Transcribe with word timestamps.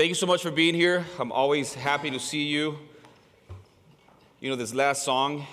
Thank 0.00 0.08
you 0.08 0.14
so 0.14 0.26
much 0.26 0.40
for 0.40 0.50
being 0.50 0.74
here. 0.74 1.04
I'm 1.18 1.30
always 1.30 1.74
happy 1.74 2.10
to 2.10 2.18
see 2.18 2.44
you. 2.44 2.78
You 4.40 4.48
know, 4.48 4.56
this 4.56 4.72
last 4.72 5.02
song, 5.02 5.46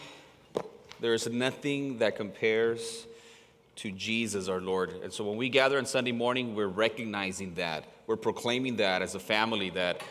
there 1.01 1.13
is 1.13 1.27
nothing 1.27 1.97
that 1.97 2.15
compares 2.15 3.07
to 3.75 3.91
Jesus 3.91 4.47
our 4.47 4.61
Lord. 4.61 4.93
And 5.03 5.11
so 5.11 5.25
when 5.25 5.35
we 5.35 5.49
gather 5.49 5.77
on 5.77 5.85
Sunday 5.85 6.13
morning, 6.13 6.55
we're 6.55 6.67
recognizing 6.67 7.55
that. 7.55 7.83
We're 8.07 8.15
proclaiming 8.15 8.77
that 8.77 9.01
as 9.01 9.15
a 9.15 9.19
family 9.19 9.69
that 9.71 10.01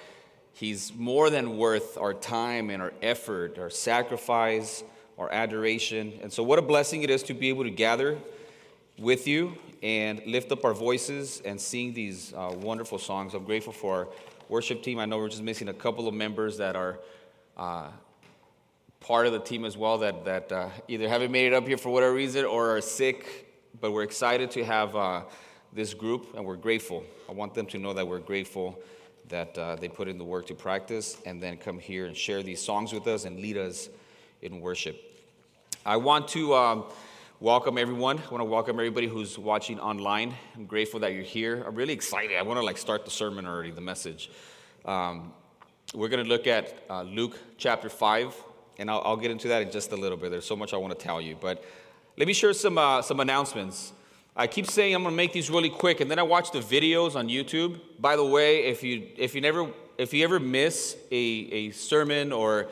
He's 0.53 0.93
more 0.93 1.31
than 1.31 1.57
worth 1.57 1.97
our 1.97 2.13
time 2.13 2.69
and 2.69 2.83
our 2.83 2.93
effort, 3.01 3.59
our 3.59 3.71
sacrifice, 3.71 4.85
our 5.19 5.33
adoration. 5.33 6.13
And 6.23 6.31
so, 6.31 6.43
what 6.43 6.59
a 6.59 6.63
blessing 6.63 7.03
it 7.05 7.09
is 7.09 7.23
to 7.23 7.33
be 7.33 7.49
able 7.49 7.65
to 7.65 7.71
gather 7.71 8.19
with 8.99 9.27
you 9.27 9.57
and 9.83 10.23
lift 10.27 10.51
up 10.53 10.65
our 10.65 10.75
voices 10.75 11.43
and 11.45 11.61
sing 11.61 11.93
these 11.93 12.33
uh, 12.35 12.55
wonderful 12.57 12.99
songs. 12.99 13.35
I'm 13.35 13.45
grateful 13.45 13.73
for 13.73 13.95
our 13.95 14.09
worship 14.49 14.83
team. 14.83 14.99
I 14.99 15.07
know 15.07 15.19
we're 15.19 15.29
just 15.29 15.43
missing 15.43 15.69
a 15.69 15.75
couple 15.75 16.09
of 16.09 16.15
members 16.15 16.59
that 16.59 16.77
are 16.77 16.99
uh, 17.57 17.89
part 19.01 19.27
of 19.27 19.33
the 19.33 19.41
team 19.41 19.65
as 19.65 19.77
well 19.77 19.99
that, 19.99 20.25
that 20.25 20.53
uh, 20.53 20.69
either 20.89 21.09
haven't 21.09 21.31
made 21.31 21.47
it 21.47 21.55
up 21.55 21.67
here 21.67 21.77
for 21.77 21.91
whatever 21.91 22.15
reason 22.15 22.45
or 22.45 22.77
are 22.77 22.81
sick, 22.81 23.53
but 23.81 23.93
we're 23.93 24.03
excited 24.03 24.51
to 24.53 24.65
have 24.65 24.97
uh, 24.97 25.23
this 25.73 25.95
group 25.95 26.35
and 26.35 26.45
we're 26.45 26.57
grateful. 26.57 27.05
I 27.29 27.33
want 27.33 27.55
them 27.55 27.67
to 27.67 27.79
know 27.79 27.93
that 27.93 28.07
we're 28.07 28.19
grateful 28.19 28.79
that 29.29 29.57
uh, 29.59 29.77
they 29.77 29.89
put 29.89 30.09
in 30.09 30.19
the 30.19 30.25
work 30.25 30.47
to 30.47 30.55
practice 30.55 31.19
and 31.27 31.43
then 31.43 31.57
come 31.57 31.79
here 31.79 32.07
and 32.07 32.17
share 32.17 32.43
these 32.43 32.61
songs 32.61 32.93
with 32.93 33.07
us 33.07 33.25
and 33.25 33.41
lead 33.41 33.57
us 33.57 33.89
in 34.43 34.61
worship. 34.61 35.01
I 35.85 35.97
want 35.97 36.29
to. 36.29 36.55
Um, 36.55 36.85
welcome 37.41 37.77
everyone. 37.77 38.19
I 38.19 38.31
want 38.31 38.41
to 38.41 38.47
welcome 38.47 38.77
everybody 38.77 39.07
who's 39.09 39.39
watching 39.39 39.79
online. 39.79 40.35
I'm 40.55 40.65
grateful 40.65 41.01
that 41.01 41.13
you're 41.13 41.23
here. 41.23 41.63
I'm 41.67 41.75
really 41.75 41.93
excited. 41.93 42.35
I 42.39 42.43
want 42.43 42.59
to 42.59 42.65
like 42.65 42.79
start 42.79 43.05
the 43.05 43.11
sermon 43.11 43.45
already, 43.45 43.71
the 43.71 43.83
message. 43.83 44.31
Um, 44.87 45.35
we're 45.95 46.09
going 46.09 46.25
to 46.25 46.29
look 46.29 46.47
at 46.47 46.75
uh, 46.89 47.03
Luke 47.03 47.39
chapter 47.59 47.91
5, 47.91 48.35
and 48.79 48.91
I'll, 48.91 49.03
I'll, 49.05 49.17
get 49.19 49.31
into 49.31 49.49
that 49.49 49.61
in 49.61 49.71
just 49.71 49.93
a 49.93 49.97
little 49.97 50.17
bit. 50.17 50.31
There's 50.31 50.47
so 50.47 50.57
much 50.57 50.73
I 50.73 50.79
want 50.79 50.99
to 50.99 51.05
tell 51.05 51.21
you. 51.21 51.37
But 51.39 51.63
let 52.17 52.27
me 52.27 52.33
share 52.33 52.55
some, 52.55 52.79
uh, 52.79 53.03
some 53.03 53.21
announcements. 53.21 53.93
I 54.35 54.47
keep 54.47 54.67
saying 54.67 54.95
I'm 54.95 55.03
going 55.03 55.13
to 55.13 55.17
make 55.17 55.35
these 55.35 55.51
really 55.51 55.71
quick, 55.71 56.01
and 56.01 56.11
then 56.11 56.19
I 56.19 56.23
watch 56.23 56.53
the 56.53 56.61
videos 56.61 57.17
on 57.17 57.29
YouTube. 57.29 57.79
By 58.01 58.17
the 58.17 58.25
way, 58.25 58.65
if 58.65 58.83
you, 58.83 59.09
if 59.19 59.35
you, 59.35 59.43
never, 59.43 59.71
if 59.99 60.15
you 60.15 60.25
ever 60.25 60.41
miss 60.41 60.97
a, 61.11 61.15
a 61.15 61.71
sermon 61.73 62.33
or 62.33 62.69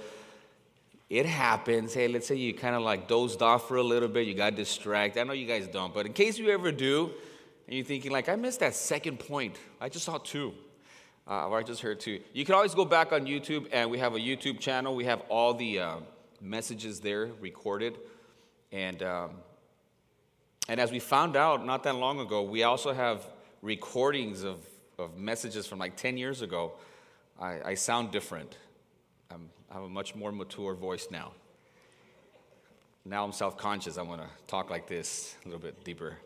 it 1.14 1.26
happens. 1.26 1.94
Hey, 1.94 2.08
let's 2.08 2.26
say 2.26 2.34
you 2.34 2.52
kind 2.52 2.74
of 2.74 2.82
like 2.82 3.06
dozed 3.06 3.40
off 3.40 3.68
for 3.68 3.76
a 3.76 3.82
little 3.84 4.08
bit, 4.08 4.26
you 4.26 4.34
got 4.34 4.56
distracted. 4.56 5.20
I 5.20 5.22
know 5.22 5.32
you 5.32 5.46
guys 5.46 5.68
don't, 5.68 5.94
but 5.94 6.06
in 6.06 6.12
case 6.12 6.38
you 6.38 6.50
ever 6.50 6.72
do, 6.72 7.12
and 7.68 7.76
you're 7.76 7.84
thinking, 7.84 8.10
like, 8.10 8.28
I 8.28 8.34
missed 8.34 8.58
that 8.60 8.74
second 8.74 9.20
point, 9.20 9.56
I 9.80 9.88
just 9.88 10.04
saw 10.04 10.18
two. 10.18 10.54
Uh, 11.26 11.48
or 11.48 11.58
I 11.58 11.62
just 11.62 11.80
heard 11.80 12.00
two. 12.00 12.20
You 12.32 12.44
can 12.44 12.56
always 12.56 12.74
go 12.74 12.84
back 12.84 13.12
on 13.12 13.26
YouTube, 13.26 13.68
and 13.72 13.90
we 13.90 13.98
have 13.98 14.14
a 14.14 14.18
YouTube 14.18 14.58
channel. 14.58 14.96
We 14.96 15.04
have 15.04 15.20
all 15.28 15.54
the 15.54 15.78
uh, 15.78 15.96
messages 16.40 16.98
there 16.98 17.30
recorded. 17.40 17.96
And, 18.72 19.02
um, 19.04 19.30
and 20.68 20.80
as 20.80 20.90
we 20.90 20.98
found 20.98 21.36
out 21.36 21.64
not 21.64 21.84
that 21.84 21.94
long 21.94 22.18
ago, 22.18 22.42
we 22.42 22.64
also 22.64 22.92
have 22.92 23.24
recordings 23.62 24.42
of, 24.42 24.58
of 24.98 25.16
messages 25.16 25.64
from 25.66 25.78
like 25.78 25.96
10 25.96 26.18
years 26.18 26.42
ago. 26.42 26.72
I, 27.40 27.60
I 27.64 27.74
sound 27.74 28.10
different. 28.10 28.58
I'm, 29.30 29.48
I 29.74 29.78
have 29.78 29.86
a 29.86 29.88
much 29.88 30.14
more 30.14 30.30
mature 30.30 30.72
voice 30.72 31.08
now. 31.10 31.32
Now 33.04 33.24
I'm 33.24 33.32
self 33.32 33.58
conscious. 33.58 33.98
I 33.98 34.02
want 34.02 34.20
to 34.20 34.28
talk 34.46 34.70
like 34.70 34.86
this 34.86 35.34
a 35.44 35.48
little 35.48 35.60
bit 35.60 35.82
deeper. 35.82 36.16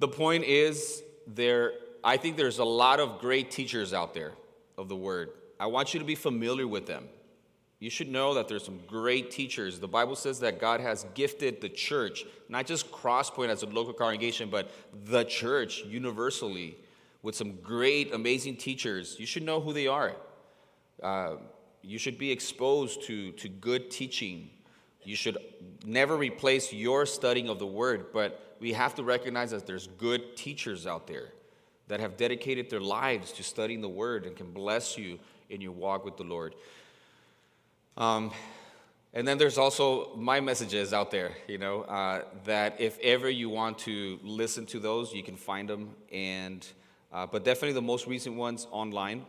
The 0.00 0.08
point 0.08 0.42
is, 0.42 1.04
there, 1.28 1.74
I 2.02 2.16
think 2.16 2.36
there's 2.36 2.58
a 2.58 2.64
lot 2.64 2.98
of 2.98 3.20
great 3.20 3.52
teachers 3.52 3.94
out 3.94 4.12
there 4.12 4.32
of 4.76 4.88
the 4.88 4.96
word. 4.96 5.30
I 5.60 5.66
want 5.66 5.94
you 5.94 6.00
to 6.00 6.04
be 6.04 6.16
familiar 6.16 6.66
with 6.66 6.88
them. 6.88 7.04
You 7.78 7.90
should 7.90 8.08
know 8.08 8.34
that 8.34 8.48
there's 8.48 8.64
some 8.64 8.80
great 8.88 9.30
teachers. 9.30 9.78
The 9.78 9.86
Bible 9.86 10.16
says 10.16 10.40
that 10.40 10.58
God 10.58 10.80
has 10.80 11.06
gifted 11.14 11.60
the 11.60 11.68
church, 11.68 12.24
not 12.48 12.66
just 12.66 12.90
Crosspoint 12.90 13.50
as 13.50 13.62
a 13.62 13.66
local 13.66 13.92
congregation, 13.92 14.50
but 14.50 14.72
the 15.04 15.22
church 15.22 15.84
universally 15.84 16.76
with 17.22 17.36
some 17.36 17.52
great, 17.62 18.12
amazing 18.12 18.56
teachers. 18.56 19.14
You 19.20 19.26
should 19.26 19.44
know 19.44 19.60
who 19.60 19.72
they 19.72 19.86
are. 19.86 20.16
Uh, 21.00 21.36
you 21.84 21.98
should 21.98 22.18
be 22.18 22.30
exposed 22.30 23.02
to, 23.04 23.32
to 23.32 23.48
good 23.48 23.90
teaching. 23.90 24.50
You 25.04 25.16
should 25.16 25.36
never 25.84 26.16
replace 26.16 26.72
your 26.72 27.04
studying 27.04 27.48
of 27.48 27.58
the 27.58 27.66
word, 27.66 28.06
but 28.12 28.56
we 28.60 28.72
have 28.72 28.94
to 28.94 29.04
recognize 29.04 29.50
that 29.50 29.66
there's 29.66 29.86
good 29.86 30.36
teachers 30.36 30.86
out 30.86 31.06
there 31.06 31.28
that 31.88 32.00
have 32.00 32.16
dedicated 32.16 32.70
their 32.70 32.80
lives 32.80 33.32
to 33.32 33.42
studying 33.42 33.82
the 33.82 33.88
word 33.88 34.24
and 34.24 34.34
can 34.34 34.50
bless 34.52 34.96
you 34.96 35.18
in 35.50 35.60
your 35.60 35.72
walk 35.72 36.04
with 36.04 36.16
the 36.16 36.24
Lord. 36.24 36.54
Um, 37.96 38.32
and 39.12 39.28
then 39.28 39.36
there's 39.38 39.58
also 39.58 40.16
my 40.16 40.40
messages 40.40 40.92
out 40.92 41.10
there, 41.10 41.32
you 41.46 41.58
know, 41.58 41.82
uh, 41.82 42.22
that 42.46 42.80
if 42.80 42.98
ever 43.00 43.28
you 43.28 43.50
want 43.50 43.78
to 43.80 44.18
listen 44.22 44.66
to 44.66 44.80
those, 44.80 45.12
you 45.12 45.22
can 45.22 45.36
find 45.36 45.68
them. 45.68 45.94
And 46.10 46.66
uh, 47.12 47.26
but 47.26 47.44
definitely 47.44 47.74
the 47.74 47.82
most 47.82 48.08
recent 48.08 48.34
ones 48.34 48.66
online. 48.72 49.24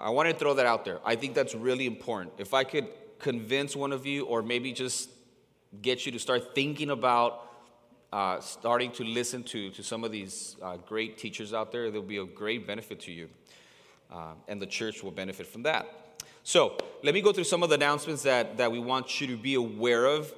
I 0.00 0.10
want 0.10 0.28
to 0.28 0.34
throw 0.34 0.54
that 0.54 0.66
out 0.66 0.84
there. 0.84 1.00
I 1.04 1.16
think 1.16 1.34
that's 1.34 1.54
really 1.54 1.86
important. 1.86 2.34
If 2.38 2.54
I 2.54 2.64
could 2.64 2.88
convince 3.18 3.76
one 3.76 3.92
of 3.92 4.06
you, 4.06 4.24
or 4.26 4.42
maybe 4.42 4.72
just 4.72 5.10
get 5.80 6.06
you 6.06 6.12
to 6.12 6.18
start 6.18 6.54
thinking 6.54 6.90
about 6.90 7.48
uh, 8.12 8.40
starting 8.40 8.92
to 8.92 9.04
listen 9.04 9.42
to, 9.42 9.70
to 9.70 9.82
some 9.82 10.04
of 10.04 10.12
these 10.12 10.56
uh, 10.62 10.76
great 10.76 11.16
teachers 11.16 11.54
out 11.54 11.72
there, 11.72 11.90
there'll 11.90 12.06
be 12.06 12.18
a 12.18 12.24
great 12.24 12.66
benefit 12.66 13.00
to 13.00 13.12
you. 13.12 13.28
Uh, 14.12 14.34
and 14.48 14.60
the 14.60 14.66
church 14.66 15.02
will 15.02 15.10
benefit 15.10 15.46
from 15.46 15.62
that. 15.62 15.86
So, 16.42 16.76
let 17.02 17.14
me 17.14 17.22
go 17.22 17.32
through 17.32 17.44
some 17.44 17.62
of 17.62 17.70
the 17.70 17.76
announcements 17.76 18.22
that, 18.24 18.58
that 18.58 18.70
we 18.70 18.80
want 18.80 19.20
you 19.20 19.28
to 19.28 19.36
be 19.36 19.54
aware 19.54 20.04
of. 20.04 20.32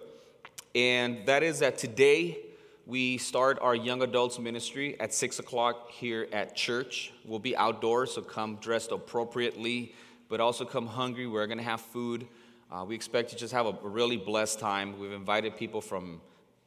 And 0.75 1.27
that 1.27 1.43
is 1.43 1.61
that 1.61 1.79
today, 1.79 2.39
we 2.87 3.17
start 3.17 3.59
our 3.63 3.75
young 3.75 4.03
adults 4.03 4.39
ministry 4.39 4.99
at 5.01 5.15
6 5.15 5.39
o'clock 5.39 5.91
here 5.91 6.29
at 6.33 6.55
church. 6.55 7.13
We'll 7.25 7.39
be 7.39 7.57
outdoors, 7.57 8.13
so 8.13 8.21
come 8.21 8.57
dressed 8.57 8.93
appropriately, 8.93 9.95
but 10.29 10.41
also 10.41 10.67
come 10.67 10.87
hungry. 10.87 11.27
We're 11.27 11.47
going 11.47 11.59
to 11.59 11.65
have 11.65 11.81
food. 11.81 12.27
Uh, 12.71 12.85
we 12.85 12.95
expect 12.95 13.31
to 13.31 13.37
just 13.37 13.55
have 13.55 13.67
a, 13.67 13.73
really 13.83 14.19
blessed 14.19 14.59
time. 14.59 14.99
We've 14.99 15.13
invited 15.13 15.57
people 15.57 15.81
from 15.81 16.21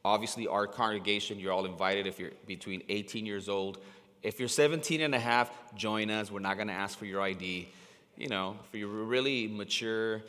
obviously 0.04 0.48
our 0.48 0.66
congregation. 0.66 1.40
You're 1.40 1.54
all 1.54 1.66
invited 1.66 2.08
if 2.08 2.18
you're 2.20 2.32
between 2.48 2.82
18 2.90 3.28
years 3.28 3.48
old. 3.48 3.78
If 4.24 4.40
you're 4.40 4.50
17 4.50 5.02
and 5.02 5.14
a 5.14 5.20
half, 5.20 5.52
join 5.76 6.10
us. 6.10 6.32
We're 6.32 6.40
not 6.40 6.56
going 6.56 6.70
to 6.70 6.74
ask 6.74 6.98
for 6.98 7.06
your 7.06 7.22
ID. 7.22 7.70
You 8.18 8.30
know, 8.30 8.56
for 8.72 8.78
your 8.78 8.88
really 8.88 9.48
mature, 9.48 10.24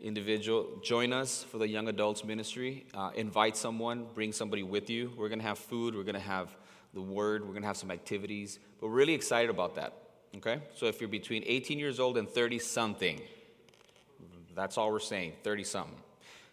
individual, 0.00 0.78
join 0.82 1.12
us 1.12 1.42
for 1.44 1.58
the 1.58 1.68
young 1.68 1.88
adults 1.88 2.24
ministry. 2.24 2.86
Uh, 2.94 3.10
invite 3.14 3.56
someone, 3.56 4.06
bring 4.14 4.32
somebody 4.32 4.62
with 4.62 4.90
you. 4.90 5.12
We're 5.16 5.28
going 5.28 5.40
to 5.40 5.46
have 5.46 5.58
food, 5.58 5.94
we're 5.94 6.02
going 6.02 6.14
to 6.14 6.20
have 6.20 6.54
the 6.92 7.00
word, 7.00 7.42
we're 7.42 7.52
going 7.52 7.62
to 7.62 7.68
have 7.68 7.76
some 7.76 7.90
activities. 7.90 8.58
But 8.80 8.88
we're 8.88 8.94
really 8.94 9.14
excited 9.14 9.50
about 9.50 9.76
that. 9.76 9.92
Okay? 10.36 10.60
So 10.74 10.86
if 10.86 11.00
you're 11.00 11.08
between 11.08 11.42
18 11.46 11.78
years 11.78 12.00
old 12.00 12.18
and 12.18 12.28
30 12.28 12.58
something, 12.58 13.20
that's 14.54 14.78
all 14.78 14.92
we're 14.92 15.00
saying 15.00 15.32
30 15.42 15.64
something. 15.64 15.96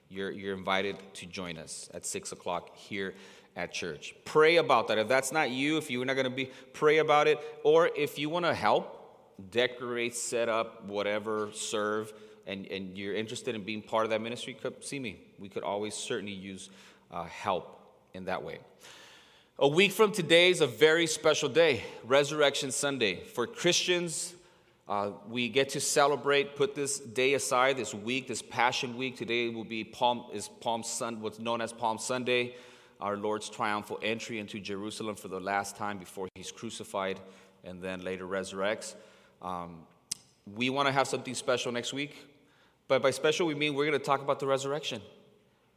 You're, 0.09 0.31
you're 0.31 0.56
invited 0.56 0.97
to 1.16 1.25
join 1.25 1.58
us 1.58 1.90
at 1.94 2.06
6 2.06 2.31
o'clock 2.31 2.75
here 2.75 3.13
at 3.56 3.73
church. 3.73 4.16
Pray 4.25 4.58
about 4.58 4.88
that. 4.88 4.97
If 4.97 5.08
that's 5.08 5.31
not 5.31 5.52
you, 5.52 5.78
if 5.78 5.90
you're 5.90 6.06
not 6.06 6.16
going 6.16 6.25
to 6.25 6.29
be, 6.29 6.52
pray 6.73 6.97
about 6.97 7.28
it. 7.28 7.40
Or 7.63 7.90
if 7.96 8.18
you 8.19 8.29
want 8.29 8.46
to 8.46 8.53
help, 8.53 8.97
decorate, 9.52 10.16
set 10.16 10.50
up, 10.50 10.85
whatever, 10.85 11.50
serve 11.53 12.13
and, 12.47 12.66
and 12.68 12.97
you're 12.97 13.16
interested 13.16 13.56
in 13.56 13.63
being 13.63 13.81
part 13.81 14.03
of 14.03 14.09
that 14.12 14.22
ministry, 14.22 14.57
see 14.81 15.00
me. 15.00 15.22
We 15.40 15.50
could 15.50 15.63
always 15.63 15.94
certainly 15.94 16.34
use 16.34 16.69
uh, 17.12 17.24
help 17.25 17.79
in 18.13 18.25
that 18.25 18.44
way. 18.44 18.59
A 19.59 19.68
week 19.68 19.91
from 19.91 20.12
today 20.12 20.50
is 20.50 20.62
a 20.62 20.68
very 20.68 21.06
special 21.06 21.47
day, 21.47 21.84
Resurrection 22.03 22.72
Sunday. 22.72 23.24
For 23.24 23.46
Christians, 23.46 24.34
uh, 24.90 25.11
we 25.29 25.49
get 25.49 25.70
to 25.70 25.79
celebrate, 25.79 26.55
put 26.55 26.73
this 26.73 26.99
day 26.99 27.35
aside, 27.35 27.78
this 27.78 27.93
week, 27.93 28.28
this 28.28 28.41
Passion 28.41 28.97
Week. 28.97 29.16
Today 29.16 29.49
will 29.49 29.64
be 29.64 29.84
Palm, 29.84 30.26
is 30.34 30.49
Palm 30.61 30.84
Sun, 30.84 31.22
what's 31.22 31.40
known 31.40 31.61
as 31.61 31.72
Palm 31.72 31.97
Sunday, 31.97 32.55
our 32.99 33.17
Lord's 33.17 33.49
triumphal 33.49 33.99
entry 34.02 34.40
into 34.40 34.59
Jerusalem 34.59 35.16
for 35.16 35.28
the 35.28 35.40
last 35.40 35.78
time 35.78 35.97
before 35.97 36.28
he's 36.35 36.52
crucified 36.52 37.20
and 37.64 37.82
then 37.82 38.03
later 38.03 38.26
resurrects. 38.26 38.96
Um, 39.41 39.84
we 40.55 40.70
want 40.70 40.88
to 40.88 40.91
have 40.91 41.08
something 41.08 41.35
special 41.35 41.72
next 41.72 41.93
week. 41.93 42.16
But 42.91 43.02
by 43.02 43.11
special, 43.11 43.47
we 43.47 43.55
mean 43.55 43.73
we're 43.73 43.85
going 43.85 43.97
to 43.97 44.05
talk 44.05 44.22
about 44.22 44.41
the 44.41 44.47
resurrection. 44.47 45.02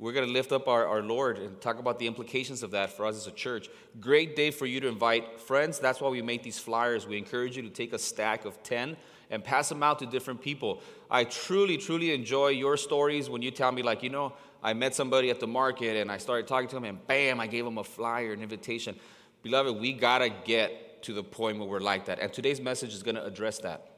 We're 0.00 0.12
going 0.12 0.26
to 0.26 0.32
lift 0.32 0.50
up 0.50 0.66
our, 0.66 0.84
our 0.84 1.00
Lord 1.00 1.38
and 1.38 1.60
talk 1.60 1.78
about 1.78 2.00
the 2.00 2.08
implications 2.08 2.64
of 2.64 2.72
that 2.72 2.90
for 2.90 3.06
us 3.06 3.14
as 3.14 3.28
a 3.28 3.30
church. 3.30 3.68
Great 4.00 4.34
day 4.34 4.50
for 4.50 4.66
you 4.66 4.80
to 4.80 4.88
invite 4.88 5.40
friends. 5.40 5.78
That's 5.78 6.00
why 6.00 6.08
we 6.08 6.22
make 6.22 6.42
these 6.42 6.58
flyers. 6.58 7.06
We 7.06 7.16
encourage 7.16 7.56
you 7.56 7.62
to 7.62 7.70
take 7.70 7.92
a 7.92 8.00
stack 8.00 8.44
of 8.44 8.60
10 8.64 8.96
and 9.30 9.44
pass 9.44 9.68
them 9.68 9.80
out 9.80 10.00
to 10.00 10.06
different 10.06 10.42
people. 10.42 10.82
I 11.08 11.22
truly, 11.22 11.76
truly 11.76 12.12
enjoy 12.12 12.48
your 12.48 12.76
stories 12.76 13.30
when 13.30 13.42
you 13.42 13.52
tell 13.52 13.70
me, 13.70 13.82
like, 13.82 14.02
you 14.02 14.10
know, 14.10 14.32
I 14.60 14.72
met 14.72 14.96
somebody 14.96 15.30
at 15.30 15.38
the 15.38 15.46
market 15.46 15.96
and 15.96 16.10
I 16.10 16.18
started 16.18 16.48
talking 16.48 16.66
to 16.70 16.74
them, 16.74 16.82
and 16.82 17.06
bam, 17.06 17.38
I 17.38 17.46
gave 17.46 17.64
them 17.64 17.78
a 17.78 17.84
flyer, 17.84 18.32
an 18.32 18.42
invitation. 18.42 18.96
Beloved, 19.44 19.80
we 19.80 19.92
got 19.92 20.18
to 20.18 20.30
get 20.30 21.04
to 21.04 21.12
the 21.12 21.22
point 21.22 21.60
where 21.60 21.68
we're 21.68 21.78
like 21.78 22.06
that. 22.06 22.18
And 22.18 22.32
today's 22.32 22.60
message 22.60 22.92
is 22.92 23.04
going 23.04 23.14
to 23.14 23.24
address 23.24 23.58
that. 23.58 23.93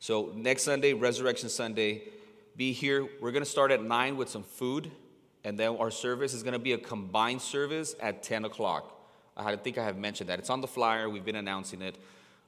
So, 0.00 0.32
next 0.36 0.62
Sunday, 0.62 0.92
Resurrection 0.92 1.48
Sunday, 1.48 2.02
be 2.56 2.72
here. 2.72 3.08
We're 3.20 3.32
going 3.32 3.44
to 3.44 3.50
start 3.50 3.72
at 3.72 3.82
9 3.82 4.16
with 4.16 4.28
some 4.28 4.44
food, 4.44 4.92
and 5.42 5.58
then 5.58 5.76
our 5.76 5.90
service 5.90 6.34
is 6.34 6.44
going 6.44 6.52
to 6.52 6.58
be 6.60 6.72
a 6.72 6.78
combined 6.78 7.42
service 7.42 7.96
at 8.00 8.22
10 8.22 8.44
o'clock. 8.44 8.94
I 9.36 9.56
think 9.56 9.76
I 9.76 9.84
have 9.84 9.96
mentioned 9.96 10.30
that. 10.30 10.38
It's 10.38 10.50
on 10.50 10.60
the 10.60 10.68
flyer, 10.68 11.08
we've 11.08 11.24
been 11.24 11.36
announcing 11.36 11.82
it. 11.82 11.96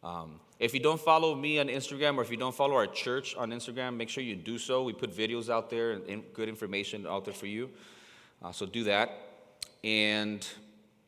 Um, 0.02 0.41
if 0.61 0.75
you 0.75 0.81
don't 0.81 1.00
follow 1.00 1.35
me 1.35 1.58
on 1.58 1.67
Instagram 1.67 2.17
or 2.17 2.23
if 2.23 2.31
you 2.31 2.37
don't 2.37 2.55
follow 2.55 2.75
our 2.75 2.87
church 2.87 3.35
on 3.37 3.50
Instagram, 3.50 3.97
make 3.97 4.08
sure 4.08 4.23
you 4.23 4.37
do 4.37 4.56
so. 4.56 4.82
We 4.82 4.93
put 4.93 5.14
videos 5.14 5.50
out 5.50 5.70
there 5.70 5.93
and 5.93 6.23
good 6.32 6.49
information 6.49 7.06
out 7.06 7.25
there 7.25 7.35
for 7.35 7.47
you. 7.47 7.70
Uh, 8.43 8.52
so 8.52 8.64
do 8.64 8.85
that. 8.85 9.11
And 9.82 10.47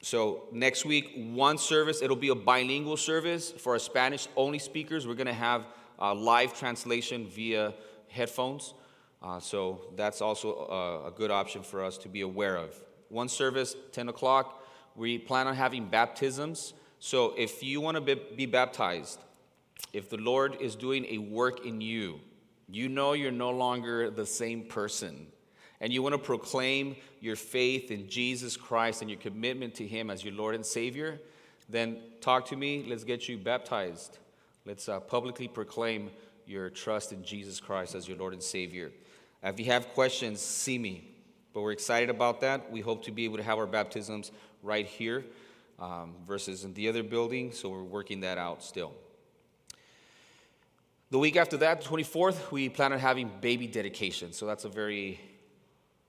so 0.02 0.44
next 0.52 0.84
week, 0.84 1.12
one 1.32 1.56
service, 1.56 2.02
it'll 2.02 2.16
be 2.16 2.28
a 2.28 2.34
bilingual 2.34 2.96
service 2.96 3.50
for 3.50 3.74
our 3.74 3.78
Spanish 3.78 4.26
only 4.36 4.58
speakers. 4.58 5.06
We're 5.06 5.14
going 5.14 5.26
to 5.26 5.32
have 5.32 5.66
uh, 6.02 6.14
live 6.14 6.52
translation 6.58 7.28
via 7.28 7.72
headphones. 8.08 8.74
Uh, 9.22 9.38
so 9.38 9.80
that's 9.96 10.20
also 10.20 10.66
a, 10.68 11.08
a 11.08 11.10
good 11.12 11.30
option 11.30 11.62
for 11.62 11.84
us 11.84 11.96
to 11.96 12.08
be 12.08 12.22
aware 12.22 12.56
of. 12.56 12.74
One 13.08 13.28
service, 13.28 13.76
10 13.92 14.08
o'clock. 14.08 14.64
We 14.96 15.16
plan 15.16 15.46
on 15.46 15.54
having 15.54 15.86
baptisms. 15.86 16.74
So 16.98 17.34
if 17.38 17.62
you 17.62 17.80
want 17.80 17.94
to 17.96 18.00
be, 18.00 18.20
be 18.36 18.46
baptized, 18.46 19.20
if 19.92 20.10
the 20.10 20.16
Lord 20.16 20.56
is 20.60 20.74
doing 20.74 21.06
a 21.06 21.18
work 21.18 21.64
in 21.64 21.80
you, 21.80 22.20
you 22.68 22.88
know 22.88 23.12
you're 23.12 23.30
no 23.30 23.50
longer 23.50 24.10
the 24.10 24.26
same 24.26 24.64
person, 24.64 25.26
and 25.80 25.92
you 25.92 26.02
want 26.02 26.14
to 26.14 26.18
proclaim 26.18 26.96
your 27.20 27.36
faith 27.36 27.90
in 27.90 28.08
Jesus 28.08 28.56
Christ 28.56 29.02
and 29.02 29.10
your 29.10 29.20
commitment 29.20 29.74
to 29.76 29.86
Him 29.86 30.10
as 30.10 30.24
your 30.24 30.34
Lord 30.34 30.54
and 30.54 30.64
Savior, 30.64 31.20
then 31.68 31.98
talk 32.20 32.46
to 32.46 32.56
me. 32.56 32.84
Let's 32.88 33.04
get 33.04 33.28
you 33.28 33.36
baptized. 33.36 34.18
Let's 34.64 34.88
uh, 34.88 35.00
publicly 35.00 35.48
proclaim 35.48 36.10
your 36.46 36.70
trust 36.70 37.12
in 37.12 37.24
Jesus 37.24 37.58
Christ 37.58 37.94
as 37.94 38.06
your 38.06 38.16
Lord 38.16 38.32
and 38.32 38.42
Savior. 38.42 38.92
If 39.42 39.58
you 39.58 39.66
have 39.66 39.88
questions, 39.88 40.40
see 40.40 40.78
me. 40.78 41.08
But 41.52 41.62
we're 41.62 41.72
excited 41.72 42.10
about 42.10 42.40
that. 42.42 42.70
We 42.70 42.80
hope 42.80 43.04
to 43.04 43.10
be 43.10 43.24
able 43.24 43.38
to 43.38 43.42
have 43.42 43.58
our 43.58 43.66
baptisms 43.66 44.30
right 44.62 44.86
here 44.86 45.24
um, 45.80 46.14
versus 46.26 46.64
in 46.64 46.74
the 46.74 46.88
other 46.88 47.02
building. 47.02 47.52
So 47.52 47.68
we're 47.68 47.82
working 47.82 48.20
that 48.20 48.38
out 48.38 48.62
still. 48.62 48.92
The 51.10 51.18
week 51.18 51.36
after 51.36 51.56
that, 51.58 51.82
the 51.82 51.88
24th, 51.88 52.50
we 52.50 52.68
plan 52.68 52.92
on 52.92 52.98
having 52.98 53.30
baby 53.40 53.66
dedication. 53.66 54.32
So 54.32 54.46
that's 54.46 54.64
a 54.64 54.68
very 54.70 55.20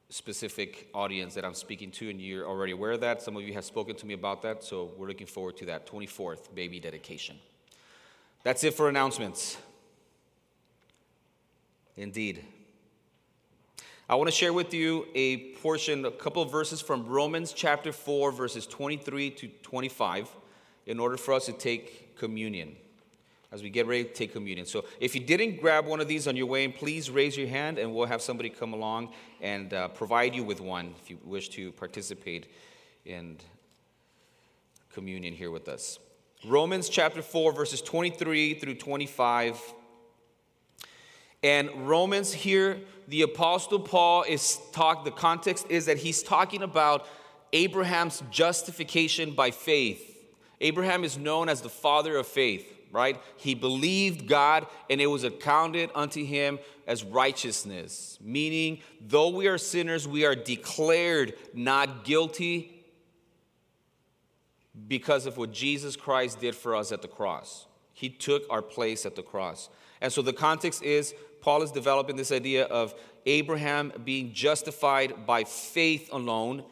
specific 0.10 0.90
audience 0.94 1.34
that 1.34 1.44
I'm 1.44 1.56
speaking 1.56 1.92
to, 1.92 2.10
and 2.10 2.22
you're 2.22 2.48
already 2.48 2.72
aware 2.72 2.92
of 2.92 3.02
that. 3.02 3.22
Some 3.22 3.36
of 3.36 3.42
you 3.42 3.54
have 3.54 3.66
spoken 3.66 3.96
to 3.96 4.06
me 4.06 4.14
about 4.14 4.44
that, 4.44 4.64
so 4.64 4.92
we're 4.96 5.08
looking 5.08 5.28
forward 5.28 5.58
to 5.58 5.66
that 5.66 5.88
24th 5.88 6.54
baby 6.54 6.80
dedication. 6.80 7.36
That's 8.44 8.63
it 8.63 8.74
for 8.74 8.90
announcements. 8.90 9.57
Indeed. 11.95 12.44
I 14.10 14.16
want 14.16 14.28
to 14.28 14.36
share 14.36 14.51
with 14.51 14.74
you 14.74 15.07
a 15.16 15.54
portion, 15.54 16.06
a 16.06 16.12
couple 16.12 16.42
of 16.42 16.51
verses 16.51 16.81
from 16.81 17.06
Romans 17.06 17.54
chapter 17.54 17.94
4, 17.94 18.34
verses 18.34 18.68
23 18.68 19.31
to 19.31 19.48
25, 19.48 20.30
in 20.88 21.00
order 21.00 21.16
for 21.16 21.34
us 21.34 21.45
to 21.45 21.54
take 21.54 22.18
communion 22.18 22.75
as 23.54 23.63
we 23.63 23.69
get 23.69 23.88
ready 23.88 24.04
to 24.04 24.12
take 24.12 24.34
communion. 24.34 24.66
So 24.66 24.84
if 25.00 25.16
you 25.16 25.22
didn't 25.22 25.62
grab 25.62 25.86
one 25.86 26.01
of 26.01 26.07
these 26.07 26.28
on 26.28 26.36
your 26.36 26.48
way 26.48 26.66
in, 26.66 26.74
please 26.74 27.10
raise 27.10 27.38
your 27.38 27.48
hand 27.48 27.78
and 27.78 27.94
we'll 27.94 28.07
have 28.07 28.22
somebody 28.22 28.50
come 28.50 28.74
along 28.74 29.13
and 29.42 29.74
uh, 29.74 29.88
provide 29.90 30.36
you 30.36 30.44
with 30.44 30.60
one 30.60 30.95
if 31.01 31.10
you 31.10 31.19
wish 31.24 31.50
to 31.50 31.72
participate 31.74 32.48
in 33.06 33.38
communion 34.92 35.34
here 35.34 35.51
with 35.51 35.69
us. 35.69 36.00
Romans 36.45 36.90
chapter 36.90 37.22
4, 37.22 37.54
verses 37.54 37.81
23 37.81 38.56
through 38.56 38.75
25 38.75 39.60
and 41.44 41.90
Romans 41.90 42.31
here, 42.31 42.80
the 43.10 43.24
Apostle 43.24 43.80
Paul 43.80 44.24
is 44.24 44.60
talk. 44.72 45.04
The 45.04 45.12
context 45.12 45.66
is 45.69 45.88
that 45.88 45.98
he's 45.98 46.24
talking 46.24 46.63
about 46.63 47.06
Abraham's 47.51 48.24
justification 48.31 49.34
by 49.34 49.51
faith. 49.51 50.10
Abraham 50.62 51.04
is 51.04 51.18
known 51.18 51.50
as 51.50 51.62
the 51.62 51.69
father 51.69 52.16
of 52.16 52.25
faith, 52.25 52.66
right? 52.94 53.22
He 53.36 53.56
believed 53.56 54.28
God 54.28 54.66
and 54.90 55.01
it 55.01 55.07
was 55.07 55.25
accounted 55.25 55.90
unto 55.94 56.24
him 56.24 56.60
as 56.88 57.04
righteousness, 57.04 58.18
meaning, 58.22 58.80
though 59.01 59.30
we 59.30 59.48
are 59.48 59.57
sinners, 59.57 60.07
we 60.07 60.25
are 60.25 60.36
declared 60.36 61.34
not 61.54 62.06
guilty 62.06 62.82
because 64.88 65.25
of 65.25 65.38
what 65.38 65.52
Jesus 65.52 65.96
Christ 65.96 66.40
did 66.40 66.56
for 66.56 66.75
us 66.75 66.92
at 66.92 67.02
the 67.02 67.08
cross. 67.08 67.68
He 67.94 68.10
took 68.10 68.44
our 68.50 68.62
place 68.62 69.06
at 69.06 69.16
the 69.16 69.22
cross. 69.22 69.70
And 70.02 70.12
so 70.12 70.22
the 70.22 70.34
context 70.34 70.81
is 70.81 71.14
Paul 71.42 71.62
is 71.62 71.72
developing 71.72 72.16
this 72.16 72.31
idea 72.31 72.66
of 72.66 72.96
Abraham 73.25 73.94
being 74.04 74.34
justified 74.34 75.25
by 75.25 75.44
faith 75.44 76.10
alone. 76.12 76.64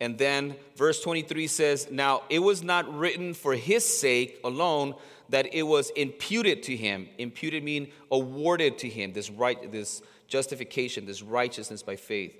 And 0.00 0.18
then 0.18 0.56
verse 0.76 1.00
23 1.00 1.46
says, 1.46 1.88
Now 1.90 2.22
it 2.28 2.40
was 2.40 2.62
not 2.62 2.92
written 2.94 3.34
for 3.34 3.54
his 3.54 3.84
sake 3.84 4.38
alone 4.44 4.94
that 5.30 5.52
it 5.54 5.62
was 5.62 5.90
imputed 5.90 6.62
to 6.64 6.76
him. 6.76 7.08
Imputed 7.18 7.64
mean 7.64 7.88
awarded 8.10 8.78
to 8.78 8.88
him, 8.88 9.12
this 9.12 9.30
right, 9.30 9.72
this 9.72 10.02
justification, 10.28 11.06
this 11.06 11.22
righteousness 11.22 11.82
by 11.82 11.96
faith. 11.96 12.34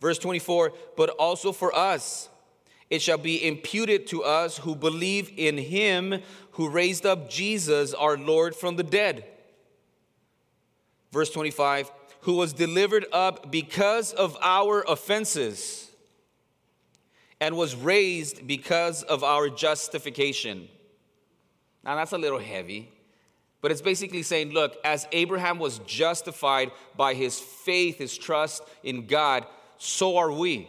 Verse 0.00 0.18
24, 0.18 0.72
but 0.96 1.10
also 1.10 1.52
for 1.52 1.74
us 1.74 2.28
it 2.88 3.02
shall 3.02 3.18
be 3.18 3.46
imputed 3.46 4.06
to 4.08 4.22
us 4.22 4.58
who 4.58 4.74
believe 4.74 5.30
in 5.36 5.58
him 5.58 6.22
who 6.52 6.68
raised 6.68 7.04
up 7.04 7.28
Jesus 7.28 7.92
our 7.94 8.16
Lord 8.16 8.54
from 8.54 8.76
the 8.76 8.82
dead 8.82 9.24
Verse 11.16 11.30
25, 11.30 11.90
who 12.22 12.34
was 12.34 12.52
delivered 12.52 13.06
up 13.10 13.50
because 13.50 14.12
of 14.12 14.36
our 14.42 14.84
offenses 14.86 15.90
and 17.40 17.56
was 17.56 17.74
raised 17.74 18.46
because 18.46 19.02
of 19.02 19.24
our 19.24 19.48
justification. 19.48 20.68
Now 21.82 21.96
that's 21.96 22.12
a 22.12 22.18
little 22.18 22.38
heavy, 22.38 22.90
but 23.62 23.70
it's 23.70 23.80
basically 23.80 24.22
saying, 24.22 24.52
look, 24.52 24.76
as 24.84 25.08
Abraham 25.10 25.58
was 25.58 25.78
justified 25.86 26.70
by 26.98 27.14
his 27.14 27.38
faith, 27.40 27.96
his 27.96 28.18
trust 28.18 28.62
in 28.82 29.06
God, 29.06 29.46
so 29.78 30.18
are 30.18 30.30
we. 30.30 30.68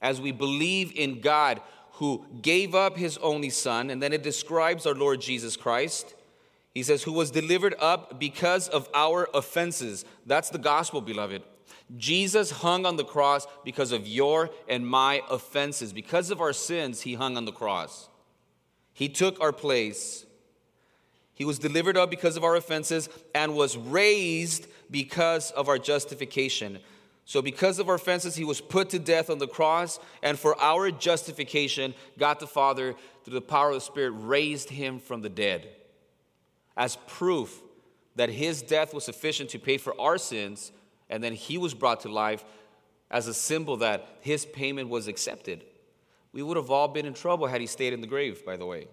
As 0.00 0.20
we 0.20 0.32
believe 0.32 0.92
in 0.94 1.20
God 1.20 1.60
who 1.92 2.24
gave 2.42 2.74
up 2.74 2.96
his 2.96 3.16
only 3.18 3.50
son, 3.50 3.90
and 3.90 4.02
then 4.02 4.12
it 4.12 4.22
describes 4.22 4.86
our 4.86 4.94
Lord 4.94 5.20
Jesus 5.20 5.56
Christ 5.56 6.14
he 6.76 6.82
says, 6.82 7.02
who 7.02 7.12
was 7.12 7.30
delivered 7.30 7.74
up 7.78 8.20
because 8.20 8.68
of 8.68 8.86
our 8.92 9.30
offenses. 9.32 10.04
That's 10.26 10.50
the 10.50 10.58
gospel, 10.58 11.00
beloved. 11.00 11.42
Jesus 11.96 12.50
hung 12.50 12.84
on 12.84 12.96
the 12.96 13.04
cross 13.04 13.46
because 13.64 13.92
of 13.92 14.06
your 14.06 14.50
and 14.68 14.86
my 14.86 15.22
offenses. 15.30 15.94
Because 15.94 16.30
of 16.30 16.42
our 16.42 16.52
sins, 16.52 17.00
he 17.00 17.14
hung 17.14 17.38
on 17.38 17.46
the 17.46 17.50
cross. 17.50 18.10
He 18.92 19.08
took 19.08 19.40
our 19.40 19.54
place. 19.54 20.26
He 21.32 21.46
was 21.46 21.58
delivered 21.58 21.96
up 21.96 22.10
because 22.10 22.36
of 22.36 22.44
our 22.44 22.56
offenses 22.56 23.08
and 23.34 23.54
was 23.54 23.78
raised 23.78 24.66
because 24.90 25.52
of 25.52 25.70
our 25.70 25.78
justification. 25.78 26.80
So, 27.28 27.42
because 27.42 27.80
of 27.80 27.88
our 27.88 27.96
offenses, 27.96 28.36
he 28.36 28.44
was 28.44 28.60
put 28.60 28.90
to 28.90 29.00
death 29.00 29.30
on 29.30 29.38
the 29.38 29.48
cross, 29.48 29.98
and 30.22 30.38
for 30.38 30.58
our 30.60 30.92
justification, 30.92 31.92
God 32.16 32.38
the 32.38 32.46
Father, 32.46 32.94
through 33.24 33.34
the 33.34 33.40
power 33.40 33.70
of 33.70 33.74
the 33.74 33.80
Spirit, 33.80 34.12
raised 34.12 34.70
him 34.70 35.00
from 35.00 35.22
the 35.22 35.28
dead 35.28 35.68
as 36.76 36.96
proof 37.08 37.62
that 38.14 38.28
his 38.28 38.62
death 38.62 38.94
was 38.94 39.04
sufficient 39.04 39.50
to 39.50 39.58
pay 39.58 39.76
for 39.76 40.00
our 40.00 40.18
sins, 40.18 40.70
and 41.10 41.22
then 41.22 41.32
he 41.32 41.58
was 41.58 41.74
brought 41.74 42.00
to 42.00 42.08
life 42.08 42.44
as 43.10 43.26
a 43.26 43.34
symbol 43.34 43.78
that 43.78 44.06
his 44.20 44.46
payment 44.46 44.88
was 44.88 45.08
accepted. 45.08 45.64
We 46.32 46.44
would 46.44 46.56
have 46.56 46.70
all 46.70 46.86
been 46.86 47.06
in 47.06 47.14
trouble 47.14 47.48
had 47.48 47.60
he 47.60 47.66
stayed 47.66 47.92
in 47.92 48.00
the 48.00 48.06
grave, 48.06 48.44
by 48.46 48.56
the 48.56 48.66
way. 48.66 48.86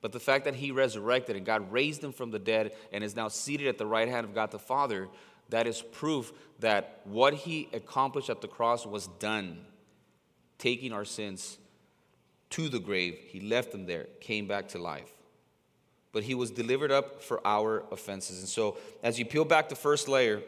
But 0.00 0.12
the 0.12 0.20
fact 0.20 0.44
that 0.44 0.54
he 0.54 0.70
resurrected 0.70 1.34
and 1.34 1.46
God 1.46 1.72
raised 1.72 2.04
him 2.04 2.12
from 2.12 2.30
the 2.30 2.38
dead 2.38 2.72
and 2.92 3.02
is 3.02 3.16
now 3.16 3.28
seated 3.28 3.66
at 3.66 3.78
the 3.78 3.86
right 3.86 4.08
hand 4.08 4.24
of 4.24 4.34
God 4.34 4.50
the 4.50 4.58
Father, 4.58 5.08
that 5.54 5.66
is 5.66 5.82
proof 5.82 6.32
that 6.60 7.00
what 7.04 7.34
he 7.34 7.68
accomplished 7.72 8.30
at 8.30 8.40
the 8.40 8.48
cross 8.48 8.86
was 8.86 9.06
done, 9.18 9.58
taking 10.58 10.92
our 10.92 11.04
sins 11.04 11.58
to 12.50 12.68
the 12.68 12.78
grave. 12.78 13.18
He 13.26 13.40
left 13.40 13.72
them 13.72 13.86
there, 13.86 14.06
came 14.20 14.46
back 14.46 14.68
to 14.68 14.78
life 14.78 15.14
but 16.14 16.22
he 16.22 16.34
was 16.34 16.52
delivered 16.52 16.92
up 16.92 17.20
for 17.20 17.44
our 17.44 17.84
offenses. 17.90 18.38
And 18.38 18.48
so, 18.48 18.78
as 19.02 19.18
you 19.18 19.24
peel 19.26 19.44
back 19.44 19.68
the 19.68 19.74
first 19.74 20.08
layer 20.08 20.40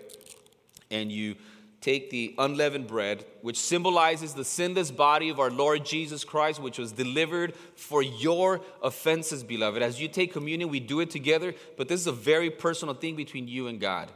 and 0.92 1.10
you 1.10 1.34
take 1.80 2.08
the 2.08 2.34
unleavened 2.38 2.86
bread, 2.86 3.24
which 3.42 3.58
symbolizes 3.58 4.32
the 4.32 4.44
sinless 4.44 4.92
body 4.92 5.28
of 5.28 5.40
our 5.40 5.50
Lord 5.50 5.84
Jesus 5.84 6.24
Christ, 6.24 6.62
which 6.62 6.78
was 6.78 6.92
delivered 6.92 7.54
for 7.74 8.00
your 8.00 8.60
offenses, 8.80 9.42
beloved. 9.42 9.82
As 9.82 10.00
you 10.00 10.06
take 10.06 10.32
communion, 10.32 10.68
we 10.68 10.78
do 10.78 11.00
it 11.00 11.10
together, 11.10 11.52
but 11.76 11.88
this 11.88 12.00
is 12.00 12.06
a 12.06 12.12
very 12.12 12.48
personal 12.48 12.94
thing 12.94 13.16
between 13.16 13.48
you 13.48 13.66
and 13.66 13.80
God 13.80 14.08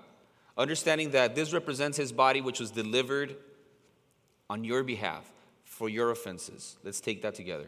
understanding 0.56 1.10
that 1.10 1.34
this 1.34 1.52
represents 1.52 1.96
his 1.96 2.12
body 2.12 2.40
which 2.40 2.60
was 2.60 2.70
delivered 2.70 3.36
on 4.48 4.64
your 4.64 4.82
behalf 4.82 5.30
for 5.64 5.88
your 5.88 6.10
offenses. 6.10 6.76
Let's 6.82 7.00
take 7.00 7.22
that 7.22 7.34
together. 7.34 7.66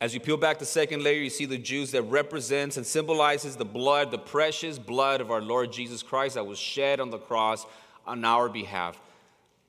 As 0.00 0.12
you 0.12 0.20
peel 0.20 0.36
back 0.36 0.58
the 0.58 0.66
second 0.66 1.02
layer, 1.02 1.22
you 1.22 1.30
see 1.30 1.46
the 1.46 1.56
juice 1.56 1.92
that 1.92 2.02
represents 2.02 2.76
and 2.76 2.84
symbolizes 2.84 3.56
the 3.56 3.64
blood, 3.64 4.10
the 4.10 4.18
precious 4.18 4.78
blood 4.78 5.22
of 5.22 5.30
our 5.30 5.40
Lord 5.40 5.72
Jesus 5.72 6.02
Christ 6.02 6.34
that 6.34 6.46
was 6.46 6.58
shed 6.58 7.00
on 7.00 7.08
the 7.08 7.16
cross 7.18 7.64
on 8.06 8.22
our 8.22 8.50
behalf. 8.50 9.00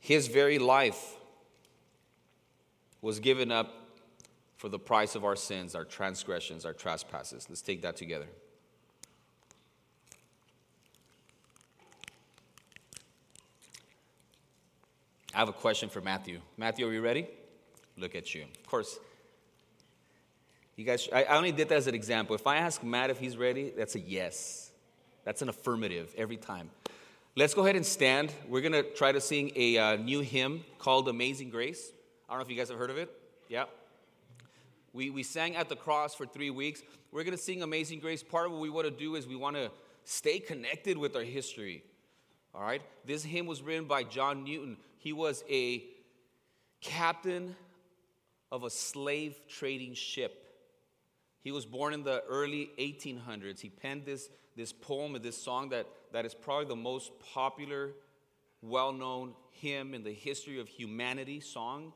His 0.02 0.28
very 0.28 0.60
life 0.60 1.16
was 3.02 3.22
given 3.22 3.50
up 3.50 3.85
for 4.66 4.70
the 4.70 4.80
price 4.80 5.14
of 5.14 5.24
our 5.24 5.36
sins, 5.36 5.76
our 5.76 5.84
transgressions, 5.84 6.66
our 6.66 6.74
trespasses. 6.74 7.46
Let's 7.48 7.62
take 7.62 7.84
that 7.84 7.96
together. 7.96 8.26
I 15.36 15.38
have 15.38 15.50
a 15.50 15.54
question 15.54 15.88
for 15.88 16.02
Matthew. 16.02 16.40
Matthew, 16.58 16.88
are 16.88 16.92
you 16.92 17.02
ready? 17.02 17.28
Look 17.96 18.16
at 18.16 18.34
you. 18.34 18.46
Of 18.60 18.66
course, 18.66 18.98
you 20.76 20.84
guys, 20.84 21.08
I 21.14 21.26
only 21.26 21.52
did 21.52 21.70
that 21.70 21.76
as 21.76 21.86
an 21.86 21.94
example. 21.94 22.36
If 22.36 22.48
I 22.48 22.58
ask 22.58 22.82
Matt 22.82 23.12
if 23.12 23.20
he's 23.20 23.38
ready, 23.38 23.72
that's 23.78 23.94
a 23.94 24.00
yes. 24.00 24.72
That's 25.26 25.44
an 25.44 25.50
affirmative 25.50 26.12
every 26.18 26.38
time. 26.38 26.72
Let's 27.36 27.54
go 27.54 27.62
ahead 27.62 27.76
and 27.76 27.86
stand. 27.86 28.34
We're 28.50 28.62
going 28.62 28.72
to 28.72 28.82
try 28.82 29.12
to 29.12 29.22
sing 29.22 29.52
a 29.56 29.78
uh, 29.78 29.96
new 29.98 30.22
hymn 30.22 30.66
called 30.80 31.08
Amazing 31.08 31.52
Grace. 31.52 31.92
I 32.28 32.32
don't 32.32 32.40
know 32.40 32.46
if 32.46 32.50
you 32.50 32.58
guys 32.58 32.70
have 32.70 32.80
heard 32.80 32.90
of 32.90 32.98
it. 32.98 33.12
Yeah. 33.48 33.66
We, 34.96 35.10
we 35.10 35.24
sang 35.24 35.58
at 35.58 35.68
the 35.68 35.76
cross 35.76 36.16
for 36.16 36.26
three 36.26 36.52
weeks. 36.52 36.82
We're 37.12 37.26
going 37.26 37.36
to 37.36 37.44
sing 37.44 37.62
Amazing 37.62 38.00
Grace. 38.00 38.24
Part 38.24 38.46
of 38.46 38.54
what 38.54 38.62
we 38.62 38.70
want 38.70 38.86
to 38.88 38.92
do 38.92 39.16
is 39.16 39.28
we 39.28 39.36
want 39.36 39.58
to 39.58 39.70
stay 40.06 40.40
connected 40.40 40.98
with 40.98 41.18
our 41.18 41.24
history. 41.24 41.84
All 42.54 42.62
right? 42.62 42.82
This 43.04 43.22
hymn 43.22 43.46
was 43.46 43.62
written 43.62 43.86
by 43.86 44.04
John 44.04 44.46
Newton. 44.46 44.78
He 44.98 45.12
was 45.12 45.44
a 45.50 45.84
captain 46.80 47.58
of 48.54 48.64
a 48.64 48.70
slave 48.70 49.38
trading 49.50 49.96
ship. 49.96 50.46
He 51.42 51.52
was 51.52 51.66
born 51.66 51.94
in 51.94 52.04
the 52.04 52.24
early 52.30 52.70
1800s. 52.80 53.60
He 53.60 53.70
penned 53.70 54.06
this, 54.06 54.30
this 54.56 54.72
poem 54.72 55.14
and 55.14 55.24
this 55.26 55.38
song 55.38 55.70
that, 55.70 55.88
that 56.14 56.26
is 56.26 56.34
probably 56.34 56.68
the 56.68 56.76
most 56.78 57.12
popular, 57.34 57.92
well 58.62 58.94
known 58.94 59.34
hymn 59.52 59.94
in 59.94 60.06
the 60.06 60.14
history 60.14 60.58
of 60.58 60.70
humanity 60.70 61.42
song. 61.42 61.92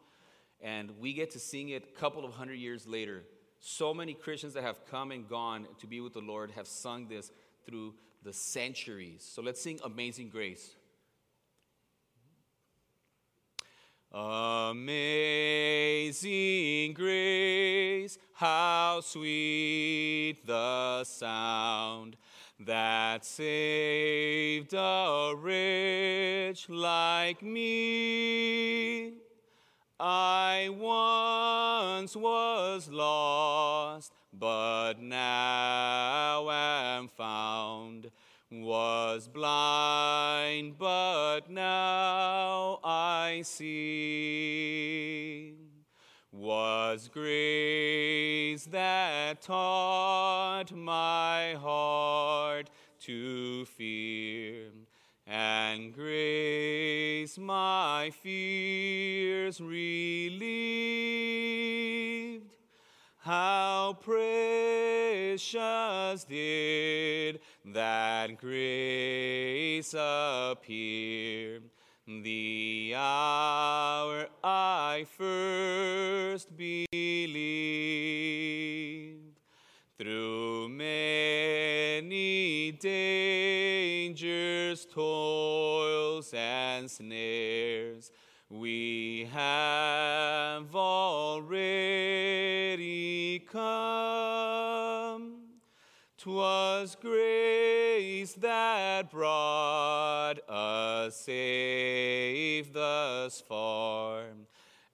And 0.61 0.99
we 0.99 1.13
get 1.13 1.31
to 1.31 1.39
sing 1.39 1.69
it 1.69 1.83
a 1.95 1.99
couple 1.99 2.25
of 2.25 2.33
hundred 2.33 2.55
years 2.55 2.85
later. 2.85 3.23
So 3.59 3.93
many 3.93 4.13
Christians 4.13 4.53
that 4.53 4.63
have 4.63 4.85
come 4.89 5.11
and 5.11 5.27
gone 5.27 5.67
to 5.79 5.87
be 5.87 5.99
with 6.01 6.13
the 6.13 6.19
Lord 6.21 6.51
have 6.51 6.67
sung 6.67 7.07
this 7.07 7.31
through 7.65 7.93
the 8.23 8.33
centuries. 8.33 9.27
So 9.33 9.41
let's 9.41 9.61
sing 9.61 9.79
Amazing 9.83 10.29
Grace. 10.29 10.75
Amazing 14.11 14.93
grace, 16.93 18.17
how 18.33 19.01
sweet 19.03 20.37
the 20.47 21.03
sound 21.03 22.17
that 22.59 23.23
saved 23.23 24.73
a 24.73 25.33
wretch 25.37 26.67
like 26.69 27.43
me. 27.43 29.13
I 29.99 30.69
once 30.71 32.15
was 32.15 32.89
lost, 32.89 34.13
but 34.31 35.01
now 35.01 36.49
am 36.49 37.09
found 37.09 38.09
was 38.51 39.27
blind, 39.27 40.77
but 40.77 41.49
now 41.49 42.79
I 42.83 43.41
see. 43.43 45.55
Was 46.31 47.09
grace 47.09 48.65
that 48.65 49.41
taught 49.41 50.73
my 50.73 51.55
heart 51.55 52.69
to 53.01 53.65
fear, 53.65 54.71
and 55.29 55.93
grace 55.93 57.37
my 57.37 58.11
fears 58.23 59.61
relieved. 59.61 60.49
How 63.17 63.95
precious 64.01 65.43
did 66.23 67.41
that 67.65 68.39
grace 68.39 69.93
appear 69.95 71.61
the 72.07 72.95
hour 72.97 74.25
I 74.43 75.05
first 75.15 76.57
believed. 76.57 76.89
Through 79.99 80.69
many 80.69 82.71
dangers, 82.71 84.85
toils, 84.85 86.33
and 86.33 86.89
snares, 86.89 88.09
we 88.49 89.27
have 89.33 90.73
already 90.73 91.49
come. 93.39 95.41
'Twas 96.17 96.95
grace 96.95 98.35
that 98.35 99.11
brought 99.11 100.39
us 100.47 101.17
safe 101.17 102.71
thus 102.71 103.41
far, 103.41 104.27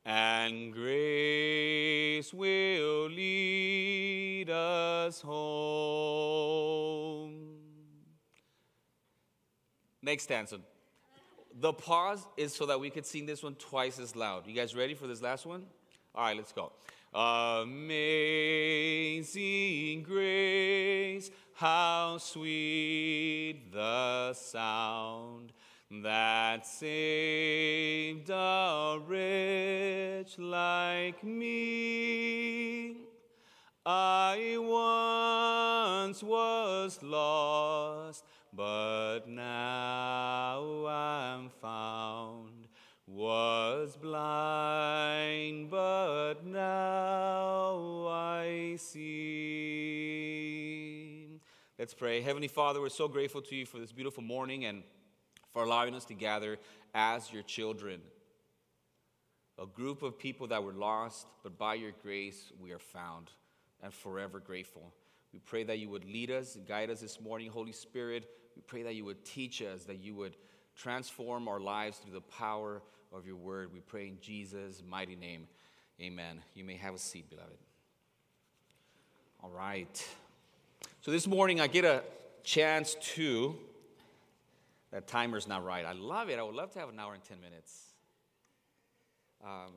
and 0.04 0.74
grace 0.74 2.34
will 2.34 3.08
lead 3.10 3.65
us 5.06 5.22
home. 5.22 5.36
Next 10.02 10.24
stanza. 10.24 10.60
The 11.60 11.72
pause 11.72 12.28
is 12.36 12.54
so 12.54 12.66
that 12.66 12.80
we 12.80 12.90
could 12.90 13.06
sing 13.06 13.26
this 13.26 13.42
one 13.42 13.56
twice 13.56 13.98
as 14.00 14.16
loud. 14.16 14.46
You 14.48 14.54
guys 14.54 14.76
ready 14.76 14.94
for 14.94 15.08
this 15.08 15.22
last 15.22 15.46
one? 15.46 15.64
All 16.14 16.26
right, 16.26 16.36
let's 16.36 16.52
go. 16.52 16.74
Amazing 17.14 17.94
grace, 20.04 21.32
how 21.54 22.18
sweet 22.18 23.72
the 23.72 24.34
sound 24.34 25.54
that 26.04 26.68
saved 26.68 28.30
a 28.30 29.00
wretch 29.08 30.38
like 30.38 31.24
me. 31.24 33.05
I 33.88 34.58
once 34.58 36.24
was 36.24 37.04
lost, 37.04 38.26
but 38.52 39.28
now 39.28 40.88
I'm 40.88 41.50
found 41.62 42.68
was 43.06 43.96
blind, 43.96 45.70
but 45.70 46.44
now 46.44 48.08
I 48.08 48.76
see. 48.80 49.00
Let's 51.78 51.94
pray. 51.94 52.22
Heavenly 52.22 52.48
Father, 52.48 52.82
we're 52.82 52.90
so 52.90 53.08
grateful 53.08 53.44
to 53.44 53.56
you 53.56 53.68
for 53.68 53.78
this 53.78 53.92
beautiful 53.92 54.24
morning 54.24 54.66
and 54.66 54.82
for 55.54 55.62
allowing 55.62 55.94
us 55.94 56.06
to 56.06 56.16
gather 56.16 56.58
as 56.96 57.32
your 57.32 57.44
children. 57.44 58.02
A 59.60 59.68
group 59.68 60.02
of 60.02 60.18
people 60.18 60.48
that 60.48 60.64
were 60.64 60.74
lost, 60.74 61.28
but 61.44 61.60
by 61.60 61.76
your 61.76 61.92
grace 62.02 62.52
we 62.60 62.72
are 62.72 62.80
found 62.80 63.30
and 63.86 63.94
forever 63.94 64.40
grateful. 64.40 64.92
We 65.32 65.38
pray 65.38 65.64
that 65.64 65.78
you 65.78 65.90
would 65.90 66.06
lead 66.06 66.32
us, 66.32 66.58
guide 66.68 66.90
us 66.90 67.02
this 67.02 67.22
morning, 67.22 67.52
Holy 67.52 67.72
Spirit. 67.72 68.28
We 68.56 68.64
pray 68.64 68.82
that 68.82 68.96
you 68.96 69.06
would 69.06 69.24
teach 69.24 69.62
us, 69.62 69.84
that 69.84 70.00
you 70.00 70.16
would 70.16 70.36
transform 70.76 71.48
our 71.48 71.60
lives 71.60 72.00
through 72.00 72.14
the 72.14 72.22
power 72.22 72.82
of 73.14 73.28
your 73.28 73.36
word. 73.36 73.72
We 73.72 73.82
pray 73.82 74.08
in 74.08 74.18
Jesus' 74.20 74.82
mighty 74.90 75.16
name. 75.16 75.48
Amen. 76.02 76.42
You 76.56 76.64
may 76.64 76.76
have 76.78 76.96
a 76.96 76.98
seat, 76.98 77.30
beloved. 77.30 77.58
All 79.44 79.52
right. 79.52 80.08
So 81.02 81.12
this 81.12 81.28
morning 81.28 81.62
I 81.62 81.68
get 81.68 81.86
a 81.86 82.02
chance 82.44 82.96
to. 83.14 83.56
That 84.92 85.06
timer's 85.08 85.48
not 85.48 85.64
right. 85.64 85.86
I 85.86 85.94
love 85.94 86.30
it. 86.30 86.40
I 86.40 86.44
would 86.44 86.56
love 86.56 86.72
to 86.72 86.80
have 86.80 86.90
an 86.90 87.00
hour 87.00 87.14
and 87.14 87.24
10 87.24 87.40
minutes. 87.40 87.94
Um, 89.44 89.74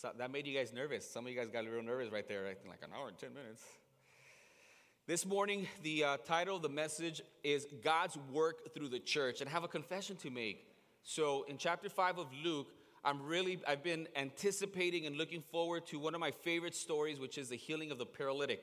so 0.00 0.10
that 0.16 0.30
made 0.30 0.46
you 0.46 0.56
guys 0.56 0.72
nervous. 0.72 1.06
Some 1.06 1.26
of 1.26 1.30
you 1.30 1.38
guys 1.38 1.50
got 1.50 1.66
real 1.66 1.82
nervous 1.82 2.10
right 2.10 2.26
there, 2.26 2.42
right? 2.44 2.56
like 2.66 2.78
an 2.82 2.88
hour 2.96 3.08
and 3.08 3.18
10 3.18 3.34
minutes. 3.34 3.62
This 5.06 5.26
morning, 5.26 5.68
the 5.82 6.04
uh, 6.04 6.16
title 6.24 6.56
of 6.56 6.62
the 6.62 6.70
message 6.70 7.20
is 7.44 7.66
God's 7.84 8.16
Work 8.32 8.72
Through 8.72 8.88
the 8.88 8.98
Church. 8.98 9.42
And 9.42 9.50
I 9.50 9.52
have 9.52 9.62
a 9.62 9.68
confession 9.68 10.16
to 10.16 10.30
make. 10.30 10.66
So 11.02 11.44
in 11.50 11.58
chapter 11.58 11.90
5 11.90 12.16
of 12.16 12.28
Luke, 12.42 12.68
I'm 13.04 13.22
really, 13.22 13.60
I've 13.68 13.82
been 13.82 14.08
anticipating 14.16 15.04
and 15.04 15.18
looking 15.18 15.42
forward 15.52 15.86
to 15.88 15.98
one 15.98 16.14
of 16.14 16.20
my 16.20 16.30
favorite 16.30 16.74
stories, 16.74 17.20
which 17.20 17.36
is 17.36 17.50
the 17.50 17.56
healing 17.56 17.90
of 17.90 17.98
the 17.98 18.06
paralytic 18.06 18.62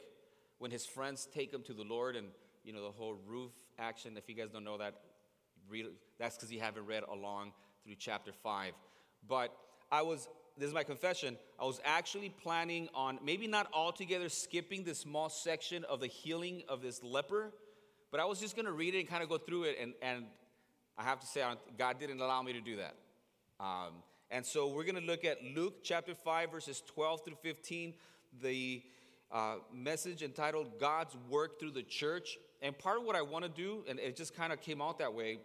when 0.57 0.71
his 0.71 0.87
friends 0.87 1.27
take 1.31 1.53
him 1.53 1.61
to 1.63 1.73
the 1.73 1.83
Lord 1.83 2.15
and, 2.15 2.29
you 2.63 2.73
know, 2.73 2.81
the 2.81 2.91
whole 2.91 3.15
roof 3.27 3.51
action. 3.77 4.17
If 4.17 4.27
you 4.27 4.33
guys 4.33 4.49
don't 4.51 4.63
know 4.63 4.79
that, 4.79 4.95
read, 5.69 5.85
that's 6.17 6.35
because 6.35 6.51
you 6.51 6.61
haven't 6.61 6.87
read 6.87 7.03
along 7.03 7.51
through 7.85 7.95
chapter 7.99 8.31
5. 8.31 8.73
But 9.27 9.55
I 9.91 10.01
was, 10.01 10.27
this 10.57 10.67
is 10.67 10.73
my 10.73 10.83
confession, 10.83 11.37
I 11.59 11.65
was 11.65 11.79
actually 11.85 12.29
planning 12.29 12.89
on 12.95 13.19
maybe 13.23 13.47
not 13.47 13.67
altogether 13.73 14.27
skipping 14.29 14.83
this 14.83 14.99
small 14.99 15.29
section 15.29 15.83
of 15.83 15.99
the 15.99 16.07
healing 16.07 16.63
of 16.67 16.81
this 16.81 17.03
leper, 17.03 17.51
but 18.11 18.19
I 18.19 18.25
was 18.25 18.39
just 18.39 18.55
going 18.55 18.65
to 18.65 18.71
read 18.71 18.95
it 18.95 18.99
and 18.99 19.07
kind 19.07 19.21
of 19.21 19.29
go 19.29 19.37
through 19.37 19.63
it. 19.65 19.77
And, 19.79 19.93
and 20.01 20.25
I 20.97 21.03
have 21.03 21.19
to 21.19 21.27
say, 21.27 21.43
God 21.77 21.99
didn't 21.99 22.19
allow 22.19 22.41
me 22.41 22.53
to 22.53 22.61
do 22.61 22.77
that. 22.77 22.95
Um, 23.59 23.93
and 24.31 24.45
so 24.45 24.67
we're 24.67 24.83
going 24.83 24.95
to 24.95 25.01
look 25.01 25.25
at 25.25 25.37
Luke 25.55 25.83
chapter 25.83 26.15
5, 26.15 26.51
verses 26.51 26.81
12 26.87 27.25
through 27.25 27.37
15, 27.41 27.93
the 28.41 28.81
uh, 29.31 29.55
message 29.73 30.23
entitled 30.23 30.79
God's 30.79 31.15
Work 31.29 31.59
Through 31.59 31.71
the 31.71 31.83
Church. 31.83 32.37
And 32.61 32.77
part 32.77 32.97
of 32.97 33.03
what 33.03 33.15
I 33.15 33.21
want 33.21 33.45
to 33.45 33.49
do, 33.49 33.83
and 33.87 33.99
it 33.99 34.15
just 34.15 34.35
kind 34.35 34.51
of 34.51 34.59
came 34.61 34.81
out 34.81 34.99
that 34.99 35.13
way 35.13 35.39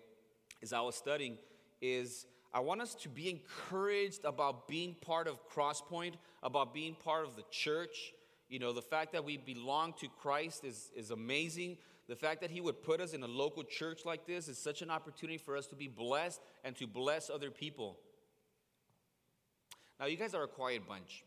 as 0.62 0.73
I 0.73 0.81
was 0.81 0.95
studying, 0.95 1.37
is 1.81 2.26
I 2.55 2.61
want 2.61 2.83
us 2.83 2.95
to 2.97 3.09
be 3.09 3.31
encouraged 3.31 4.25
about 4.25 4.69
being 4.69 4.95
part 5.01 5.27
of 5.27 5.39
Crosspoint, 5.49 6.15
about 6.43 6.75
being 6.75 6.95
part 6.95 7.25
of 7.27 7.35
the 7.37 7.45
church. 7.51 8.13
You 8.49 8.59
know, 8.59 8.73
the 8.73 8.83
fact 8.83 9.13
that 9.13 9.25
we 9.25 9.39
belong 9.39 9.95
to 10.01 10.09
Christ 10.21 10.65
is, 10.65 10.91
is 10.95 11.11
amazing. 11.11 11.79
The 12.09 12.17
fact 12.17 12.43
that 12.43 12.51
He 12.51 12.61
would 12.61 12.83
put 12.83 13.01
us 13.01 13.15
in 13.15 13.23
a 13.23 13.27
local 13.27 13.63
church 13.63 14.05
like 14.05 14.27
this 14.27 14.49
is 14.49 14.59
such 14.59 14.83
an 14.83 14.91
opportunity 14.91 15.39
for 15.39 15.57
us 15.57 15.67
to 15.69 15.75
be 15.75 15.89
blessed 15.89 16.43
and 16.63 16.77
to 16.77 16.87
bless 16.87 17.31
other 17.31 17.51
people. 17.51 17.97
Now, 19.99 20.07
you 20.07 20.17
guys 20.17 20.35
are 20.35 20.43
a 20.43 20.49
quiet 20.49 20.87
bunch. 20.87 21.25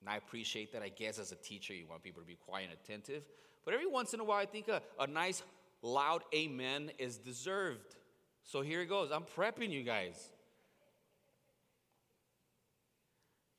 And 0.00 0.08
I 0.08 0.16
appreciate 0.16 0.72
that. 0.72 0.82
I 0.82 0.90
guess 0.90 1.18
as 1.18 1.32
a 1.32 1.36
teacher, 1.36 1.74
you 1.74 1.86
want 1.88 2.02
people 2.02 2.22
to 2.22 2.26
be 2.26 2.36
quiet 2.36 2.68
and 2.70 2.78
attentive. 2.84 3.24
But 3.64 3.74
every 3.74 3.86
once 3.86 4.14
in 4.14 4.20
a 4.20 4.24
while, 4.24 4.38
I 4.38 4.46
think 4.46 4.68
a, 4.68 4.82
a 5.00 5.06
nice, 5.06 5.42
loud 5.80 6.22
amen 6.34 6.90
is 6.98 7.16
deserved. 7.16 7.96
So 8.44 8.60
here 8.60 8.82
it 8.82 8.88
goes. 8.88 9.10
I'm 9.12 9.24
prepping 9.36 9.70
you 9.70 9.82
guys. 9.82 10.30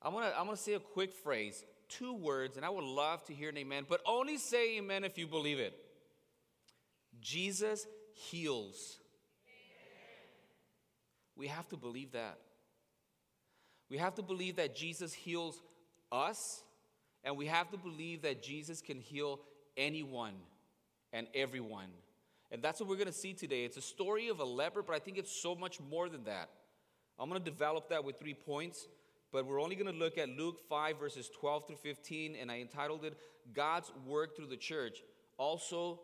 I'm 0.01 0.13
gonna, 0.13 0.33
I'm 0.37 0.45
gonna 0.45 0.57
say 0.57 0.73
a 0.73 0.79
quick 0.79 1.13
phrase, 1.13 1.63
two 1.87 2.13
words, 2.13 2.57
and 2.57 2.65
I 2.65 2.69
would 2.69 2.83
love 2.83 3.23
to 3.25 3.33
hear 3.33 3.49
an 3.49 3.57
amen, 3.57 3.85
but 3.87 4.01
only 4.05 4.37
say 4.37 4.77
amen 4.77 5.03
if 5.03 5.17
you 5.17 5.27
believe 5.27 5.59
it. 5.59 5.73
Jesus 7.21 7.87
heals. 8.11 8.99
Amen. 9.47 10.29
We 11.37 11.47
have 11.47 11.69
to 11.69 11.77
believe 11.77 12.11
that. 12.11 12.37
We 13.89 13.97
have 13.97 14.15
to 14.15 14.21
believe 14.21 14.57
that 14.57 14.75
Jesus 14.75 15.13
heals 15.13 15.61
us, 16.11 16.63
and 17.23 17.37
we 17.37 17.45
have 17.45 17.71
to 17.71 17.77
believe 17.77 18.23
that 18.23 18.43
Jesus 18.43 18.81
can 18.81 18.99
heal 18.99 19.39
anyone 19.77 20.33
and 21.13 21.27
everyone. 21.33 21.89
And 22.53 22.61
that's 22.61 22.79
what 22.79 22.87
we're 22.87 22.97
going 22.97 23.07
to 23.07 23.11
see 23.11 23.33
today. 23.33 23.65
It's 23.65 23.77
a 23.77 23.81
story 23.81 24.27
of 24.27 24.39
a 24.39 24.45
leper, 24.45 24.83
but 24.83 24.95
I 24.95 24.99
think 24.99 25.17
it's 25.17 25.31
so 25.31 25.55
much 25.55 25.79
more 25.81 26.07
than 26.07 26.23
that. 26.25 26.51
I'm 27.19 27.27
going 27.27 27.43
to 27.43 27.49
develop 27.49 27.89
that 27.89 28.05
with 28.05 28.19
three 28.19 28.35
points, 28.35 28.87
but 29.31 29.47
we're 29.47 29.59
only 29.59 29.75
going 29.75 29.91
to 29.91 29.99
look 29.99 30.19
at 30.19 30.29
Luke 30.29 30.59
5, 30.69 30.99
verses 30.99 31.31
12 31.39 31.65
through 31.65 31.75
15, 31.77 32.35
and 32.39 32.51
I 32.51 32.59
entitled 32.59 33.05
it 33.05 33.17
God's 33.55 33.91
Work 34.05 34.35
Through 34.35 34.47
the 34.47 34.57
Church, 34.57 34.99
also 35.39 36.01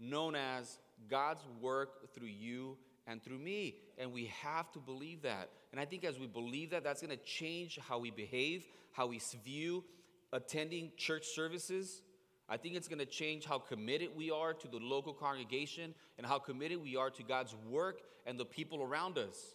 known 0.00 0.34
as 0.34 0.78
God's 1.10 1.42
Work 1.60 2.14
Through 2.14 2.28
You 2.28 2.78
and 3.06 3.22
through 3.22 3.38
me. 3.38 3.76
And 3.98 4.10
we 4.10 4.32
have 4.42 4.72
to 4.72 4.78
believe 4.78 5.20
that. 5.22 5.50
And 5.70 5.78
I 5.78 5.84
think 5.84 6.04
as 6.04 6.18
we 6.18 6.26
believe 6.26 6.70
that, 6.70 6.82
that's 6.82 7.02
going 7.02 7.16
to 7.16 7.24
change 7.24 7.78
how 7.86 7.98
we 7.98 8.10
behave, 8.10 8.64
how 8.92 9.06
we 9.06 9.20
view 9.44 9.84
attending 10.32 10.92
church 10.96 11.26
services. 11.26 12.00
I 12.52 12.58
think 12.58 12.76
it's 12.76 12.86
going 12.86 12.98
to 12.98 13.06
change 13.06 13.46
how 13.46 13.58
committed 13.58 14.10
we 14.14 14.30
are 14.30 14.52
to 14.52 14.68
the 14.68 14.76
local 14.76 15.14
congregation 15.14 15.94
and 16.18 16.26
how 16.26 16.38
committed 16.38 16.82
we 16.82 16.96
are 16.96 17.08
to 17.08 17.22
God's 17.22 17.56
work 17.70 18.02
and 18.26 18.38
the 18.38 18.44
people 18.44 18.82
around 18.82 19.16
us. 19.16 19.54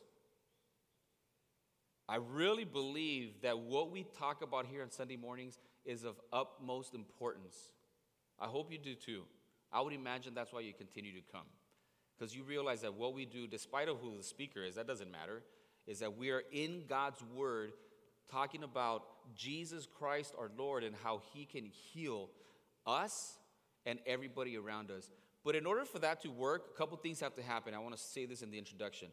I 2.10 2.16
really 2.16 2.66
believe 2.66 3.34
that 3.44 3.60
what 3.60 3.92
we 3.92 4.08
talk 4.18 4.42
about 4.42 4.66
here 4.66 4.82
on 4.82 4.90
Sunday 4.90 5.16
mornings 5.16 5.60
is 5.86 6.06
of 6.06 6.16
utmost 6.34 6.96
importance. 6.96 7.56
I 8.40 8.48
hope 8.48 8.72
you 8.72 8.80
do 8.80 8.96
too. 8.96 9.26
I 9.72 9.82
would 9.82 9.94
imagine 9.94 10.34
that's 10.34 10.52
why 10.52 10.62
you 10.62 10.74
continue 10.74 11.12
to 11.12 11.32
come 11.32 11.46
because 12.18 12.36
you 12.36 12.42
realize 12.42 12.82
that 12.82 12.96
what 12.96 13.14
we 13.14 13.28
do, 13.28 13.46
despite 13.46 13.90
of 13.90 14.00
who 14.00 14.18
the 14.18 14.24
speaker 14.24 14.64
is, 14.64 14.74
that 14.74 14.88
doesn't 14.88 15.12
matter, 15.12 15.44
is 15.86 16.00
that 16.00 16.18
we 16.18 16.32
are 16.32 16.42
in 16.52 16.86
God's 16.90 17.22
word 17.36 17.74
talking 18.32 18.64
about 18.64 19.04
Jesus 19.36 19.88
Christ 20.00 20.34
our 20.36 20.50
Lord 20.58 20.84
and 20.84 20.96
how 21.04 21.22
he 21.32 21.46
can 21.46 21.66
heal 21.66 22.30
us 22.88 23.38
and 23.86 24.00
everybody 24.08 24.58
around 24.58 24.90
us. 24.90 25.12
But 25.44 25.56
in 25.56 25.66
order 25.66 25.86
for 25.86 26.00
that 26.00 26.22
to 26.22 26.30
work, 26.30 26.70
a 26.74 26.78
couple 26.78 26.98
things 26.98 27.20
have 27.20 27.36
to 27.36 27.44
happen. 27.44 27.74
I 27.74 27.80
want 27.80 27.96
to 27.96 28.02
say 28.02 28.26
this 28.26 28.42
in 28.42 28.50
the 28.50 28.58
introduction. 28.58 29.10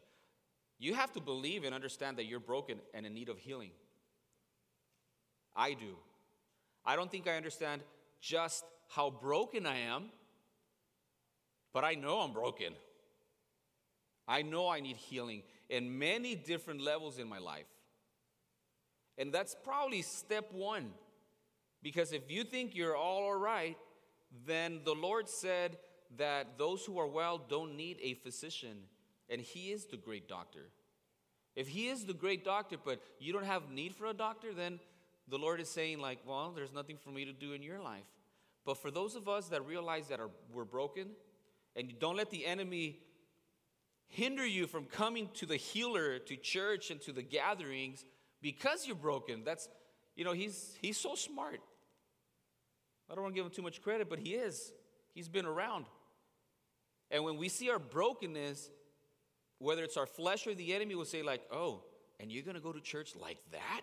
You 0.79 0.93
have 0.93 1.11
to 1.13 1.21
believe 1.21 1.63
and 1.63 1.73
understand 1.73 2.17
that 2.17 2.25
you're 2.25 2.39
broken 2.39 2.79
and 2.93 3.05
in 3.05 3.13
need 3.13 3.29
of 3.29 3.37
healing. 3.37 3.71
I 5.55 5.73
do. 5.73 5.95
I 6.85 6.95
don't 6.95 7.09
think 7.09 7.27
I 7.27 7.37
understand 7.37 7.81
just 8.19 8.65
how 8.89 9.09
broken 9.09 9.65
I 9.65 9.77
am, 9.77 10.05
but 11.73 11.83
I 11.83 11.93
know 11.93 12.19
I'm 12.19 12.33
broken. 12.33 12.73
I 14.27 14.41
know 14.41 14.67
I 14.67 14.79
need 14.79 14.97
healing 14.97 15.43
in 15.69 15.97
many 15.97 16.35
different 16.35 16.81
levels 16.81 17.19
in 17.19 17.27
my 17.27 17.39
life. 17.39 17.65
And 19.17 19.33
that's 19.33 19.55
probably 19.63 20.01
step 20.01 20.51
one. 20.51 20.91
Because 21.85 22.13
if 22.13 22.31
you 22.31 22.43
think 22.43 22.73
you're 22.73 22.95
all 22.95 23.25
all 23.25 23.37
right, 23.37 23.77
then 24.47 24.79
the 24.85 24.95
Lord 24.95 25.29
said 25.29 25.77
that 26.17 26.57
those 26.57 26.83
who 26.83 26.97
are 26.97 27.05
well 27.05 27.37
don't 27.37 27.77
need 27.77 27.99
a 28.01 28.15
physician, 28.15 28.75
and 29.29 29.39
He 29.39 29.71
is 29.71 29.85
the 29.85 29.95
great 29.95 30.27
doctor. 30.27 30.71
If 31.55 31.67
He 31.67 31.89
is 31.89 32.03
the 32.05 32.15
great 32.15 32.43
doctor, 32.43 32.77
but 32.83 33.01
you 33.19 33.31
don't 33.31 33.45
have 33.45 33.69
need 33.69 33.93
for 33.93 34.07
a 34.07 34.15
doctor, 34.15 34.51
then 34.51 34.79
the 35.27 35.37
Lord 35.37 35.61
is 35.61 35.69
saying, 35.69 35.99
like, 35.99 36.17
well, 36.25 36.51
there's 36.55 36.73
nothing 36.73 36.97
for 36.97 37.11
me 37.11 37.23
to 37.23 37.31
do 37.31 37.53
in 37.53 37.61
your 37.61 37.79
life. 37.79 38.09
But 38.65 38.79
for 38.79 38.89
those 38.89 39.15
of 39.15 39.29
us 39.29 39.49
that 39.49 39.63
realize 39.67 40.07
that 40.07 40.19
are, 40.19 40.31
we're 40.51 40.65
broken, 40.65 41.09
and 41.75 41.87
you 41.87 41.95
don't 41.99 42.17
let 42.17 42.31
the 42.31 42.47
enemy 42.47 42.97
hinder 44.07 44.43
you 44.43 44.65
from 44.65 44.85
coming 44.85 45.29
to 45.35 45.45
the 45.45 45.57
healer, 45.57 46.17
to 46.17 46.35
church, 46.35 46.89
and 46.89 46.99
to 47.01 47.11
the 47.11 47.21
gatherings 47.21 48.03
because 48.41 48.87
you're 48.87 48.95
broken. 48.95 49.43
That's, 49.43 49.69
you 50.15 50.25
know, 50.25 50.33
he's, 50.33 50.75
he's 50.81 50.97
so 50.97 51.13
smart. 51.13 51.59
I 53.09 53.15
don't 53.15 53.23
want 53.23 53.35
to 53.35 53.39
give 53.39 53.45
him 53.45 53.51
too 53.51 53.61
much 53.61 53.81
credit, 53.81 54.09
but 54.09 54.19
he 54.19 54.33
is. 54.33 54.71
He's 55.13 55.29
been 55.29 55.45
around. 55.45 55.85
And 57.11 57.23
when 57.23 57.37
we 57.37 57.49
see 57.49 57.69
our 57.69 57.79
brokenness, 57.79 58.69
whether 59.59 59.83
it's 59.83 59.97
our 59.97 60.07
flesh 60.07 60.47
or 60.47 60.55
the 60.55 60.73
enemy 60.73 60.95
will 60.95 61.05
say, 61.05 61.21
like, 61.21 61.41
oh, 61.51 61.83
and 62.19 62.31
you're 62.31 62.43
going 62.43 62.55
to 62.55 62.61
go 62.61 62.71
to 62.71 62.81
church 62.81 63.15
like 63.15 63.37
that? 63.51 63.81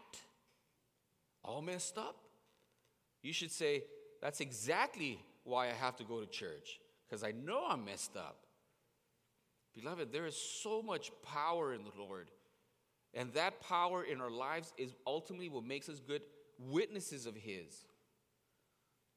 All 1.45 1.63
messed 1.63 1.99
up? 1.99 2.17
You 3.23 3.33
should 3.33 3.53
say, 3.53 3.85
that's 4.21 4.41
exactly 4.41 5.21
why 5.45 5.69
I 5.69 5.73
have 5.73 5.97
to 5.97 6.05
go 6.05 6.21
to 6.21 6.27
church, 6.27 6.81
because 7.09 7.25
I 7.25 7.33
know 7.33 7.67
I'm 7.69 7.85
messed 7.85 8.17
up. 8.17 8.47
Beloved, 9.75 10.13
there 10.13 10.27
is 10.27 10.37
so 10.37 10.83
much 10.83 11.11
power 11.23 11.73
in 11.73 11.83
the 11.85 11.91
Lord. 11.99 12.31
And 13.15 13.33
that 13.35 13.61
power 13.61 14.05
in 14.05 14.21
our 14.21 14.31
lives 14.31 14.73
is 14.77 14.95
ultimately 15.07 15.49
what 15.49 15.65
makes 15.65 15.89
us 15.89 16.01
good 16.01 16.23
witnesses 16.59 17.27
of 17.27 17.35
His. 17.35 17.85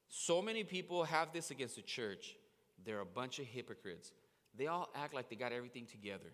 So 0.08 0.40
many 0.40 0.64
people 0.64 1.04
have 1.04 1.32
this 1.32 1.50
against 1.50 1.76
the 1.76 1.82
church. 1.82 2.36
They're 2.84 3.00
a 3.00 3.06
bunch 3.06 3.38
of 3.38 3.46
hypocrites. 3.46 4.12
They 4.56 4.66
all 4.66 4.88
act 4.94 5.14
like 5.14 5.28
they 5.28 5.36
got 5.36 5.52
everything 5.52 5.86
together. 5.86 6.32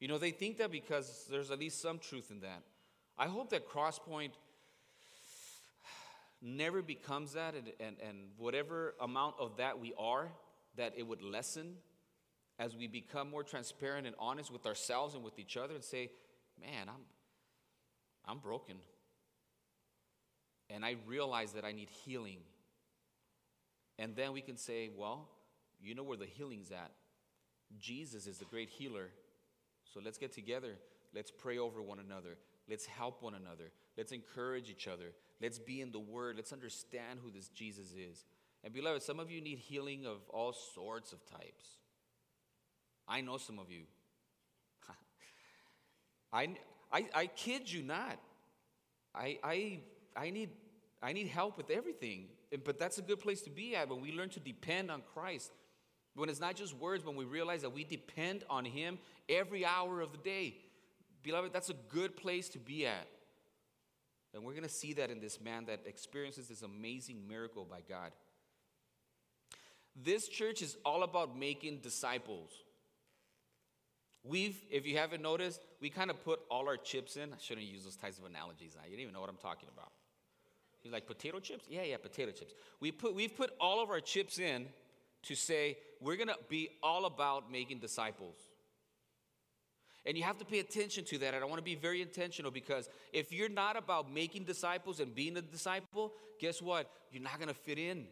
You 0.00 0.08
know, 0.08 0.18
they 0.18 0.30
think 0.30 0.58
that 0.58 0.70
because 0.70 1.26
there's 1.30 1.50
at 1.50 1.58
least 1.58 1.80
some 1.80 1.98
truth 1.98 2.30
in 2.30 2.40
that. 2.40 2.62
I 3.18 3.26
hope 3.26 3.50
that 3.50 3.68
Crosspoint 3.68 4.32
never 6.42 6.82
becomes 6.82 7.32
that, 7.32 7.54
and, 7.54 7.72
and, 7.80 7.96
and 8.06 8.18
whatever 8.36 8.94
amount 9.00 9.36
of 9.38 9.56
that 9.56 9.78
we 9.78 9.94
are, 9.98 10.28
that 10.76 10.92
it 10.96 11.06
would 11.06 11.22
lessen 11.22 11.74
as 12.58 12.76
we 12.76 12.86
become 12.86 13.30
more 13.30 13.42
transparent 13.42 14.06
and 14.06 14.14
honest 14.18 14.50
with 14.50 14.66
ourselves 14.66 15.14
and 15.14 15.24
with 15.24 15.38
each 15.38 15.56
other 15.56 15.74
and 15.74 15.82
say, 15.82 16.10
man, 16.60 16.88
I'm, 16.88 17.04
I'm 18.26 18.38
broken. 18.38 18.76
And 20.70 20.84
I 20.84 20.96
realize 21.06 21.52
that 21.52 21.64
I 21.64 21.72
need 21.72 21.88
healing. 22.04 22.38
And 23.98 24.14
then 24.16 24.32
we 24.32 24.40
can 24.40 24.56
say, 24.56 24.90
well, 24.96 25.28
you 25.80 25.94
know 25.94 26.02
where 26.02 26.16
the 26.16 26.26
healing's 26.26 26.70
at. 26.70 26.90
Jesus 27.78 28.26
is 28.26 28.38
the 28.38 28.44
great 28.44 28.68
healer. 28.68 29.10
So 29.92 30.00
let's 30.04 30.18
get 30.18 30.32
together. 30.32 30.76
Let's 31.14 31.30
pray 31.30 31.58
over 31.58 31.82
one 31.82 31.98
another. 31.98 32.36
Let's 32.68 32.86
help 32.86 33.22
one 33.22 33.34
another. 33.34 33.70
Let's 33.96 34.12
encourage 34.12 34.68
each 34.70 34.88
other. 34.88 35.12
Let's 35.40 35.58
be 35.58 35.80
in 35.80 35.92
the 35.92 36.00
Word. 36.00 36.36
Let's 36.36 36.52
understand 36.52 37.20
who 37.22 37.30
this 37.30 37.48
Jesus 37.48 37.92
is. 37.92 38.24
And 38.64 38.74
beloved, 38.74 39.02
some 39.02 39.20
of 39.20 39.30
you 39.30 39.40
need 39.40 39.58
healing 39.58 40.06
of 40.06 40.18
all 40.28 40.52
sorts 40.52 41.12
of 41.12 41.24
types. 41.26 41.78
I 43.08 43.20
know 43.20 43.36
some 43.36 43.58
of 43.58 43.70
you. 43.70 43.82
I, 46.32 46.56
I, 46.92 47.06
I 47.14 47.26
kid 47.26 47.70
you 47.70 47.82
not. 47.82 48.18
I, 49.14 49.38
I, 49.42 49.80
I, 50.16 50.30
need, 50.30 50.50
I 51.02 51.12
need 51.12 51.28
help 51.28 51.56
with 51.56 51.70
everything. 51.70 52.28
But 52.64 52.78
that's 52.78 52.98
a 52.98 53.02
good 53.02 53.18
place 53.18 53.42
to 53.42 53.50
be 53.50 53.76
at 53.76 53.88
when 53.88 54.00
we 54.00 54.12
learn 54.12 54.30
to 54.30 54.40
depend 54.40 54.90
on 54.90 55.02
Christ. 55.14 55.52
When 56.14 56.28
it's 56.28 56.40
not 56.40 56.56
just 56.56 56.74
words, 56.74 57.04
when 57.04 57.16
we 57.16 57.24
realize 57.24 57.62
that 57.62 57.74
we 57.74 57.84
depend 57.84 58.44
on 58.48 58.64
Him 58.64 58.98
every 59.28 59.66
hour 59.66 60.00
of 60.00 60.12
the 60.12 60.18
day. 60.18 60.56
Beloved, 61.22 61.52
that's 61.52 61.70
a 61.70 61.76
good 61.88 62.16
place 62.16 62.48
to 62.50 62.58
be 62.58 62.86
at. 62.86 63.06
And 64.32 64.44
we're 64.44 64.52
going 64.52 64.62
to 64.62 64.68
see 64.68 64.92
that 64.94 65.10
in 65.10 65.20
this 65.20 65.40
man 65.40 65.66
that 65.66 65.80
experiences 65.86 66.48
this 66.48 66.62
amazing 66.62 67.26
miracle 67.28 67.66
by 67.68 67.80
God. 67.88 68.12
This 69.94 70.28
church 70.28 70.62
is 70.62 70.76
all 70.84 71.02
about 71.02 71.36
making 71.36 71.78
disciples. 71.78 72.50
We've, 74.22 74.56
if 74.70 74.86
you 74.86 74.98
haven't 74.98 75.22
noticed, 75.22 75.60
we 75.80 75.88
kind 75.88 76.10
of 76.10 76.22
put 76.24 76.40
all 76.50 76.68
our 76.68 76.76
chips 76.76 77.16
in. 77.16 77.32
I 77.32 77.36
shouldn't 77.40 77.66
use 77.66 77.84
those 77.84 77.96
types 77.96 78.18
of 78.18 78.24
analogies. 78.24 78.76
You 78.84 78.90
didn't 78.90 79.00
even 79.00 79.14
know 79.14 79.20
what 79.20 79.30
I'm 79.30 79.36
talking 79.36 79.68
about. 79.72 79.92
Like 80.90 81.06
potato 81.06 81.40
chips? 81.40 81.66
Yeah, 81.68 81.82
yeah, 81.82 81.96
potato 81.96 82.32
chips. 82.32 82.54
We 82.80 82.92
put, 82.92 83.14
we've 83.14 83.36
put 83.36 83.50
all 83.60 83.82
of 83.82 83.90
our 83.90 84.00
chips 84.00 84.38
in 84.38 84.66
to 85.24 85.34
say 85.34 85.78
we're 86.00 86.16
going 86.16 86.28
to 86.28 86.36
be 86.48 86.70
all 86.82 87.06
about 87.06 87.50
making 87.50 87.78
disciples. 87.78 88.36
And 90.04 90.16
you 90.16 90.22
have 90.22 90.38
to 90.38 90.44
pay 90.44 90.60
attention 90.60 91.04
to 91.06 91.18
that. 91.18 91.34
And 91.34 91.42
I 91.42 91.46
want 91.46 91.58
to 91.58 91.64
be 91.64 91.74
very 91.74 92.00
intentional 92.00 92.52
because 92.52 92.88
if 93.12 93.32
you're 93.32 93.48
not 93.48 93.76
about 93.76 94.12
making 94.12 94.44
disciples 94.44 95.00
and 95.00 95.12
being 95.12 95.36
a 95.36 95.42
disciple, 95.42 96.12
guess 96.38 96.62
what? 96.62 96.88
You're 97.10 97.24
not 97.24 97.38
going 97.38 97.48
to 97.48 97.54
fit 97.54 97.78
in. 97.78 98.06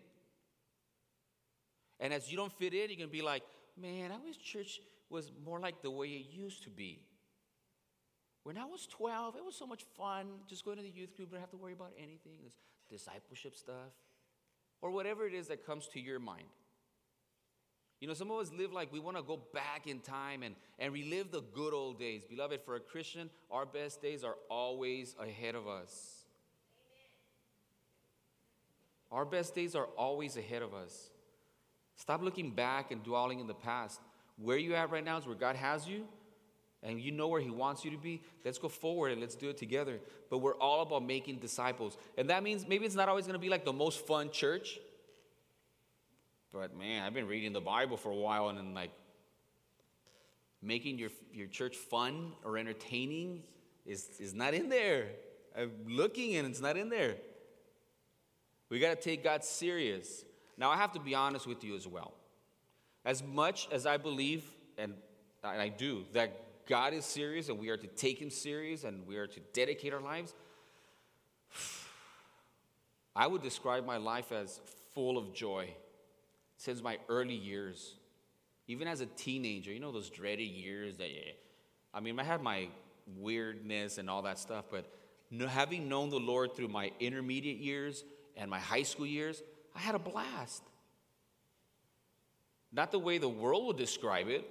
And 2.00 2.12
as 2.12 2.30
you 2.30 2.37
don't 2.37 2.52
fit 2.52 2.74
in, 2.74 2.90
you're 2.90 2.98
going 2.98 3.00
to 3.00 3.06
be 3.06 3.22
like, 3.22 3.44
man, 3.80 4.10
I 4.10 4.16
wish 4.26 4.38
church 4.38 4.80
was 5.08 5.30
more 5.44 5.60
like 5.60 5.82
the 5.82 5.90
way 5.90 6.08
it 6.08 6.26
used 6.32 6.64
to 6.64 6.70
be. 6.70 7.00
When 8.44 8.59
I 8.59 8.66
was 8.66 8.87
12, 8.87 9.37
it 9.37 9.44
was 9.44 9.57
so 9.57 9.66
much 9.66 9.85
fun 9.96 10.26
just 10.46 10.64
going 10.64 10.76
to 10.76 10.83
the 10.83 10.90
youth 10.90 11.16
group, 11.16 11.30
don't 11.30 11.40
have 11.40 11.50
to 11.50 11.57
worry 11.57 11.72
about 11.72 11.92
anything, 11.98 12.38
this 12.44 12.52
discipleship 12.90 13.57
stuff, 13.57 13.92
or 14.83 14.90
whatever 14.90 15.26
it 15.26 15.33
is 15.33 15.48
that 15.48 15.66
comes 15.66 15.88
to 15.88 16.00
your 16.00 16.18
mind. 16.18 16.44
You 18.00 18.09
know, 18.09 18.14
some 18.14 18.30
of 18.30 18.38
us 18.38 18.52
live 18.52 18.70
like 18.70 18.92
we 18.92 19.00
want 19.00 19.16
to 19.16 19.22
go 19.22 19.40
back 19.54 19.87
in 19.87 20.00
time 20.00 20.42
and, 20.42 20.57
and 20.78 20.92
relive 20.92 21.30
the 21.30 21.40
good 21.40 21.72
old 21.72 21.98
days. 21.98 22.22
Beloved, 22.22 22.61
for 22.62 22.76
a 22.76 22.80
Christian, 22.80 23.30
our 23.50 23.64
best 23.64 24.02
days 24.02 24.24
are 24.24 24.35
always 24.50 25.16
ahead 25.18 25.54
of 25.54 25.66
us. 25.66 26.24
Our 29.11 29.24
best 29.24 29.54
days 29.54 29.74
are 29.74 29.87
always 29.96 30.37
ahead 30.37 30.61
of 30.61 30.74
us. 30.74 31.09
Stop 31.96 32.22
looking 32.22 32.50
back 32.50 32.90
and 32.90 33.02
dwelling 33.02 33.40
in 33.40 33.46
the 33.46 33.54
past. 33.54 34.00
Where 34.37 34.59
you 34.59 34.74
at 34.74 34.90
right 34.90 35.04
now 35.04 35.16
is 35.16 35.26
where 35.26 35.37
God 35.37 35.57
has 35.57 35.88
you, 35.88 36.07
and 36.84 37.00
you 37.00 37.10
know 37.10 37.28
where 37.28 37.40
He 37.40 37.50
wants 37.50 37.84
you 37.84 37.90
to 37.90 37.96
be. 37.96 38.22
Let's 38.44 38.58
go 38.58 38.68
forward 38.68 39.12
and 39.12 39.20
let's 39.20 39.34
do 39.34 39.48
it 39.48 39.56
together. 39.56 39.98
But 40.30 40.38
we're 40.38 40.56
all 40.56 40.82
about 40.82 41.04
making 41.04 41.38
disciples. 41.38 41.96
And 42.18 42.30
that 42.30 42.42
means 42.42 42.68
maybe 42.68 42.84
it's 42.84 42.94
not 42.94 43.08
always 43.08 43.24
going 43.24 43.34
to 43.34 43.40
be 43.40 43.48
like 43.48 43.64
the 43.64 43.72
most 43.72 44.06
fun 44.06 44.30
church. 44.30 44.78
But 46.52 46.76
man, 46.76 47.02
I've 47.02 47.14
been 47.14 47.26
reading 47.26 47.52
the 47.52 47.60
Bible 47.60 47.96
for 47.96 48.10
a 48.10 48.16
while 48.16 48.50
and 48.50 48.58
then 48.58 48.74
like 48.74 48.92
making 50.62 50.98
your, 50.98 51.10
your 51.32 51.48
church 51.48 51.76
fun 51.76 52.32
or 52.44 52.58
entertaining 52.58 53.42
is, 53.86 54.08
is 54.20 54.34
not 54.34 54.54
in 54.54 54.68
there. 54.68 55.08
I'm 55.56 55.72
looking 55.88 56.36
and 56.36 56.46
it's 56.46 56.60
not 56.60 56.76
in 56.76 56.88
there. 56.90 57.16
We 58.68 58.78
got 58.78 58.90
to 58.90 59.00
take 59.00 59.24
God 59.24 59.44
serious. 59.44 60.24
Now, 60.56 60.70
I 60.70 60.76
have 60.76 60.92
to 60.92 61.00
be 61.00 61.14
honest 61.14 61.46
with 61.46 61.64
you 61.64 61.76
as 61.76 61.86
well. 61.86 62.14
As 63.04 63.22
much 63.22 63.68
as 63.70 63.86
I 63.86 63.96
believe, 63.96 64.44
and 64.78 64.94
I 65.42 65.68
do, 65.68 66.04
that 66.12 66.43
God 66.66 66.94
is 66.94 67.05
serious 67.05 67.48
and 67.48 67.59
we 67.59 67.68
are 67.68 67.77
to 67.77 67.87
take 67.87 68.20
Him 68.20 68.31
serious 68.31 68.85
and 68.85 69.07
we 69.07 69.16
are 69.16 69.27
to 69.27 69.40
dedicate 69.53 69.92
our 69.92 70.00
lives, 70.00 70.35
I 73.16 73.27
would 73.27 73.42
describe 73.42 73.87
my 73.87 73.96
life 73.96 74.33
as 74.33 74.61
full 74.94 75.18
of 75.18 75.35
joy 75.35 75.68
since 76.57 76.83
my 76.83 76.98
early 77.09 77.35
years, 77.35 77.96
even 78.66 78.88
as 78.88 79.00
a 79.00 79.07
teenager, 79.07 79.72
you 79.72 79.81
know, 79.81 79.92
those 79.92 80.11
dreaded 80.11 80.48
years 80.48 80.96
that, 80.96 81.09
I 81.92 82.00
mean, 82.00 82.18
I 82.18 82.24
had 82.24 82.42
my 82.42 82.68
weirdness 83.18 83.98
and 83.98 84.09
all 84.09 84.22
that 84.22 84.38
stuff, 84.38 84.66
but 84.70 84.90
having 85.48 85.88
known 85.88 86.11
the 86.11 86.18
Lord 86.18 86.57
through 86.57 86.68
my 86.68 86.90
intermediate 87.00 87.59
years 87.59 88.05
and 88.37 88.50
my 88.50 88.59
high 88.59 88.83
school 88.83 89.07
years, 89.07 89.42
I 89.74 89.81
had 89.81 89.94
a 89.94 89.98
blast. 89.98 90.62
Not 92.72 92.90
the 92.90 92.98
way 92.98 93.18
the 93.18 93.29
world 93.29 93.66
would 93.66 93.77
describe 93.77 94.29
it, 94.29 94.48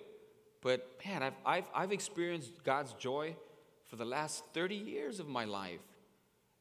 but 0.63 0.87
man, 1.05 1.21
I've, 1.21 1.33
I've, 1.45 1.69
I've 1.75 1.91
experienced 1.91 2.63
God's 2.63 2.93
joy 2.93 3.35
for 3.85 3.97
the 3.97 4.05
last 4.05 4.45
30 4.53 4.75
years 4.75 5.19
of 5.19 5.27
my 5.27 5.45
life. 5.45 5.81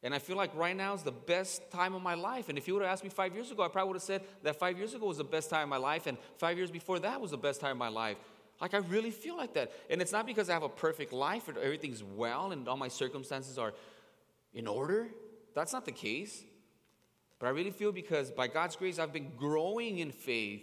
And 0.03 0.13
I 0.13 0.19
feel 0.19 0.37
like 0.37 0.55
right 0.57 0.77
now 0.77 0.95
is 0.95 1.03
the 1.03 1.13
best 1.13 1.71
time 1.71 1.95
of 1.95 2.03
my 2.03 2.15
life. 2.15 2.49
And 2.49 2.59
if 2.59 2.67
you 2.67 2.75
would 2.75 2.83
have 2.83 2.91
asked 2.91 3.05
me 3.05 3.11
five 3.11 3.35
years 3.35 3.53
ago, 3.53 3.63
I 3.63 3.69
probably 3.69 3.91
would 3.91 3.97
have 3.97 4.03
said 4.03 4.23
that 4.43 4.59
five 4.59 4.77
years 4.77 4.95
ago 4.95 5.07
was 5.07 5.19
the 5.19 5.25
best 5.25 5.49
time 5.49 5.63
of 5.63 5.69
my 5.69 5.77
life, 5.77 6.09
and 6.09 6.19
five 6.39 6.59
years 6.59 6.73
before 6.73 6.99
that 6.99 7.21
was 7.21 7.31
the 7.31 7.39
best 7.39 7.61
time 7.61 7.71
of 7.71 7.77
my 7.79 7.89
life. 7.89 8.17
Like, 8.61 8.75
I 8.75 8.79
really 8.79 9.13
feel 9.13 9.37
like 9.37 9.55
that. 9.55 9.73
And 9.89 10.03
it's 10.03 10.13
not 10.13 10.27
because 10.27 10.51
I 10.51 10.55
have 10.55 10.63
a 10.65 10.69
perfect 10.69 11.13
life 11.13 11.49
or 11.49 11.59
everything's 11.59 12.03
well 12.03 12.53
and 12.53 12.69
all 12.69 12.77
my 12.77 12.89
circumstances 12.89 13.59
are 13.59 13.73
in 14.53 14.67
order. 14.67 15.09
That's 15.55 15.73
not 15.73 15.85
the 15.85 15.93
case. 15.93 16.43
But 17.39 17.47
I 17.47 17.51
really 17.51 17.71
feel 17.71 17.93
because 17.93 18.31
by 18.31 18.47
God's 18.49 18.77
grace, 18.77 18.99
I've 18.99 19.13
been 19.13 19.33
growing 19.37 19.99
in 19.99 20.13
faith. 20.13 20.63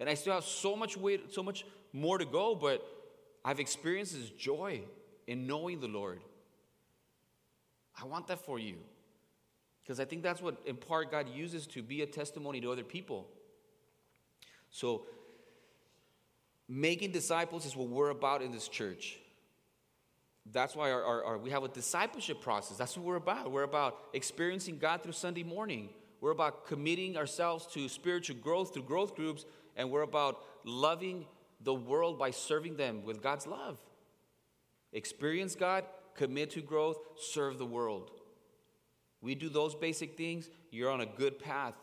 And 0.00 0.08
I 0.08 0.14
still 0.14 0.34
have 0.34 0.44
so 0.44 0.76
much 0.76 0.96
way, 0.96 1.20
so 1.30 1.42
much 1.42 1.64
more 1.94 2.18
to 2.18 2.26
go, 2.26 2.54
but 2.54 2.84
I've 3.44 3.60
experienced 3.60 4.12
this 4.14 4.28
joy 4.30 4.82
in 5.26 5.46
knowing 5.46 5.80
the 5.80 5.88
Lord. 5.88 6.20
I 7.98 8.04
want 8.04 8.26
that 8.26 8.44
for 8.44 8.58
you. 8.58 8.76
Because 9.82 10.00
I 10.00 10.04
think 10.04 10.22
that's 10.22 10.42
what, 10.42 10.60
in 10.66 10.76
part, 10.76 11.10
God 11.10 11.28
uses 11.28 11.66
to 11.68 11.82
be 11.82 12.02
a 12.02 12.06
testimony 12.06 12.60
to 12.62 12.72
other 12.72 12.82
people. 12.82 13.28
So, 14.70 15.02
making 16.68 17.12
disciples 17.12 17.64
is 17.64 17.76
what 17.76 17.88
we're 17.88 18.08
about 18.08 18.42
in 18.42 18.50
this 18.50 18.66
church. 18.66 19.18
That's 20.50 20.74
why 20.74 20.90
our, 20.90 21.02
our, 21.02 21.24
our, 21.24 21.38
we 21.38 21.50
have 21.50 21.62
a 21.62 21.68
discipleship 21.68 22.40
process. 22.40 22.76
That's 22.76 22.96
what 22.96 23.06
we're 23.06 23.16
about. 23.16 23.52
We're 23.52 23.62
about 23.62 23.98
experiencing 24.14 24.78
God 24.78 25.02
through 25.02 25.12
Sunday 25.12 25.42
morning. 25.42 25.90
We're 26.20 26.32
about 26.32 26.66
committing 26.66 27.16
ourselves 27.16 27.66
to 27.74 27.88
spiritual 27.88 28.36
growth 28.36 28.74
through 28.74 28.84
growth 28.84 29.14
groups, 29.14 29.44
and 29.76 29.90
we're 29.90 30.02
about 30.02 30.40
loving 30.64 31.26
the 31.60 31.74
world 31.74 32.18
by 32.18 32.30
serving 32.30 32.76
them 32.76 33.04
with 33.04 33.22
God's 33.22 33.46
love. 33.46 33.78
Experience 34.92 35.54
God, 35.54 35.84
commit 36.14 36.50
to 36.50 36.60
growth, 36.60 36.98
serve 37.16 37.58
the 37.58 37.66
world. 37.66 38.10
We 39.20 39.34
do 39.34 39.48
those 39.48 39.74
basic 39.74 40.16
things, 40.16 40.48
you're 40.70 40.90
on 40.90 41.00
a 41.00 41.06
good 41.06 41.38
path 41.38 41.74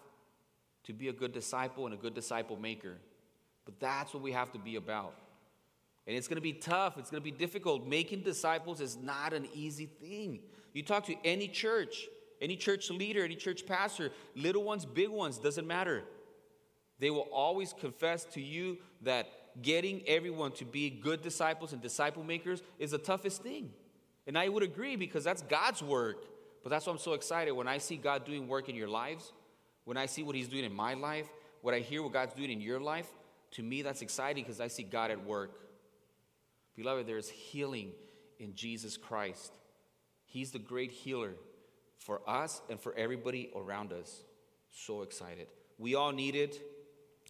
to 0.83 0.93
be 0.93 1.09
a 1.09 1.13
good 1.13 1.33
disciple 1.33 1.85
and 1.85 1.93
a 1.93 1.97
good 1.97 2.13
disciple 2.13 2.57
maker. 2.57 2.97
But 3.65 3.79
that's 3.79 4.13
what 4.13 4.23
we 4.23 4.31
have 4.31 4.51
to 4.53 4.59
be 4.59 4.75
about. 4.75 5.15
And 6.07 6.17
it's 6.17 6.27
going 6.27 6.37
to 6.37 6.41
be 6.41 6.53
tough, 6.53 6.97
it's 6.97 7.09
going 7.09 7.21
to 7.21 7.31
be 7.31 7.35
difficult. 7.37 7.87
Making 7.87 8.21
disciples 8.21 8.81
is 8.81 8.97
not 8.97 9.33
an 9.33 9.47
easy 9.53 9.85
thing. 9.85 10.39
You 10.73 10.83
talk 10.83 11.05
to 11.07 11.15
any 11.23 11.47
church, 11.47 12.07
any 12.41 12.55
church 12.55 12.89
leader, 12.89 13.23
any 13.23 13.35
church 13.35 13.65
pastor, 13.65 14.11
little 14.35 14.63
ones, 14.63 14.85
big 14.85 15.09
ones, 15.09 15.37
doesn't 15.37 15.67
matter. 15.67 16.03
They 17.01 17.09
will 17.09 17.27
always 17.33 17.73
confess 17.73 18.25
to 18.25 18.41
you 18.41 18.77
that 19.01 19.27
getting 19.61 20.03
everyone 20.07 20.51
to 20.53 20.65
be 20.65 20.91
good 20.91 21.23
disciples 21.23 21.73
and 21.73 21.81
disciple 21.81 22.23
makers 22.23 22.61
is 22.77 22.91
the 22.91 22.99
toughest 22.99 23.41
thing. 23.41 23.71
And 24.27 24.37
I 24.37 24.47
would 24.47 24.61
agree 24.61 24.95
because 24.95 25.23
that's 25.23 25.41
God's 25.41 25.81
work. 25.81 26.25
But 26.63 26.69
that's 26.69 26.85
why 26.85 26.93
I'm 26.93 26.99
so 26.99 27.13
excited 27.13 27.53
when 27.53 27.67
I 27.67 27.79
see 27.79 27.97
God 27.97 28.23
doing 28.23 28.47
work 28.47 28.69
in 28.69 28.75
your 28.75 28.87
lives, 28.87 29.33
when 29.83 29.97
I 29.97 30.05
see 30.05 30.21
what 30.21 30.35
He's 30.35 30.47
doing 30.47 30.63
in 30.63 30.75
my 30.75 30.93
life, 30.93 31.27
when 31.63 31.73
I 31.73 31.79
hear 31.79 32.03
what 32.03 32.13
God's 32.13 32.33
doing 32.33 32.51
in 32.51 32.61
your 32.61 32.79
life, 32.79 33.07
to 33.53 33.63
me 33.63 33.81
that's 33.81 34.03
exciting 34.03 34.43
because 34.43 34.61
I 34.61 34.67
see 34.67 34.83
God 34.83 35.09
at 35.09 35.25
work. 35.25 35.59
Beloved, 36.75 37.07
there 37.07 37.17
is 37.17 37.29
healing 37.29 37.93
in 38.37 38.53
Jesus 38.53 38.95
Christ. 38.95 39.51
He's 40.25 40.51
the 40.51 40.59
great 40.59 40.91
healer 40.91 41.33
for 41.97 42.21
us 42.29 42.61
and 42.69 42.79
for 42.79 42.93
everybody 42.93 43.49
around 43.55 43.91
us. 43.91 44.21
So 44.69 45.01
excited. 45.01 45.47
We 45.79 45.95
all 45.95 46.11
need 46.11 46.35
it, 46.35 46.61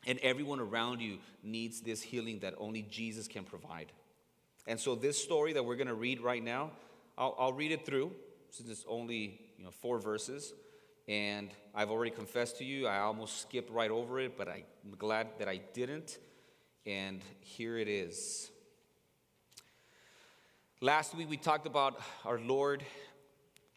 and 0.08 0.20
everyone 0.20 0.60
around 0.60 1.02
you 1.02 1.18
needs 1.44 1.82
this 1.82 2.02
healing 2.02 2.40
that 2.40 2.56
only 2.58 2.82
Jesus 2.84 3.28
can 3.28 3.44
provide. 3.44 3.92
And 4.68 4.80
so, 4.80 4.96
this 4.96 5.22
story 5.22 5.54
that 5.54 5.64
we're 5.64 5.76
going 5.76 5.88
to 5.88 5.94
read 5.94 6.22
right 6.22 6.44
now, 6.44 6.72
I'll, 7.18 7.36
I'll, 7.38 7.54
read 7.54 7.72
it 7.72 7.86
through 7.86 8.12
since 8.50 8.70
it's 8.70 8.86
only 8.88 9.40
you 9.58 9.64
know, 9.64 9.72
four 9.72 10.00
verses. 10.00 10.54
And 11.08 11.50
I've 11.74 11.90
already 11.90 12.12
confessed 12.12 12.58
to 12.60 12.64
you, 12.64 12.88
I 12.88 13.00
almost 13.00 13.42
skipped 13.42 13.72
right 13.72 13.90
over 13.90 14.20
it, 14.20 14.38
but 14.38 14.48
I'm 14.48 14.64
glad 14.98 15.28
that 15.40 15.48
I 15.48 15.60
didn't. 15.74 16.20
And 16.86 17.22
here 17.42 17.78
it 17.78 17.88
is. 17.88 18.52
Last 20.80 21.16
week 21.16 21.30
we 21.30 21.38
talked 21.38 21.68
about 21.68 22.00
our 22.24 22.40
Lord 22.40 22.84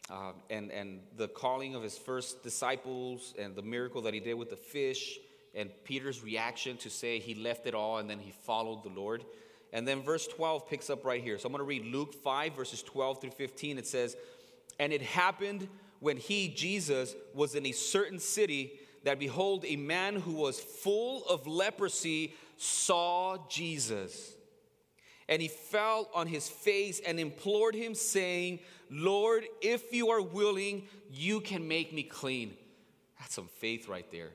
uh, 0.09 0.31
and, 0.49 0.71
and 0.71 1.01
the 1.17 1.27
calling 1.27 1.75
of 1.75 1.83
his 1.83 1.97
first 1.97 2.43
disciples 2.43 3.33
and 3.37 3.55
the 3.55 3.61
miracle 3.61 4.01
that 4.03 4.13
he 4.13 4.19
did 4.19 4.35
with 4.35 4.49
the 4.49 4.55
fish 4.55 5.19
and 5.55 5.69
Peter's 5.83 6.23
reaction 6.23 6.77
to 6.77 6.89
say 6.89 7.19
he 7.19 7.35
left 7.35 7.65
it 7.65 7.73
all 7.73 7.97
and 7.97 8.09
then 8.09 8.19
he 8.19 8.31
followed 8.31 8.83
the 8.83 8.89
Lord. 8.89 9.23
And 9.73 9.87
then 9.87 10.03
verse 10.03 10.27
12 10.27 10.69
picks 10.69 10.89
up 10.89 11.05
right 11.05 11.21
here. 11.21 11.37
So 11.37 11.47
I'm 11.47 11.51
going 11.51 11.59
to 11.59 11.65
read 11.65 11.85
Luke 11.85 12.13
5, 12.13 12.55
verses 12.55 12.83
12 12.83 13.21
through 13.21 13.31
15. 13.31 13.77
It 13.77 13.87
says, 13.87 14.15
And 14.79 14.93
it 14.93 15.01
happened 15.01 15.67
when 15.99 16.17
he, 16.17 16.47
Jesus, 16.49 17.15
was 17.33 17.55
in 17.55 17.65
a 17.65 17.71
certain 17.71 18.19
city 18.19 18.73
that 19.03 19.19
behold, 19.19 19.65
a 19.67 19.75
man 19.75 20.15
who 20.15 20.33
was 20.33 20.59
full 20.59 21.25
of 21.25 21.47
leprosy 21.47 22.33
saw 22.57 23.37
Jesus. 23.49 24.33
And 25.27 25.41
he 25.41 25.47
fell 25.47 26.09
on 26.13 26.27
his 26.27 26.47
face 26.47 27.01
and 27.05 27.19
implored 27.19 27.75
him, 27.75 27.95
saying, 27.95 28.59
Lord, 28.89 29.45
if 29.61 29.91
you 29.91 30.09
are 30.09 30.21
willing, 30.21 30.87
you 31.11 31.39
can 31.41 31.67
make 31.67 31.93
me 31.93 32.03
clean. 32.03 32.55
That's 33.19 33.33
some 33.33 33.47
faith 33.47 33.87
right 33.87 34.09
there. 34.11 34.31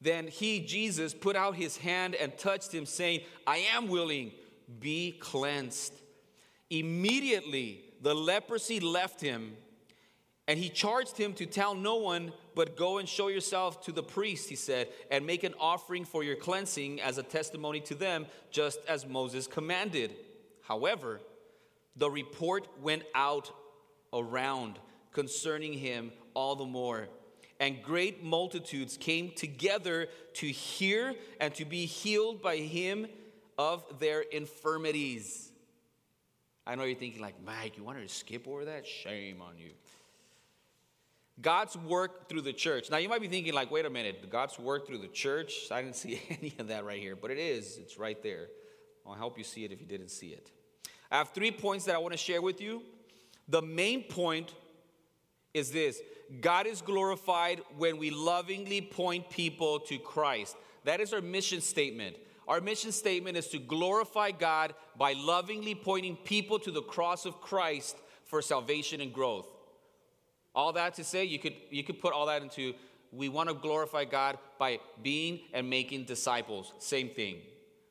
Then 0.00 0.28
he, 0.28 0.60
Jesus, 0.60 1.12
put 1.12 1.36
out 1.36 1.56
his 1.56 1.76
hand 1.76 2.14
and 2.14 2.36
touched 2.38 2.72
him, 2.72 2.86
saying, 2.86 3.20
I 3.46 3.58
am 3.74 3.88
willing, 3.88 4.32
be 4.80 5.12
cleansed. 5.20 5.92
Immediately 6.70 7.82
the 8.00 8.14
leprosy 8.14 8.80
left 8.80 9.20
him, 9.20 9.56
and 10.48 10.58
he 10.58 10.68
charged 10.68 11.16
him 11.16 11.34
to 11.34 11.46
tell 11.46 11.74
no 11.74 11.96
one, 11.96 12.32
but 12.54 12.76
go 12.76 12.98
and 12.98 13.08
show 13.08 13.28
yourself 13.28 13.84
to 13.84 13.92
the 13.92 14.02
priest, 14.02 14.48
he 14.48 14.56
said, 14.56 14.88
and 15.10 15.26
make 15.26 15.44
an 15.44 15.54
offering 15.60 16.04
for 16.04 16.24
your 16.24 16.36
cleansing 16.36 17.00
as 17.00 17.18
a 17.18 17.22
testimony 17.22 17.80
to 17.80 17.94
them, 17.94 18.26
just 18.50 18.80
as 18.88 19.06
Moses 19.06 19.46
commanded. 19.46 20.14
However, 20.62 21.20
the 21.94 22.10
report 22.10 22.66
went 22.80 23.02
out 23.14 23.52
around 24.12 24.78
concerning 25.12 25.74
him 25.74 26.10
all 26.34 26.56
the 26.56 26.64
more 26.64 27.08
and 27.60 27.82
great 27.82 28.24
multitudes 28.24 28.96
came 28.96 29.30
together 29.30 30.08
to 30.32 30.46
hear 30.46 31.14
and 31.40 31.54
to 31.54 31.66
be 31.66 31.84
healed 31.84 32.42
by 32.42 32.56
him 32.56 33.06
of 33.58 33.84
their 34.00 34.22
infirmities. 34.22 35.52
I 36.66 36.74
know 36.74 36.84
you're 36.84 36.98
thinking, 36.98 37.20
like, 37.20 37.34
Mike, 37.44 37.76
you 37.76 37.84
wanted 37.84 38.08
to 38.08 38.14
skip 38.14 38.48
over 38.48 38.64
that? 38.64 38.86
Shame 38.86 39.42
on 39.42 39.58
you. 39.58 39.70
God's 41.42 41.76
work 41.76 42.28
through 42.28 42.42
the 42.42 42.52
church. 42.52 42.90
Now, 42.90 42.96
you 42.96 43.08
might 43.08 43.20
be 43.20 43.28
thinking, 43.28 43.52
like, 43.52 43.70
wait 43.70 43.84
a 43.84 43.90
minute, 43.90 44.28
God's 44.30 44.58
work 44.58 44.86
through 44.86 44.98
the 44.98 45.08
church? 45.08 45.52
I 45.70 45.82
didn't 45.82 45.96
see 45.96 46.20
any 46.30 46.54
of 46.58 46.68
that 46.68 46.84
right 46.84 47.00
here, 47.00 47.16
but 47.16 47.30
it 47.30 47.38
is. 47.38 47.76
It's 47.76 47.98
right 47.98 48.22
there. 48.22 48.48
I'll 49.06 49.14
help 49.14 49.36
you 49.36 49.44
see 49.44 49.64
it 49.64 49.72
if 49.72 49.80
you 49.80 49.86
didn't 49.86 50.10
see 50.10 50.28
it. 50.28 50.50
I 51.10 51.18
have 51.18 51.30
three 51.30 51.50
points 51.50 51.84
that 51.86 51.94
I 51.94 51.98
want 51.98 52.12
to 52.12 52.18
share 52.18 52.40
with 52.40 52.60
you. 52.60 52.82
The 53.48 53.62
main 53.62 54.04
point 54.04 54.54
is 55.54 55.70
this 55.70 56.00
God 56.40 56.66
is 56.66 56.80
glorified 56.80 57.60
when 57.76 57.98
we 57.98 58.10
lovingly 58.10 58.80
point 58.80 59.30
people 59.30 59.80
to 59.80 59.98
Christ. 59.98 60.56
That 60.84 61.00
is 61.00 61.12
our 61.12 61.20
mission 61.20 61.60
statement. 61.60 62.16
Our 62.48 62.60
mission 62.60 62.92
statement 62.92 63.36
is 63.36 63.48
to 63.48 63.58
glorify 63.58 64.32
God 64.32 64.74
by 64.98 65.12
lovingly 65.12 65.74
pointing 65.74 66.16
people 66.16 66.58
to 66.60 66.70
the 66.70 66.82
cross 66.82 67.26
of 67.26 67.40
Christ 67.40 67.96
for 68.24 68.42
salvation 68.42 69.00
and 69.00 69.12
growth. 69.12 69.46
All 70.54 70.72
that 70.72 70.94
to 70.94 71.04
say, 71.04 71.24
you 71.24 71.38
could, 71.38 71.54
you 71.70 71.84
could 71.84 72.00
put 72.00 72.12
all 72.12 72.26
that 72.26 72.42
into 72.42 72.74
we 73.12 73.28
want 73.28 73.48
to 73.48 73.54
glorify 73.54 74.04
God 74.04 74.38
by 74.58 74.78
being 75.02 75.40
and 75.52 75.68
making 75.68 76.04
disciples. 76.04 76.72
Same 76.78 77.08
thing. 77.08 77.38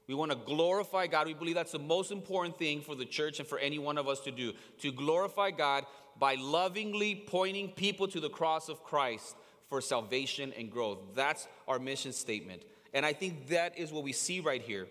We 0.07 0.15
want 0.15 0.31
to 0.31 0.37
glorify 0.37 1.07
God. 1.07 1.27
We 1.27 1.33
believe 1.33 1.55
that's 1.55 1.73
the 1.73 1.79
most 1.79 2.11
important 2.11 2.57
thing 2.57 2.81
for 2.81 2.95
the 2.95 3.05
church 3.05 3.39
and 3.39 3.47
for 3.47 3.59
any 3.59 3.77
one 3.77 3.97
of 3.97 4.07
us 4.07 4.21
to 4.21 4.31
do 4.31 4.53
to 4.79 4.91
glorify 4.91 5.51
God 5.51 5.85
by 6.19 6.35
lovingly 6.35 7.15
pointing 7.15 7.69
people 7.69 8.07
to 8.09 8.19
the 8.19 8.29
cross 8.29 8.69
of 8.69 8.83
Christ 8.83 9.35
for 9.69 9.81
salvation 9.81 10.53
and 10.57 10.69
growth. 10.69 10.99
That's 11.15 11.47
our 11.67 11.79
mission 11.79 12.11
statement. 12.11 12.63
And 12.93 13.05
I 13.05 13.13
think 13.13 13.47
that 13.47 13.77
is 13.77 13.91
what 13.91 14.03
we 14.03 14.11
see 14.11 14.39
right 14.39 14.61
here. 14.61 14.87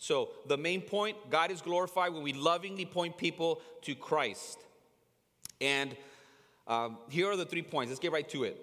So, 0.00 0.28
the 0.46 0.56
main 0.56 0.80
point 0.82 1.16
God 1.28 1.50
is 1.50 1.60
glorified 1.60 2.12
when 2.12 2.22
we 2.22 2.32
lovingly 2.32 2.84
point 2.84 3.16
people 3.16 3.60
to 3.82 3.96
Christ. 3.96 4.58
And 5.60 5.96
um, 6.68 6.98
here 7.08 7.28
are 7.28 7.36
the 7.36 7.44
three 7.44 7.62
points. 7.62 7.90
Let's 7.90 7.98
get 7.98 8.12
right 8.12 8.28
to 8.28 8.44
it. 8.44 8.56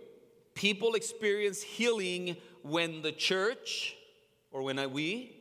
People 0.53 0.93
experience 0.93 1.61
healing 1.61 2.37
when 2.61 3.01
the 3.01 3.11
church, 3.11 3.97
or 4.51 4.61
when 4.61 4.93
we, 4.93 5.35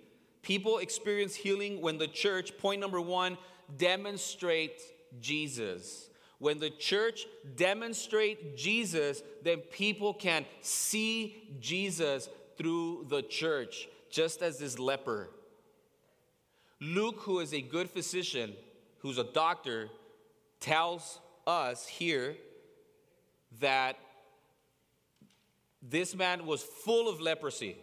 People 0.45 0.77
experience 0.77 1.35
healing 1.35 1.81
when 1.81 1.97
the 1.97 2.07
church, 2.07 2.59
point 2.59 2.79
number 2.79 3.01
one, 3.01 3.39
demonstrate 3.79 4.79
Jesus. 5.19 6.11
When 6.45 6.59
the 6.59 6.69
church 6.69 7.25
demonstrate 7.57 8.55
Jesus, 8.55 9.23
then 9.43 9.61
people 9.61 10.13
can 10.13 10.45
see 10.61 11.57
Jesus 11.59 12.29
through 12.59 13.07
the 13.09 13.23
church, 13.23 13.89
just 14.11 14.43
as 14.43 14.59
this 14.59 14.79
leper. 14.79 15.31
Luke, 16.83 17.21
who 17.21 17.41
is 17.41 17.55
a 17.55 17.63
good 17.63 17.89
physician, 17.89 18.53
who's 18.99 19.17
a 19.17 19.25
doctor, 19.25 19.89
tells 20.61 21.19
us 21.47 21.87
here 21.87 22.37
that 23.63 23.97
this 25.81 26.15
man 26.15 26.45
was 26.45 26.63
full 26.63 27.09
of 27.09 27.23
leprosy 27.23 27.79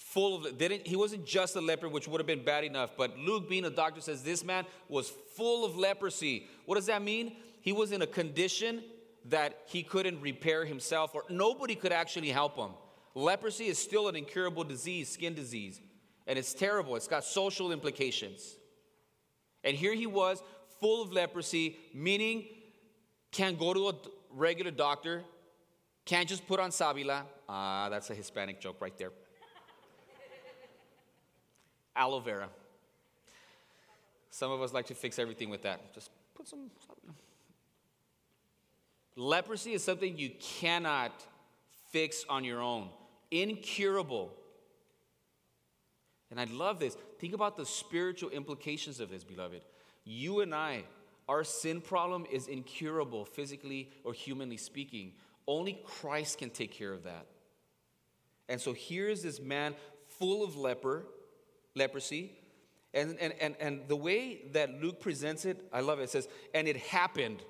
full 0.00 0.44
of 0.44 0.58
didn't 0.58 0.86
he 0.86 0.96
wasn't 0.96 1.24
just 1.24 1.54
a 1.54 1.60
leper 1.60 1.88
which 1.88 2.08
would 2.08 2.18
have 2.18 2.26
been 2.26 2.42
bad 2.42 2.64
enough 2.64 2.90
but 2.96 3.16
luke 3.18 3.48
being 3.48 3.66
a 3.66 3.70
doctor 3.70 4.00
says 4.00 4.22
this 4.22 4.42
man 4.42 4.64
was 4.88 5.12
full 5.40 5.64
of 5.64 5.74
leprosy. 5.74 6.46
What 6.66 6.74
does 6.74 6.86
that 6.86 7.00
mean? 7.00 7.36
He 7.62 7.72
was 7.72 7.92
in 7.92 8.02
a 8.02 8.06
condition 8.06 8.82
that 9.26 9.60
he 9.66 9.82
couldn't 9.82 10.20
repair 10.20 10.66
himself 10.66 11.14
or 11.14 11.24
nobody 11.30 11.74
could 11.74 11.92
actually 11.92 12.28
help 12.28 12.56
him. 12.56 12.72
Leprosy 13.14 13.66
is 13.66 13.78
still 13.78 14.08
an 14.08 14.16
incurable 14.16 14.64
disease 14.64 15.08
skin 15.08 15.34
disease 15.34 15.80
and 16.26 16.38
it's 16.38 16.52
terrible. 16.52 16.94
It's 16.96 17.08
got 17.08 17.24
social 17.24 17.72
implications. 17.72 18.56
And 19.64 19.74
here 19.74 19.94
he 19.94 20.06
was 20.06 20.42
full 20.78 21.02
of 21.02 21.12
leprosy 21.12 21.78
meaning 21.94 22.46
can't 23.32 23.58
go 23.58 23.72
to 23.72 23.88
a 23.88 23.94
regular 24.32 24.70
doctor 24.70 25.22
can't 26.04 26.28
just 26.28 26.46
put 26.46 26.58
on 26.58 26.70
savila. 26.70 27.22
Ah 27.48 27.88
that's 27.88 28.10
a 28.10 28.14
hispanic 28.14 28.60
joke 28.60 28.76
right 28.80 28.96
there 28.98 29.12
aloe 32.00 32.20
vera. 32.20 32.48
Some 34.30 34.50
of 34.50 34.62
us 34.62 34.72
like 34.72 34.86
to 34.86 34.94
fix 34.94 35.18
everything 35.18 35.50
with 35.50 35.62
that. 35.62 35.92
Just 35.94 36.10
put 36.34 36.48
some. 36.48 36.70
Leprosy 39.16 39.74
is 39.74 39.84
something 39.84 40.16
you 40.16 40.30
cannot 40.40 41.12
fix 41.90 42.24
on 42.28 42.42
your 42.44 42.62
own, 42.62 42.88
incurable. 43.30 44.32
And 46.30 46.40
I 46.40 46.44
love 46.44 46.78
this. 46.78 46.96
Think 47.18 47.34
about 47.34 47.56
the 47.56 47.66
spiritual 47.66 48.30
implications 48.30 49.00
of 49.00 49.10
this, 49.10 49.24
beloved. 49.24 49.62
You 50.04 50.40
and 50.40 50.54
I, 50.54 50.84
our 51.28 51.44
sin 51.44 51.80
problem 51.80 52.24
is 52.30 52.46
incurable, 52.46 53.24
physically 53.24 53.90
or 54.04 54.12
humanly 54.12 54.56
speaking. 54.56 55.12
Only 55.46 55.80
Christ 55.84 56.38
can 56.38 56.50
take 56.50 56.72
care 56.72 56.92
of 56.92 57.02
that. 57.02 57.26
And 58.48 58.60
so 58.60 58.72
here's 58.72 59.22
this 59.22 59.40
man 59.40 59.74
full 60.18 60.44
of 60.44 60.56
leper 60.56 61.04
leprosy. 61.74 62.32
And, 62.92 63.16
and, 63.20 63.32
and, 63.40 63.54
and 63.60 63.82
the 63.86 63.96
way 63.96 64.42
that 64.52 64.80
Luke 64.82 65.00
presents 65.00 65.44
it, 65.44 65.64
I 65.72 65.80
love 65.80 66.00
it. 66.00 66.04
It 66.04 66.10
says, 66.10 66.28
and 66.54 66.66
it 66.66 66.76
happened. 66.76 67.42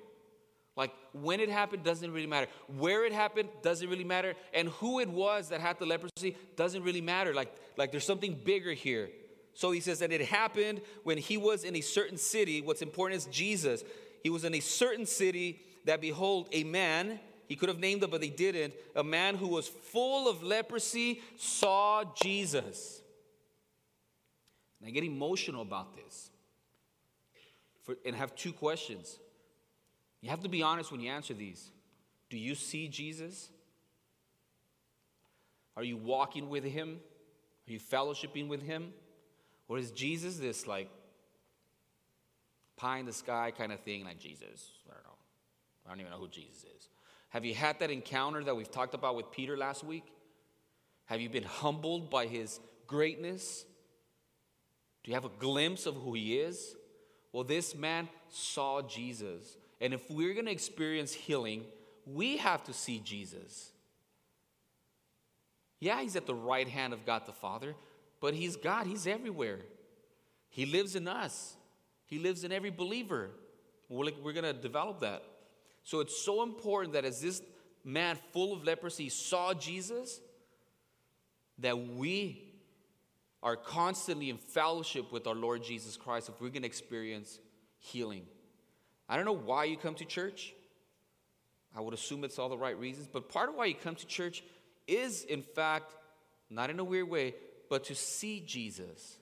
Like 0.77 0.91
when 1.13 1.39
it 1.39 1.49
happened 1.49 1.83
doesn't 1.83 2.11
really 2.11 2.27
matter. 2.27 2.47
Where 2.77 3.05
it 3.05 3.11
happened 3.11 3.49
doesn't 3.61 3.89
really 3.89 4.03
matter. 4.03 4.35
And 4.53 4.69
who 4.69 4.99
it 4.99 5.09
was 5.09 5.49
that 5.49 5.59
had 5.59 5.79
the 5.79 5.85
leprosy 5.85 6.37
doesn't 6.55 6.83
really 6.83 7.01
matter. 7.01 7.33
Like, 7.33 7.53
like 7.77 7.91
there's 7.91 8.05
something 8.05 8.39
bigger 8.43 8.71
here. 8.71 9.09
So 9.53 9.71
he 9.71 9.79
says 9.81 9.99
that 9.99 10.11
it 10.11 10.21
happened 10.21 10.81
when 11.03 11.17
he 11.17 11.37
was 11.37 11.63
in 11.63 11.75
a 11.75 11.81
certain 11.81 12.17
city. 12.17 12.61
What's 12.61 12.81
important 12.81 13.17
is 13.17 13.25
Jesus. 13.25 13.83
He 14.23 14.29
was 14.29 14.45
in 14.45 14.53
a 14.53 14.59
certain 14.59 15.05
city 15.05 15.59
that, 15.85 15.99
behold, 15.99 16.47
a 16.51 16.63
man, 16.63 17.19
he 17.47 17.55
could 17.55 17.67
have 17.67 17.79
named 17.79 18.03
it, 18.03 18.11
but 18.11 18.21
they 18.21 18.29
didn't, 18.29 18.73
a 18.95 19.03
man 19.03 19.35
who 19.35 19.47
was 19.47 19.67
full 19.67 20.29
of 20.29 20.41
leprosy 20.41 21.21
saw 21.35 22.03
Jesus. 22.15 23.00
And 24.81 24.87
I 24.87 24.91
get 24.91 25.03
emotional 25.03 25.61
about 25.61 25.95
this. 25.95 26.31
For, 27.83 27.95
and 28.05 28.15
have 28.15 28.35
two 28.35 28.51
questions. 28.51 29.19
You 30.21 30.29
have 30.29 30.41
to 30.41 30.49
be 30.49 30.61
honest 30.61 30.91
when 30.91 31.01
you 31.01 31.09
answer 31.09 31.33
these. 31.33 31.71
Do 32.29 32.37
you 32.37 32.55
see 32.55 32.87
Jesus? 32.87 33.49
Are 35.77 35.83
you 35.83 35.97
walking 35.97 36.49
with 36.49 36.63
him? 36.63 36.99
Are 37.67 37.71
you 37.71 37.79
fellowshipping 37.79 38.47
with 38.47 38.61
him? 38.61 38.93
Or 39.67 39.77
is 39.77 39.91
Jesus 39.91 40.37
this 40.37 40.67
like 40.67 40.89
pie 42.75 42.99
in 42.99 43.05
the 43.05 43.13
sky 43.13 43.51
kind 43.55 43.71
of 43.71 43.79
thing, 43.79 44.03
like 44.03 44.19
Jesus? 44.19 44.71
I 44.89 44.93
don't 44.93 45.03
know. 45.03 45.09
I 45.85 45.89
don't 45.89 45.99
even 46.01 46.11
know 46.11 46.17
who 46.17 46.27
Jesus 46.27 46.65
is. 46.75 46.89
Have 47.29 47.45
you 47.45 47.53
had 47.53 47.79
that 47.79 47.89
encounter 47.89 48.43
that 48.43 48.55
we've 48.55 48.69
talked 48.69 48.93
about 48.93 49.15
with 49.15 49.31
Peter 49.31 49.55
last 49.55 49.83
week? 49.83 50.03
Have 51.05 51.21
you 51.21 51.29
been 51.29 51.43
humbled 51.43 52.09
by 52.09 52.25
his 52.25 52.59
greatness? 52.87 53.65
Do 55.03 55.11
you 55.11 55.15
have 55.15 55.25
a 55.25 55.29
glimpse 55.29 55.85
of 55.85 55.95
who 55.95 56.13
he 56.13 56.37
is? 56.37 56.75
Well, 57.31 57.43
this 57.43 57.75
man 57.75 58.09
saw 58.29 58.81
Jesus. 58.81 59.57
And 59.79 59.93
if 59.93 60.09
we're 60.09 60.33
going 60.33 60.45
to 60.45 60.51
experience 60.51 61.13
healing, 61.13 61.63
we 62.05 62.37
have 62.37 62.63
to 62.65 62.73
see 62.73 62.99
Jesus. 62.99 63.71
Yeah, 65.79 66.01
he's 66.01 66.15
at 66.15 66.27
the 66.27 66.35
right 66.35 66.67
hand 66.67 66.93
of 66.93 67.05
God 67.05 67.25
the 67.25 67.33
Father, 67.33 67.75
but 68.19 68.35
he's 68.35 68.55
God, 68.55 68.85
he's 68.85 69.07
everywhere. 69.07 69.59
He 70.49 70.65
lives 70.65 70.95
in 70.95 71.07
us, 71.07 71.55
he 72.05 72.19
lives 72.19 72.43
in 72.43 72.51
every 72.51 72.69
believer. 72.69 73.31
We're, 73.89 74.11
we're 74.23 74.33
going 74.33 74.45
to 74.45 74.53
develop 74.53 74.99
that. 74.99 75.23
So 75.83 75.99
it's 75.99 76.17
so 76.23 76.43
important 76.43 76.93
that 76.93 77.03
as 77.03 77.21
this 77.21 77.41
man 77.83 78.17
full 78.31 78.53
of 78.53 78.63
leprosy 78.63 79.09
saw 79.09 79.53
Jesus, 79.53 80.21
that 81.57 81.77
we 81.77 82.50
are 83.43 83.55
constantly 83.55 84.29
in 84.29 84.37
fellowship 84.37 85.11
with 85.11 85.27
our 85.27 85.35
Lord 85.35 85.63
Jesus 85.63 85.97
Christ 85.97 86.29
if 86.29 86.39
we're 86.39 86.49
going 86.49 86.61
to 86.61 86.67
experience 86.67 87.39
healing. 87.79 88.23
I 89.09 89.15
don't 89.15 89.25
know 89.25 89.31
why 89.31 89.65
you 89.65 89.77
come 89.77 89.95
to 89.95 90.05
church. 90.05 90.53
I 91.75 91.81
would 91.81 91.93
assume 91.93 92.23
it's 92.23 92.37
all 92.37 92.49
the 92.49 92.57
right 92.57 92.77
reasons, 92.77 93.07
but 93.11 93.29
part 93.29 93.49
of 93.49 93.55
why 93.55 93.65
you 93.65 93.75
come 93.75 93.95
to 93.95 94.05
church 94.05 94.43
is, 94.87 95.23
in 95.23 95.41
fact, 95.41 95.95
not 96.49 96.69
in 96.69 96.79
a 96.79 96.83
weird 96.83 97.09
way, 97.09 97.33
but 97.69 97.85
to 97.85 97.95
see 97.95 98.43
Jesus. 98.45 99.17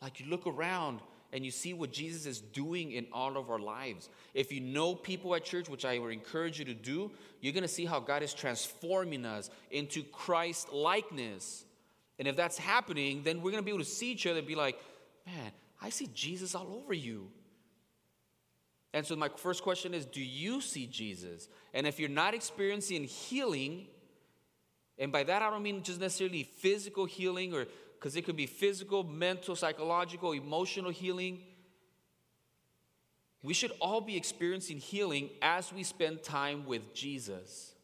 Like 0.00 0.20
you 0.20 0.26
look 0.26 0.46
around 0.46 1.00
and 1.32 1.44
you 1.44 1.50
see 1.50 1.74
what 1.74 1.92
Jesus 1.92 2.24
is 2.24 2.40
doing 2.40 2.92
in 2.92 3.06
all 3.12 3.36
of 3.36 3.50
our 3.50 3.58
lives. 3.58 4.08
If 4.32 4.52
you 4.52 4.60
know 4.60 4.94
people 4.94 5.34
at 5.34 5.44
church, 5.44 5.68
which 5.68 5.84
I 5.84 5.98
would 5.98 6.12
encourage 6.12 6.58
you 6.58 6.64
to 6.66 6.74
do, 6.74 7.10
you're 7.40 7.52
going 7.52 7.62
to 7.62 7.68
see 7.68 7.84
how 7.84 8.00
God 8.00 8.22
is 8.22 8.32
transforming 8.32 9.26
us 9.26 9.50
into 9.70 10.02
Christ 10.02 10.72
likeness. 10.72 11.64
And 12.18 12.26
if 12.26 12.36
that's 12.36 12.56
happening, 12.56 13.22
then 13.22 13.38
we're 13.38 13.50
going 13.50 13.62
to 13.62 13.64
be 13.64 13.70
able 13.70 13.84
to 13.84 13.90
see 13.90 14.12
each 14.12 14.26
other 14.26 14.38
and 14.38 14.46
be 14.46 14.54
like, 14.54 14.78
man, 15.26 15.52
I 15.80 15.90
see 15.90 16.08
Jesus 16.14 16.54
all 16.54 16.80
over 16.82 16.94
you. 16.94 17.28
And 18.92 19.04
so, 19.04 19.14
my 19.14 19.28
first 19.28 19.62
question 19.62 19.92
is 19.92 20.06
Do 20.06 20.22
you 20.22 20.62
see 20.62 20.86
Jesus? 20.86 21.48
And 21.74 21.86
if 21.86 22.00
you're 22.00 22.08
not 22.08 22.32
experiencing 22.34 23.04
healing, 23.04 23.88
and 24.98 25.12
by 25.12 25.22
that 25.24 25.42
I 25.42 25.50
don't 25.50 25.62
mean 25.62 25.82
just 25.82 26.00
necessarily 26.00 26.44
physical 26.44 27.04
healing, 27.04 27.52
or 27.52 27.66
because 27.98 28.16
it 28.16 28.24
could 28.24 28.36
be 28.36 28.46
physical, 28.46 29.04
mental, 29.04 29.54
psychological, 29.54 30.32
emotional 30.32 30.90
healing. 30.90 31.42
We 33.42 33.54
should 33.54 33.72
all 33.80 34.00
be 34.00 34.16
experiencing 34.16 34.78
healing 34.78 35.30
as 35.42 35.72
we 35.72 35.82
spend 35.82 36.22
time 36.22 36.66
with 36.66 36.94
Jesus. 36.94 37.74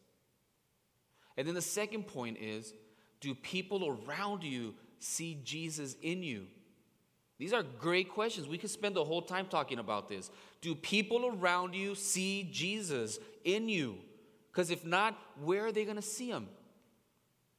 And 1.37 1.47
then 1.47 1.55
the 1.55 1.61
second 1.61 2.07
point 2.07 2.37
is 2.39 2.73
do 3.23 3.33
people 3.33 3.97
around 4.05 4.43
you 4.43 4.75
see 4.99 5.39
Jesus 5.45 5.95
in 6.01 6.23
you? 6.23 6.45
These 7.39 7.53
are 7.53 7.63
great 7.79 8.09
questions. 8.09 8.49
We 8.49 8.57
could 8.57 8.69
spend 8.69 8.97
the 8.97 9.03
whole 9.03 9.21
time 9.21 9.47
talking 9.47 9.79
about 9.79 10.09
this. 10.09 10.29
Do 10.59 10.75
people 10.75 11.33
around 11.33 11.73
you 11.73 11.95
see 11.95 12.49
Jesus 12.51 13.19
in 13.45 13.69
you? 13.69 13.95
Because 14.51 14.69
if 14.69 14.85
not, 14.85 15.17
where 15.41 15.65
are 15.65 15.71
they 15.71 15.85
going 15.85 15.95
to 15.95 16.01
see 16.01 16.27
him? 16.27 16.49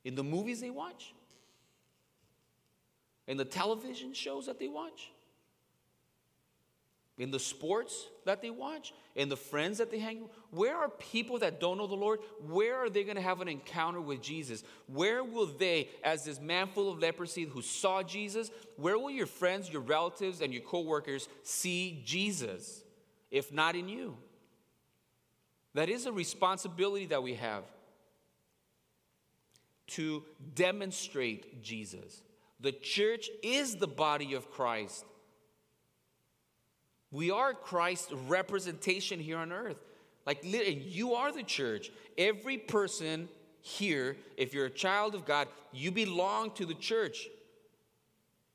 In 0.05 0.15
the 0.15 0.23
movies 0.23 0.61
they 0.61 0.69
watch? 0.69 1.15
In 3.27 3.39
the 3.39 3.45
television 3.47 4.13
shows 4.13 4.45
that 4.45 4.59
they 4.59 4.69
watch? 4.69 5.11
In 7.17 7.31
the 7.31 7.39
sports 7.39 8.07
that 8.25 8.43
they 8.43 8.51
watch, 8.51 8.93
in 9.15 9.29
the 9.29 9.37
friends 9.37 9.79
that 9.79 9.91
they 9.91 9.99
hang 9.99 10.23
with? 10.23 10.31
Where 10.51 10.77
are 10.77 10.89
people 10.89 11.39
that 11.39 11.61
don't 11.61 11.79
know 11.79 11.87
the 11.87 11.95
Lord? 11.95 12.21
Where 12.49 12.77
are 12.77 12.91
they 12.91 13.05
going 13.05 13.17
to 13.17 13.23
have 13.23 13.41
an 13.41 13.49
encounter 13.49 14.01
with 14.01 14.21
Jesus? 14.21 14.65
Where 14.87 15.23
will 15.23 15.47
they, 15.47 15.91
as 16.03 16.25
this 16.25 16.41
man 16.41 16.69
full 16.69 16.91
of 16.91 16.99
leprosy 16.99 17.45
who 17.45 17.63
saw 17.63 18.03
Jesus, 18.03 18.51
where 18.77 18.99
will 18.99 19.11
your 19.11 19.27
friends, 19.27 19.71
your 19.71 19.83
relatives, 19.83 20.41
and 20.41 20.53
your 20.53 20.63
coworkers 20.63 21.29
see 21.43 22.03
Jesus, 22.05 22.83
if 23.31 23.53
not 23.53 23.77
in 23.77 23.89
you? 23.89 24.17
That 25.75 25.89
is 25.89 26.07
a 26.07 26.13
responsibility 26.13 27.07
that 27.07 27.23
we 27.23 27.35
have 27.35 27.65
to 29.87 30.25
demonstrate 30.55 31.63
Jesus. 31.63 32.23
The 32.61 32.73
church 32.73 33.29
is 33.43 33.77
the 33.77 33.87
body 33.87 34.35
of 34.35 34.51
Christ. 34.51 35.05
We 37.15 37.31
are 37.31 37.55
Christ's 37.55 38.13
representation 38.13 39.21
here 39.21 39.39
on 39.39 39.53
earth. 39.53 39.77
Like, 40.27 40.41
you 40.43 41.15
are 41.15 41.31
the 41.31 41.45
church. 41.45 41.93
Every 42.19 42.59
person 42.59 43.29
here, 43.61 44.17
if 44.37 44.53
you're 44.53 44.67
a 44.67 44.71
child 44.71 45.15
of 45.15 45.25
God, 45.25 45.47
you 45.73 45.93
belong 45.93 46.51
to 46.57 46.67
the 46.67 46.75
church. 46.75 47.29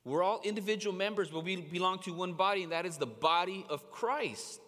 We're 0.04 0.22
all 0.22 0.42
individual 0.44 0.94
members, 0.94 1.30
but 1.30 1.42
we 1.42 1.56
belong 1.56 2.00
to 2.00 2.12
one 2.12 2.34
body, 2.34 2.62
and 2.62 2.72
that 2.72 2.84
is 2.84 2.98
the 2.98 3.06
body 3.06 3.64
of 3.70 3.90
Christ. 3.90 4.60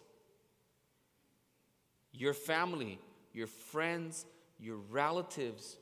Your 2.12 2.32
family, 2.32 2.98
your 3.34 3.46
friends, 3.46 4.24
your 4.58 4.78
relatives, 4.90 5.76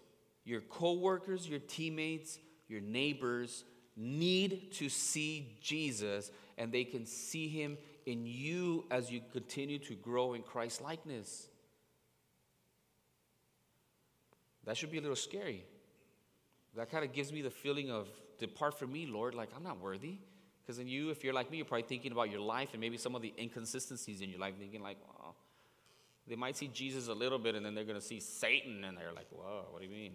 your 0.44 0.62
co 0.62 0.94
workers, 0.94 1.48
your 1.48 1.60
teammates, 1.60 2.40
your 2.66 2.80
neighbors 2.80 3.62
need 3.96 4.72
to 4.72 4.88
see 4.88 5.56
Jesus, 5.60 6.32
and 6.58 6.72
they 6.72 6.82
can 6.82 7.06
see 7.06 7.46
him 7.46 7.78
in 8.06 8.26
you 8.26 8.84
as 8.90 9.10
you 9.10 9.20
continue 9.32 9.78
to 9.80 9.94
grow 9.94 10.34
in 10.34 10.42
Christ 10.42 10.80
likeness. 10.80 11.48
That 14.64 14.76
should 14.76 14.90
be 14.90 14.98
a 14.98 15.00
little 15.00 15.16
scary. 15.16 15.64
That 16.76 16.90
kind 16.90 17.04
of 17.04 17.12
gives 17.12 17.32
me 17.32 17.42
the 17.42 17.50
feeling 17.50 17.90
of, 17.90 18.08
depart 18.38 18.78
from 18.78 18.92
me, 18.92 19.06
Lord, 19.06 19.34
like 19.34 19.50
I'm 19.56 19.62
not 19.62 19.80
worthy. 19.80 20.18
Because 20.62 20.78
in 20.78 20.86
you, 20.86 21.10
if 21.10 21.24
you're 21.24 21.34
like 21.34 21.50
me, 21.50 21.56
you're 21.56 21.66
probably 21.66 21.82
thinking 21.88 22.12
about 22.12 22.30
your 22.30 22.40
life 22.40 22.68
and 22.72 22.80
maybe 22.80 22.96
some 22.96 23.14
of 23.14 23.22
the 23.22 23.34
inconsistencies 23.38 24.20
in 24.20 24.30
your 24.30 24.38
life, 24.38 24.54
thinking 24.58 24.82
like, 24.82 24.98
well, 25.06 25.34
they 26.28 26.36
might 26.36 26.56
see 26.56 26.68
Jesus 26.68 27.08
a 27.08 27.14
little 27.14 27.38
bit 27.38 27.54
and 27.54 27.66
then 27.66 27.74
they're 27.74 27.84
going 27.84 27.98
to 27.98 28.06
see 28.06 28.20
Satan 28.20 28.84
and 28.84 28.96
they're 28.96 29.12
like, 29.12 29.26
whoa, 29.30 29.64
what 29.70 29.82
do 29.82 29.88
you 29.88 29.92
mean? 29.92 30.12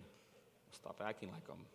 Stop 0.71 1.01
acting 1.05 1.29
like 1.31 1.47
him. 1.47 1.65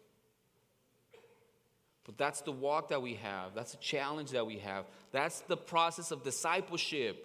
But 2.11 2.19
that's 2.19 2.41
the 2.41 2.51
walk 2.51 2.89
that 2.89 3.01
we 3.01 3.15
have. 3.15 3.55
That's 3.55 3.71
the 3.71 3.79
challenge 3.79 4.33
that 4.33 4.45
we 4.45 4.59
have. 4.59 4.85
That's 5.13 5.43
the 5.43 5.57
process 5.57 6.11
of 6.11 6.25
discipleship, 6.25 7.25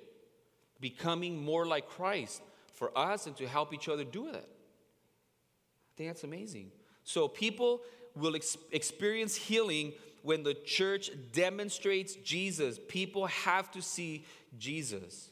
becoming 0.80 1.43
more 1.43 1.65
like 1.65 1.89
Christ 1.89 2.43
for 2.76 2.95
us 2.95 3.26
and 3.26 3.36
to 3.38 3.48
help 3.48 3.74
each 3.74 3.89
other 3.89 4.04
do 4.04 4.26
that. 4.32 4.45
I 4.45 5.91
think 5.98 6.10
that's 6.12 6.24
amazing. 6.24 6.71
So 7.04 7.28
people 7.28 7.82
will 8.15 8.36
ex- 8.36 8.60
experience 8.71 9.36
healing 9.36 9.93
when 10.21 10.43
the 10.43 10.54
church 10.54 11.10
demonstrates 11.34 12.13
Jesus. 12.17 12.80
People 12.88 13.26
have 13.26 13.71
to 13.71 13.82
see 13.82 14.24
Jesus. 14.60 15.32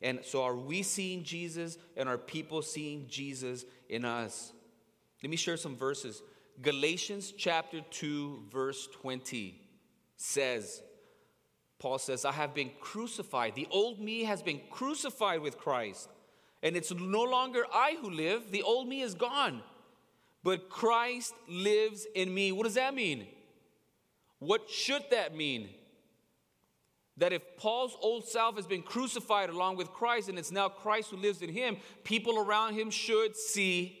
And 0.00 0.20
so, 0.24 0.42
are 0.44 0.56
we 0.56 0.82
seeing 0.82 1.24
Jesus 1.24 1.76
and 1.94 2.08
are 2.08 2.16
people 2.16 2.62
seeing 2.62 3.06
Jesus 3.06 3.66
in 3.90 4.06
us? 4.06 4.54
Let 5.22 5.28
me 5.28 5.36
share 5.36 5.58
some 5.58 5.76
verses. 5.76 6.22
Galatians 6.62 7.32
chapter 7.36 7.80
2, 7.90 8.44
verse 8.50 8.88
20 9.00 9.60
says, 10.16 10.82
Paul 11.78 11.98
says, 11.98 12.24
I 12.24 12.32
have 12.32 12.54
been 12.54 12.70
crucified. 12.80 13.54
The 13.54 13.68
old 13.70 14.00
me 14.00 14.24
has 14.24 14.42
been 14.42 14.60
crucified 14.70 15.40
with 15.40 15.58
Christ. 15.58 16.08
And 16.62 16.76
it's 16.76 16.92
no 16.92 17.22
longer 17.22 17.64
I 17.72 17.98
who 18.00 18.10
live, 18.10 18.50
the 18.50 18.62
old 18.62 18.88
me 18.88 19.02
is 19.02 19.14
gone. 19.14 19.62
But 20.42 20.70
Christ 20.70 21.34
lives 21.48 22.06
in 22.14 22.32
me. 22.32 22.52
What 22.52 22.64
does 22.64 22.74
that 22.74 22.94
mean? 22.94 23.26
What 24.38 24.70
should 24.70 25.02
that 25.10 25.36
mean? 25.36 25.68
That 27.18 27.32
if 27.32 27.42
Paul's 27.56 27.96
old 28.00 28.26
self 28.26 28.56
has 28.56 28.66
been 28.66 28.82
crucified 28.82 29.50
along 29.50 29.76
with 29.76 29.92
Christ 29.92 30.28
and 30.28 30.38
it's 30.38 30.52
now 30.52 30.68
Christ 30.68 31.10
who 31.10 31.16
lives 31.16 31.42
in 31.42 31.50
him, 31.50 31.76
people 32.04 32.38
around 32.38 32.74
him 32.74 32.90
should 32.90 33.36
see 33.36 33.98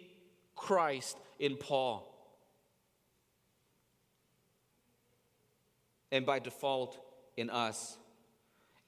Christ 0.54 1.18
in 1.38 1.56
Paul. 1.56 2.15
And 6.12 6.26
by 6.26 6.38
default 6.38 6.98
in 7.36 7.50
us. 7.50 7.96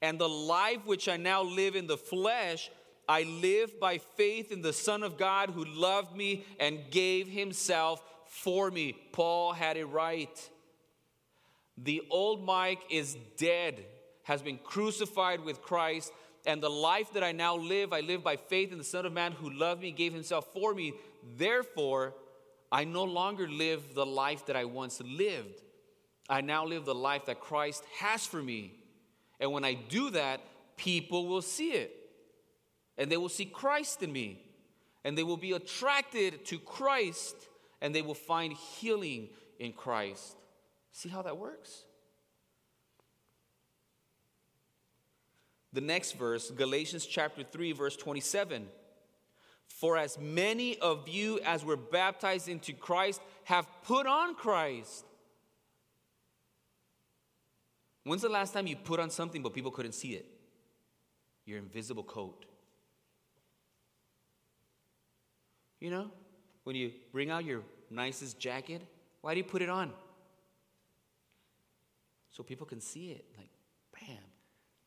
And 0.00 0.18
the 0.18 0.28
life 0.28 0.86
which 0.86 1.08
I 1.08 1.16
now 1.16 1.42
live 1.42 1.74
in 1.74 1.86
the 1.86 1.96
flesh, 1.96 2.70
I 3.08 3.22
live 3.22 3.80
by 3.80 3.98
faith 3.98 4.52
in 4.52 4.62
the 4.62 4.72
Son 4.72 5.02
of 5.02 5.18
God 5.18 5.50
who 5.50 5.64
loved 5.64 6.16
me 6.16 6.44
and 6.60 6.90
gave 6.90 7.28
himself 7.28 8.02
for 8.26 8.70
me. 8.70 8.94
Paul 9.12 9.52
had 9.52 9.76
it 9.76 9.86
right. 9.86 10.50
The 11.76 12.02
old 12.10 12.44
Mike 12.44 12.82
is 12.90 13.16
dead, 13.36 13.84
has 14.24 14.42
been 14.42 14.58
crucified 14.58 15.44
with 15.44 15.62
Christ, 15.62 16.12
and 16.46 16.62
the 16.62 16.70
life 16.70 17.12
that 17.14 17.24
I 17.24 17.32
now 17.32 17.56
live, 17.56 17.92
I 17.92 18.00
live 18.00 18.22
by 18.22 18.36
faith 18.36 18.72
in 18.72 18.78
the 18.78 18.84
Son 18.84 19.06
of 19.06 19.12
Man 19.12 19.32
who 19.32 19.50
loved 19.50 19.82
me, 19.82 19.90
gave 19.90 20.12
himself 20.12 20.48
for 20.52 20.74
me. 20.74 20.94
Therefore, 21.36 22.14
I 22.70 22.84
no 22.84 23.04
longer 23.04 23.48
live 23.48 23.94
the 23.94 24.06
life 24.06 24.46
that 24.46 24.56
I 24.56 24.64
once 24.64 25.00
lived. 25.00 25.62
I 26.28 26.40
now 26.40 26.64
live 26.64 26.84
the 26.84 26.94
life 26.94 27.26
that 27.26 27.40
Christ 27.40 27.82
has 27.98 28.26
for 28.26 28.42
me. 28.42 28.74
And 29.40 29.52
when 29.52 29.64
I 29.64 29.74
do 29.74 30.10
that, 30.10 30.40
people 30.76 31.26
will 31.26 31.42
see 31.42 31.72
it. 31.72 31.94
And 32.98 33.10
they 33.10 33.16
will 33.16 33.28
see 33.28 33.46
Christ 33.46 34.02
in 34.02 34.12
me. 34.12 34.42
And 35.04 35.16
they 35.16 35.22
will 35.22 35.36
be 35.36 35.52
attracted 35.52 36.44
to 36.46 36.58
Christ. 36.58 37.36
And 37.80 37.94
they 37.94 38.02
will 38.02 38.14
find 38.14 38.52
healing 38.52 39.28
in 39.58 39.72
Christ. 39.72 40.36
See 40.92 41.08
how 41.08 41.22
that 41.22 41.38
works? 41.38 41.84
The 45.72 45.80
next 45.80 46.12
verse, 46.12 46.50
Galatians 46.50 47.06
chapter 47.06 47.42
3, 47.42 47.72
verse 47.72 47.96
27. 47.96 48.66
For 49.66 49.96
as 49.96 50.18
many 50.18 50.78
of 50.78 51.08
you 51.08 51.38
as 51.44 51.64
were 51.64 51.76
baptized 51.76 52.48
into 52.48 52.72
Christ 52.72 53.20
have 53.44 53.68
put 53.84 54.06
on 54.06 54.34
Christ. 54.34 55.04
When's 58.08 58.22
the 58.22 58.30
last 58.30 58.54
time 58.54 58.66
you 58.66 58.74
put 58.74 59.00
on 59.00 59.10
something 59.10 59.42
but 59.42 59.52
people 59.52 59.70
couldn't 59.70 59.92
see 59.92 60.14
it? 60.14 60.24
Your 61.44 61.58
invisible 61.58 62.02
coat. 62.02 62.46
You 65.78 65.90
know, 65.90 66.10
when 66.64 66.74
you 66.74 66.90
bring 67.12 67.30
out 67.30 67.44
your 67.44 67.60
nicest 67.90 68.38
jacket, 68.38 68.80
why 69.20 69.34
do 69.34 69.38
you 69.38 69.44
put 69.44 69.60
it 69.60 69.68
on? 69.68 69.92
So 72.30 72.42
people 72.42 72.66
can 72.66 72.80
see 72.80 73.10
it. 73.10 73.26
Like, 73.36 73.50
bam. 73.92 74.16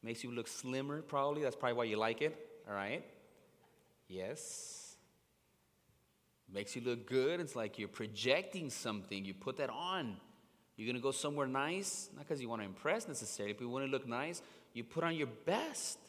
Makes 0.02 0.24
you 0.24 0.32
look 0.32 0.48
slimmer, 0.48 1.04
probably. 1.04 1.44
That's 1.44 1.56
probably 1.56 1.78
why 1.78 1.84
you 1.84 1.98
like 1.98 2.24
it. 2.24 2.36
All 2.68 2.74
right? 2.74 3.06
Yes. 4.08 4.96
Makes 6.52 6.76
you 6.76 6.82
look 6.82 7.08
good. 7.08 7.40
It's 7.40 7.56
like 7.56 7.78
you're 7.78 7.88
projecting 7.88 8.72
something. 8.72 9.24
You 9.24 9.36
put 9.36 9.58
that 9.58 9.70
on. 9.70 10.18
You're 10.76 10.88
going 10.88 10.96
to 10.96 11.02
go 11.02 11.12
somewhere 11.12 11.48
nice, 11.48 12.10
not 12.16 12.28
because 12.28 12.42
you 12.42 12.50
want 12.50 12.62
to 12.62 12.66
impress 12.66 13.08
necessarily, 13.08 13.54
but 13.54 13.62
you 13.62 13.70
want 13.70 13.86
to 13.86 13.92
look 13.92 14.08
nice. 14.08 14.42
You 14.74 14.84
put 14.84 15.04
on 15.04 15.16
your 15.16 15.28
best. 15.46 16.00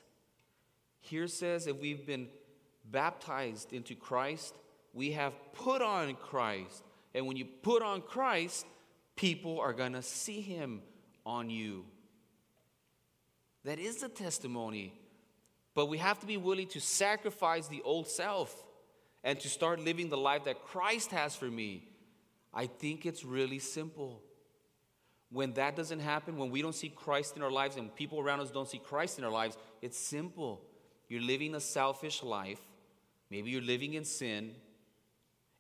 Here 1.01 1.27
says 1.27 1.67
if 1.67 1.77
we've 1.81 2.07
been 2.07 2.29
baptized 2.91 3.73
into 3.73 3.95
Christ, 3.95 4.55
we 4.95 5.13
have 5.13 5.33
put 5.53 5.83
on 5.83 6.15
Christ. 6.15 6.83
And 7.15 7.27
when 7.27 7.37
you 7.37 7.45
put 7.45 7.83
on 7.83 8.03
Christ, 8.03 8.67
people 9.17 9.61
are 9.61 9.73
going 9.73 9.93
to 9.93 10.03
see 10.03 10.41
him 10.41 10.83
on 11.27 11.51
you. 11.51 11.85
That 13.65 13.79
is 13.79 13.99
the 13.99 14.09
testimony. 14.09 14.95
But 15.75 15.87
we 15.87 15.99
have 15.99 16.21
to 16.21 16.27
be 16.27 16.37
willing 16.37 16.69
to 16.69 16.81
sacrifice 16.81 17.69
the 17.69 17.83
old 17.83 18.07
self 18.07 18.55
and 19.25 19.39
to 19.41 19.49
start 19.49 19.81
living 19.81 20.09
the 20.09 20.17
life 20.17 20.45
that 20.45 20.65
Christ 20.65 21.11
has 21.13 21.35
for 21.35 21.47
me. 21.47 21.89
I 22.53 22.67
think 22.67 23.07
it's 23.07 23.25
really 23.25 23.59
simple. 23.59 24.21
When 25.33 25.55
that 25.55 25.77
doesn't 25.77 26.01
happen, 26.01 26.37
when 26.37 26.51
we 26.51 26.61
don't 26.61 26.75
see 26.75 26.91
Christ 26.91 27.37
in 27.37 27.43
our 27.43 27.51
lives 27.51 27.77
and 27.77 27.95
people 27.95 28.21
around 28.21 28.41
us 28.41 28.51
don't 28.51 28.69
see 28.69 28.79
Christ 28.79 29.19
in 29.19 29.25
our 29.25 29.31
lives, 29.31 29.57
it's 29.81 29.99
simple. 29.99 30.61
You're 31.09 31.23
living 31.23 31.55
a 31.55 31.61
selfish 31.61 32.23
life. 32.23 32.61
Maybe 33.31 33.51
you're 33.51 33.63
living 33.63 33.95
in 33.95 34.05
sin 34.05 34.55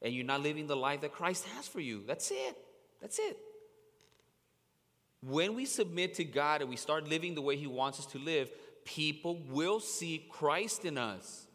and 0.02 0.12
you're 0.12 0.26
not 0.26 0.42
living 0.42 0.66
the 0.66 0.76
life 0.76 1.00
that 1.00 1.12
Christ 1.12 1.46
has 1.56 1.66
for 1.66 1.80
you. 1.80 2.02
That's 2.06 2.30
it. 2.30 2.58
That's 3.00 3.18
it. 3.18 3.38
When 5.22 5.54
we 5.54 5.64
submit 5.64 6.14
to 6.14 6.24
God 6.24 6.60
and 6.60 6.68
we 6.68 6.76
start 6.76 7.08
living 7.08 7.34
the 7.34 7.42
way 7.42 7.56
He 7.56 7.66
wants 7.66 8.00
us 8.00 8.06
to 8.06 8.18
live, 8.18 8.50
people 8.84 9.40
will 9.48 9.80
see 9.80 10.26
Christ 10.28 10.84
in 10.84 10.98
us. 10.98 11.46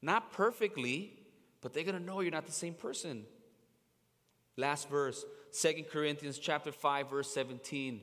Not 0.00 0.32
perfectly, 0.32 1.12
but 1.60 1.74
they're 1.74 1.84
going 1.84 1.98
to 1.98 2.02
know 2.02 2.20
you're 2.20 2.32
not 2.32 2.46
the 2.46 2.52
same 2.52 2.74
person. 2.74 3.24
Last 4.56 4.88
verse, 4.88 5.24
Second 5.56 5.84
Corinthians 5.88 6.38
chapter 6.38 6.70
5 6.70 7.08
verse 7.08 7.32
17. 7.32 8.02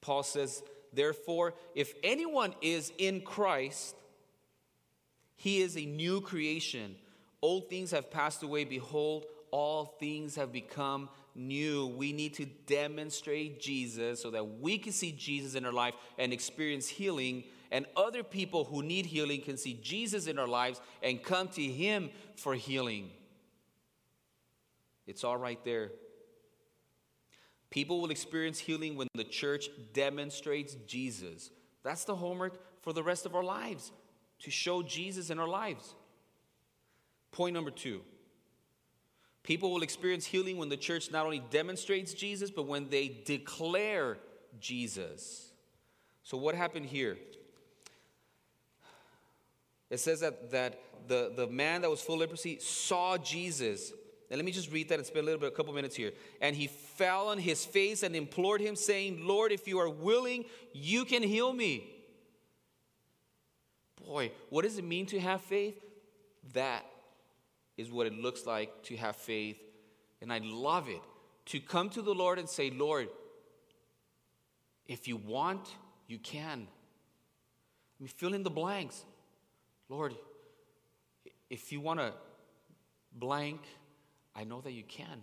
Paul 0.00 0.24
says, 0.24 0.64
"Therefore, 0.92 1.54
if 1.76 1.94
anyone 2.02 2.56
is 2.60 2.92
in 2.98 3.20
Christ, 3.20 3.94
he 5.36 5.60
is 5.60 5.76
a 5.76 5.84
new 5.84 6.20
creation. 6.20 6.98
Old 7.40 7.70
things 7.70 7.92
have 7.92 8.10
passed 8.10 8.42
away, 8.42 8.64
behold, 8.64 9.26
all 9.52 9.84
things 10.00 10.34
have 10.34 10.50
become 10.50 11.08
new. 11.36 11.86
We 11.86 12.12
need 12.12 12.34
to 12.34 12.46
demonstrate 12.66 13.60
Jesus 13.60 14.20
so 14.20 14.30
that 14.30 14.44
we 14.44 14.76
can 14.76 14.92
see 14.92 15.12
Jesus 15.12 15.54
in 15.54 15.64
our 15.64 15.72
life 15.72 15.94
and 16.18 16.32
experience 16.32 16.88
healing, 16.88 17.44
and 17.70 17.86
other 17.96 18.24
people 18.24 18.64
who 18.64 18.82
need 18.82 19.06
healing 19.06 19.40
can 19.40 19.56
see 19.56 19.74
Jesus 19.74 20.26
in 20.26 20.36
our 20.36 20.48
lives 20.48 20.80
and 21.00 21.22
come 21.22 21.46
to 21.50 21.62
Him 21.62 22.10
for 22.34 22.56
healing. 22.56 23.12
It's 25.06 25.22
all 25.22 25.36
right 25.36 25.62
there. 25.64 25.92
People 27.70 28.00
will 28.00 28.10
experience 28.10 28.58
healing 28.58 28.96
when 28.96 29.08
the 29.14 29.24
church 29.24 29.68
demonstrates 29.92 30.74
Jesus. 30.86 31.50
That's 31.82 32.04
the 32.04 32.16
homework 32.16 32.82
for 32.82 32.92
the 32.92 33.02
rest 33.02 33.26
of 33.26 33.34
our 33.34 33.44
lives 33.44 33.92
to 34.40 34.50
show 34.50 34.82
Jesus 34.82 35.30
in 35.30 35.38
our 35.38 35.48
lives. 35.48 35.94
Point 37.32 37.54
number 37.54 37.70
two 37.70 38.02
People 39.42 39.72
will 39.72 39.82
experience 39.82 40.26
healing 40.26 40.58
when 40.58 40.68
the 40.68 40.76
church 40.76 41.10
not 41.10 41.24
only 41.24 41.42
demonstrates 41.50 42.12
Jesus, 42.12 42.50
but 42.50 42.66
when 42.66 42.88
they 42.90 43.22
declare 43.24 44.18
Jesus. 44.60 45.52
So, 46.22 46.36
what 46.36 46.54
happened 46.54 46.86
here? 46.86 47.16
It 49.88 49.98
says 49.98 50.20
that, 50.20 50.50
that 50.52 50.78
the, 51.08 51.32
the 51.34 51.46
man 51.46 51.80
that 51.80 51.90
was 51.90 52.00
full 52.00 52.16
of 52.16 52.20
leprosy 52.20 52.58
saw 52.60 53.16
Jesus. 53.18 53.92
And 54.30 54.38
let 54.38 54.44
me 54.44 54.52
just 54.52 54.70
read 54.70 54.88
that 54.90 54.98
and 54.98 55.06
spend 55.06 55.24
a 55.24 55.26
little 55.26 55.40
bit, 55.40 55.52
a 55.52 55.56
couple 55.56 55.74
minutes 55.74 55.96
here. 55.96 56.12
And 56.40 56.54
he 56.54 56.68
fell 56.68 57.28
on 57.28 57.38
his 57.38 57.64
face 57.64 58.04
and 58.04 58.14
implored 58.14 58.60
him, 58.60 58.76
saying, 58.76 59.26
Lord, 59.26 59.50
if 59.50 59.66
you 59.66 59.80
are 59.80 59.90
willing, 59.90 60.44
you 60.72 61.04
can 61.04 61.22
heal 61.22 61.52
me. 61.52 61.90
Boy, 64.06 64.30
what 64.48 64.62
does 64.62 64.78
it 64.78 64.84
mean 64.84 65.06
to 65.06 65.18
have 65.18 65.40
faith? 65.40 65.82
That 66.54 66.86
is 67.76 67.90
what 67.90 68.06
it 68.06 68.14
looks 68.14 68.46
like 68.46 68.82
to 68.84 68.96
have 68.96 69.16
faith. 69.16 69.58
And 70.22 70.32
I 70.32 70.38
love 70.38 70.88
it 70.88 71.02
to 71.46 71.60
come 71.60 71.90
to 71.90 72.02
the 72.02 72.14
Lord 72.14 72.38
and 72.38 72.48
say, 72.48 72.70
Lord, 72.70 73.08
if 74.86 75.08
you 75.08 75.16
want, 75.16 75.68
you 76.06 76.18
can. 76.18 76.68
I 76.68 78.02
mean, 78.02 78.08
fill 78.08 78.34
in 78.34 78.44
the 78.44 78.50
blanks. 78.50 79.04
Lord, 79.88 80.14
if 81.48 81.72
you 81.72 81.80
want 81.80 82.00
to 82.00 82.12
blank, 83.12 83.60
I 84.34 84.44
know 84.44 84.60
that 84.60 84.72
you 84.72 84.84
can. 84.84 85.22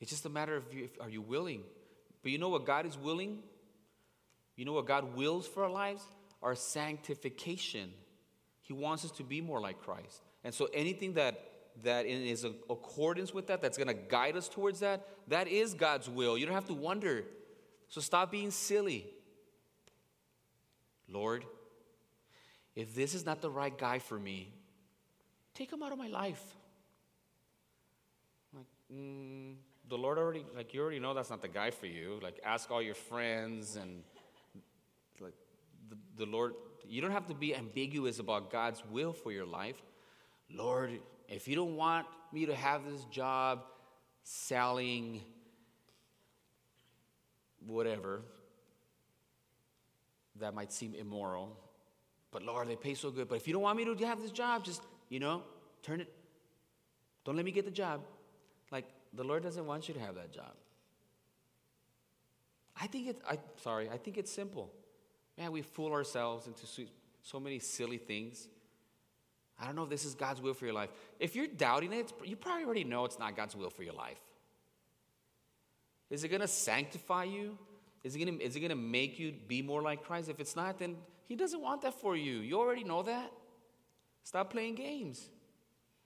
It's 0.00 0.10
just 0.10 0.26
a 0.26 0.30
matter 0.30 0.56
of 0.56 0.72
you, 0.72 0.88
are 1.00 1.08
you 1.08 1.22
willing? 1.22 1.62
But 2.22 2.32
you 2.32 2.38
know 2.38 2.48
what 2.48 2.66
God 2.66 2.86
is 2.86 2.96
willing? 2.96 3.38
You 4.56 4.64
know 4.64 4.72
what 4.72 4.86
God 4.86 5.16
wills 5.16 5.46
for 5.46 5.64
our 5.64 5.70
lives? 5.70 6.02
Our 6.42 6.54
sanctification. 6.54 7.92
He 8.62 8.72
wants 8.72 9.04
us 9.04 9.10
to 9.12 9.22
be 9.22 9.40
more 9.40 9.60
like 9.60 9.80
Christ. 9.80 10.22
And 10.44 10.52
so 10.52 10.68
anything 10.72 11.14
that 11.14 11.40
that 11.84 12.06
is 12.06 12.44
in 12.44 12.54
accordance 12.68 13.32
with 13.32 13.46
that, 13.46 13.62
that's 13.62 13.78
going 13.78 13.88
to 13.88 13.94
guide 13.94 14.36
us 14.36 14.48
towards 14.48 14.80
that, 14.80 15.06
that 15.28 15.48
is 15.48 15.74
God's 15.74 16.08
will. 16.08 16.36
You 16.36 16.46
don't 16.46 16.54
have 16.54 16.66
to 16.66 16.74
wonder. 16.74 17.24
So 17.88 18.00
stop 18.00 18.30
being 18.30 18.50
silly. 18.50 19.06
Lord, 21.08 21.44
if 22.74 22.94
this 22.94 23.14
is 23.14 23.24
not 23.24 23.40
the 23.40 23.50
right 23.50 23.76
guy 23.76 23.98
for 23.98 24.18
me, 24.18 24.52
take 25.54 25.72
him 25.72 25.82
out 25.82 25.92
of 25.92 25.98
my 25.98 26.08
life. 26.08 26.42
Mm, 28.92 29.54
the 29.88 29.96
Lord 29.96 30.18
already, 30.18 30.44
like, 30.54 30.74
you 30.74 30.80
already 30.80 30.98
know 30.98 31.14
that's 31.14 31.30
not 31.30 31.42
the 31.42 31.48
guy 31.48 31.70
for 31.70 31.86
you. 31.86 32.18
Like, 32.22 32.40
ask 32.44 32.70
all 32.70 32.82
your 32.82 32.94
friends 32.94 33.76
and, 33.76 34.02
like, 35.20 35.34
the, 35.88 35.96
the 36.16 36.26
Lord, 36.26 36.54
you 36.86 37.00
don't 37.00 37.12
have 37.12 37.26
to 37.28 37.34
be 37.34 37.54
ambiguous 37.54 38.18
about 38.18 38.50
God's 38.50 38.82
will 38.90 39.12
for 39.12 39.32
your 39.32 39.46
life. 39.46 39.80
Lord, 40.50 40.98
if 41.28 41.48
you 41.48 41.56
don't 41.56 41.76
want 41.76 42.06
me 42.32 42.46
to 42.46 42.54
have 42.54 42.84
this 42.84 43.04
job 43.06 43.64
selling 44.24 45.22
whatever, 47.66 48.22
that 50.40 50.54
might 50.54 50.72
seem 50.72 50.94
immoral. 50.94 51.56
But 52.30 52.42
Lord, 52.42 52.68
they 52.68 52.76
pay 52.76 52.94
so 52.94 53.10
good. 53.10 53.28
But 53.28 53.36
if 53.36 53.46
you 53.46 53.52
don't 53.52 53.62
want 53.62 53.76
me 53.76 53.84
to 53.84 54.06
have 54.06 54.20
this 54.20 54.30
job, 54.30 54.64
just, 54.64 54.82
you 55.08 55.20
know, 55.20 55.42
turn 55.82 56.00
it. 56.00 56.12
Don't 57.24 57.36
let 57.36 57.44
me 57.44 57.52
get 57.52 57.64
the 57.64 57.70
job. 57.70 58.00
The 59.12 59.24
Lord 59.24 59.42
doesn't 59.42 59.66
want 59.66 59.88
you 59.88 59.94
to 59.94 60.00
have 60.00 60.14
that 60.14 60.32
job. 60.32 60.52
I 62.80 62.86
think 62.86 63.08
it's, 63.08 63.22
I, 63.28 63.38
sorry, 63.62 63.88
I 63.90 63.98
think 63.98 64.18
it's 64.18 64.32
simple. 64.32 64.72
Man, 65.38 65.52
we 65.52 65.62
fool 65.62 65.92
ourselves 65.92 66.46
into 66.46 66.66
so 67.22 67.40
many 67.40 67.58
silly 67.58 67.98
things. 67.98 68.48
I 69.60 69.66
don't 69.66 69.76
know 69.76 69.84
if 69.84 69.90
this 69.90 70.04
is 70.04 70.14
God's 70.14 70.40
will 70.40 70.54
for 70.54 70.64
your 70.64 70.74
life. 70.74 70.90
If 71.20 71.36
you're 71.36 71.46
doubting 71.46 71.92
it, 71.92 72.12
you 72.24 72.36
probably 72.36 72.64
already 72.64 72.84
know 72.84 73.04
it's 73.04 73.18
not 73.18 73.36
God's 73.36 73.54
will 73.54 73.70
for 73.70 73.82
your 73.82 73.94
life. 73.94 74.18
Is 76.10 76.24
it 76.24 76.28
going 76.28 76.40
to 76.40 76.48
sanctify 76.48 77.24
you? 77.24 77.56
Is 78.02 78.16
it 78.16 78.18
going 78.18 78.68
to 78.68 78.74
make 78.74 79.18
you 79.18 79.32
be 79.46 79.62
more 79.62 79.80
like 79.80 80.04
Christ? 80.04 80.28
If 80.28 80.40
it's 80.40 80.56
not, 80.56 80.78
then 80.78 80.96
He 81.28 81.36
doesn't 81.36 81.60
want 81.60 81.82
that 81.82 81.94
for 81.94 82.16
you. 82.16 82.38
You 82.38 82.58
already 82.58 82.84
know 82.84 83.02
that. 83.02 83.30
Stop 84.24 84.50
playing 84.50 84.74
games 84.74 85.28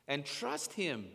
and 0.06 0.24
trust 0.24 0.74
Him. 0.74 1.06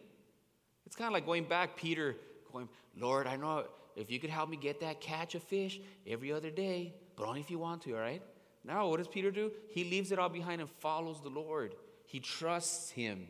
It's 0.92 0.98
kind 0.98 1.08
of 1.08 1.14
like 1.14 1.26
going 1.26 1.46
back, 1.46 1.78
Peter 1.78 2.18
going, 2.52 2.68
Lord, 2.98 3.26
I 3.26 3.38
know 3.38 3.64
if 3.96 4.12
you 4.12 4.20
could 4.20 4.30
help 4.30 4.50
me 4.50 4.58
get 4.58 4.82
that 4.82 5.00
catch 5.00 5.36
of 5.36 5.44
fish 5.44 5.80
every 6.06 6.34
other 6.34 6.50
day, 6.50 6.94
but 7.16 7.26
only 7.26 7.40
if 7.40 7.50
you 7.50 7.60
want 7.60 7.84
to, 7.84 7.94
all 7.94 8.02
right? 8.02 8.22
Now, 8.66 8.90
what 8.90 8.98
does 8.98 9.08
Peter 9.08 9.32
do? 9.32 9.54
He 9.70 9.86
leaves 9.86 10.12
it 10.12 10.20
all 10.20 10.28
behind 10.28 10.60
and 10.60 10.70
follows 10.70 11.22
the 11.24 11.30
Lord. 11.30 11.76
He 12.08 12.20
trusts 12.20 12.90
Him. 12.92 13.30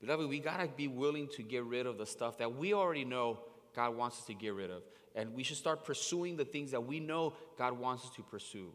Beloved, 0.00 0.28
we 0.28 0.38
got 0.38 0.60
to 0.60 0.68
be 0.68 0.86
willing 0.86 1.26
to 1.34 1.42
get 1.42 1.64
rid 1.64 1.86
of 1.86 1.98
the 1.98 2.06
stuff 2.06 2.38
that 2.38 2.54
we 2.54 2.72
already 2.72 3.04
know 3.04 3.40
God 3.74 3.96
wants 3.96 4.18
us 4.18 4.26
to 4.26 4.34
get 4.34 4.54
rid 4.54 4.70
of. 4.70 4.84
And 5.16 5.34
we 5.34 5.42
should 5.42 5.56
start 5.56 5.84
pursuing 5.84 6.36
the 6.36 6.44
things 6.44 6.70
that 6.70 6.86
we 6.86 7.00
know 7.00 7.32
God 7.58 7.76
wants 7.76 8.04
us 8.04 8.10
to 8.14 8.22
pursue. 8.22 8.70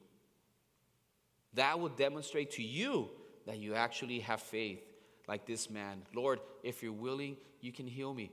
That 1.53 1.79
will 1.79 1.87
demonstrate 1.87 2.51
to 2.51 2.61
you 2.61 3.09
that 3.45 3.57
you 3.57 3.73
actually 3.73 4.19
have 4.19 4.41
faith, 4.41 4.83
like 5.27 5.45
this 5.45 5.69
man. 5.69 6.01
Lord, 6.13 6.39
if 6.63 6.83
you're 6.83 6.91
willing, 6.91 7.37
you 7.61 7.71
can 7.71 7.87
heal 7.87 8.13
me. 8.13 8.31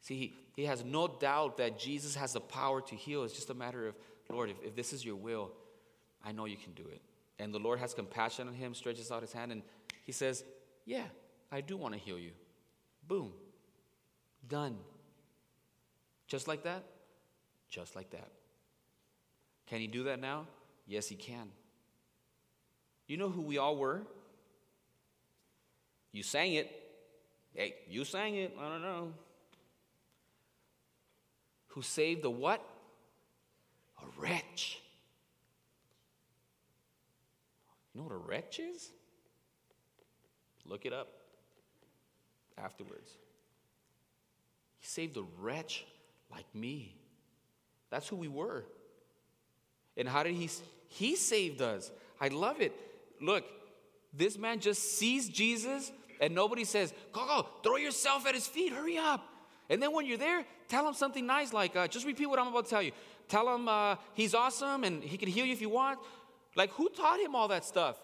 See, 0.00 0.16
he, 0.16 0.34
he 0.54 0.64
has 0.66 0.84
no 0.84 1.08
doubt 1.08 1.56
that 1.58 1.78
Jesus 1.78 2.14
has 2.14 2.32
the 2.32 2.40
power 2.40 2.80
to 2.80 2.94
heal. 2.94 3.24
It's 3.24 3.34
just 3.34 3.50
a 3.50 3.54
matter 3.54 3.88
of, 3.88 3.94
Lord, 4.30 4.50
if, 4.50 4.56
if 4.64 4.76
this 4.76 4.92
is 4.92 5.04
your 5.04 5.16
will, 5.16 5.50
I 6.24 6.32
know 6.32 6.44
you 6.44 6.56
can 6.56 6.72
do 6.72 6.84
it. 6.90 7.00
And 7.38 7.52
the 7.52 7.58
Lord 7.58 7.78
has 7.78 7.94
compassion 7.94 8.48
on 8.48 8.54
him, 8.54 8.74
stretches 8.74 9.10
out 9.10 9.22
his 9.22 9.32
hand, 9.32 9.52
and 9.52 9.62
he 10.04 10.12
says, 10.12 10.44
Yeah, 10.84 11.04
I 11.52 11.60
do 11.60 11.76
want 11.76 11.94
to 11.94 12.00
heal 12.00 12.18
you. 12.18 12.30
Boom. 13.06 13.32
Done. 14.48 14.76
Just 16.26 16.48
like 16.48 16.64
that? 16.64 16.84
Just 17.68 17.94
like 17.94 18.10
that. 18.10 18.28
Can 19.66 19.80
he 19.80 19.86
do 19.86 20.04
that 20.04 20.20
now? 20.20 20.46
Yes, 20.86 21.08
he 21.08 21.16
can. 21.16 21.48
You 23.06 23.16
know 23.16 23.28
who 23.28 23.42
we 23.42 23.58
all 23.58 23.76
were? 23.76 24.02
You 26.16 26.22
sang 26.22 26.54
it. 26.54 26.70
Hey, 27.52 27.74
you 27.90 28.02
sang 28.06 28.36
it. 28.36 28.56
I 28.58 28.70
don't 28.70 28.80
know. 28.80 29.12
Who 31.66 31.82
saved 31.82 32.22
the 32.22 32.30
what? 32.30 32.66
A 34.00 34.06
wretch. 34.18 34.80
You 37.92 38.00
know 38.00 38.06
what 38.06 38.14
a 38.14 38.16
wretch 38.16 38.60
is? 38.60 38.88
Look 40.64 40.86
it 40.86 40.94
up 40.94 41.08
afterwards. 42.56 43.12
He 44.78 44.86
saved 44.86 45.18
a 45.18 45.24
wretch 45.38 45.84
like 46.32 46.46
me. 46.54 46.94
That's 47.90 48.08
who 48.08 48.16
we 48.16 48.28
were. 48.28 48.64
And 49.98 50.08
how 50.08 50.22
did 50.22 50.34
he? 50.34 50.48
He 50.88 51.14
saved 51.14 51.60
us. 51.60 51.90
I 52.18 52.28
love 52.28 52.62
it. 52.62 52.72
Look, 53.20 53.44
this 54.14 54.38
man 54.38 54.60
just 54.60 54.96
sees 54.96 55.28
Jesus, 55.28 55.92
and 56.20 56.34
nobody 56.34 56.64
says, 56.64 56.92
"Go, 57.12 57.26
go, 57.26 57.46
throw 57.62 57.76
yourself 57.76 58.26
at 58.26 58.34
his 58.34 58.46
feet. 58.46 58.72
Hurry 58.72 58.98
up." 58.98 59.26
And 59.68 59.82
then 59.82 59.92
when 59.92 60.06
you're 60.06 60.18
there, 60.18 60.44
tell 60.68 60.86
him 60.86 60.94
something 60.94 61.26
nice, 61.26 61.52
like, 61.52 61.74
uh, 61.76 61.88
"Just 61.88 62.06
repeat 62.06 62.26
what 62.26 62.38
I'm 62.38 62.48
about 62.48 62.64
to 62.64 62.70
tell 62.70 62.82
you." 62.82 62.92
Tell 63.28 63.52
him 63.54 63.68
uh, 63.68 63.96
he's 64.14 64.34
awesome 64.34 64.84
and 64.84 65.02
he 65.02 65.16
can 65.16 65.28
heal 65.28 65.44
you 65.44 65.52
if 65.52 65.60
you 65.60 65.68
want. 65.68 65.98
Like, 66.54 66.70
who 66.72 66.88
taught 66.88 67.20
him 67.20 67.34
all 67.34 67.48
that 67.48 67.64
stuff? 67.64 67.96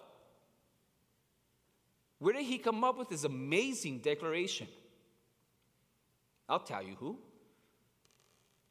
Where 2.19 2.33
did 2.33 2.43
he 2.43 2.57
come 2.57 2.83
up 2.83 2.97
with 2.97 3.09
this 3.09 3.23
amazing 3.23 3.99
declaration? 3.99 4.67
I'll 6.47 6.59
tell 6.59 6.83
you 6.83 6.95
who. 6.95 7.17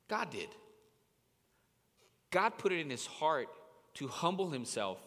God 0.08 0.30
did. 0.30 0.48
God 2.30 2.58
put 2.58 2.72
it 2.72 2.80
in 2.80 2.90
his 2.90 3.06
heart 3.06 3.48
to 3.94 4.08
humble 4.08 4.50
himself, 4.50 4.98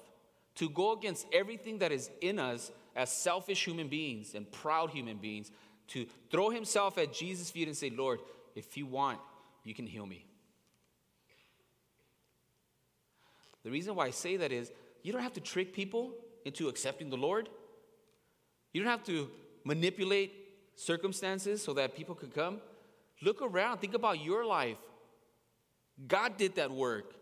to 0.55 0.69
go 0.69 0.93
against 0.93 1.25
everything 1.31 1.79
that 1.79 1.91
is 1.91 2.09
in 2.21 2.38
us 2.38 2.71
as 2.96 3.12
selfish 3.12 3.66
human 3.66 3.88
beings 3.88 4.36
and 4.36 4.50
proud 4.52 4.89
human 4.89 5.18
beings, 5.18 5.52
to 5.88 6.06
throw 6.32 6.50
himself 6.50 6.98
at 6.98 7.14
Jesus' 7.14 7.52
feet 7.52 7.68
and 7.68 7.78
say, 7.78 7.89
Lord, 7.89 8.20
if 8.56 8.78
you 8.78 8.86
want, 8.86 9.20
you 9.64 9.74
can 9.74 9.86
heal 9.86 10.06
me. 10.06 10.26
The 13.64 13.72
reason 13.72 13.96
why 13.96 14.08
I 14.08 14.12
say 14.12 14.38
that 14.38 14.52
is 14.52 14.72
you 15.04 15.12
don't 15.12 15.24
have 15.24 15.34
to 15.34 15.41
trick 15.41 15.74
people 15.74 16.14
into 16.46 16.68
accepting 16.70 17.10
the 17.10 17.18
Lord. 17.18 17.50
You 18.74 18.82
don't 18.82 18.91
have 18.91 19.04
to 19.06 19.30
manipulate 19.64 20.32
circumstances 20.76 21.64
so 21.64 21.74
that 21.74 21.96
people 21.96 22.16
could 22.16 22.34
come. 22.34 22.62
Look 23.22 23.41
around, 23.41 23.80
think 23.80 23.93
about 23.93 24.24
your 24.24 24.46
life. 24.46 24.78
God 26.08 26.38
did 26.38 26.56
that 26.56 26.72
work. 26.72 27.14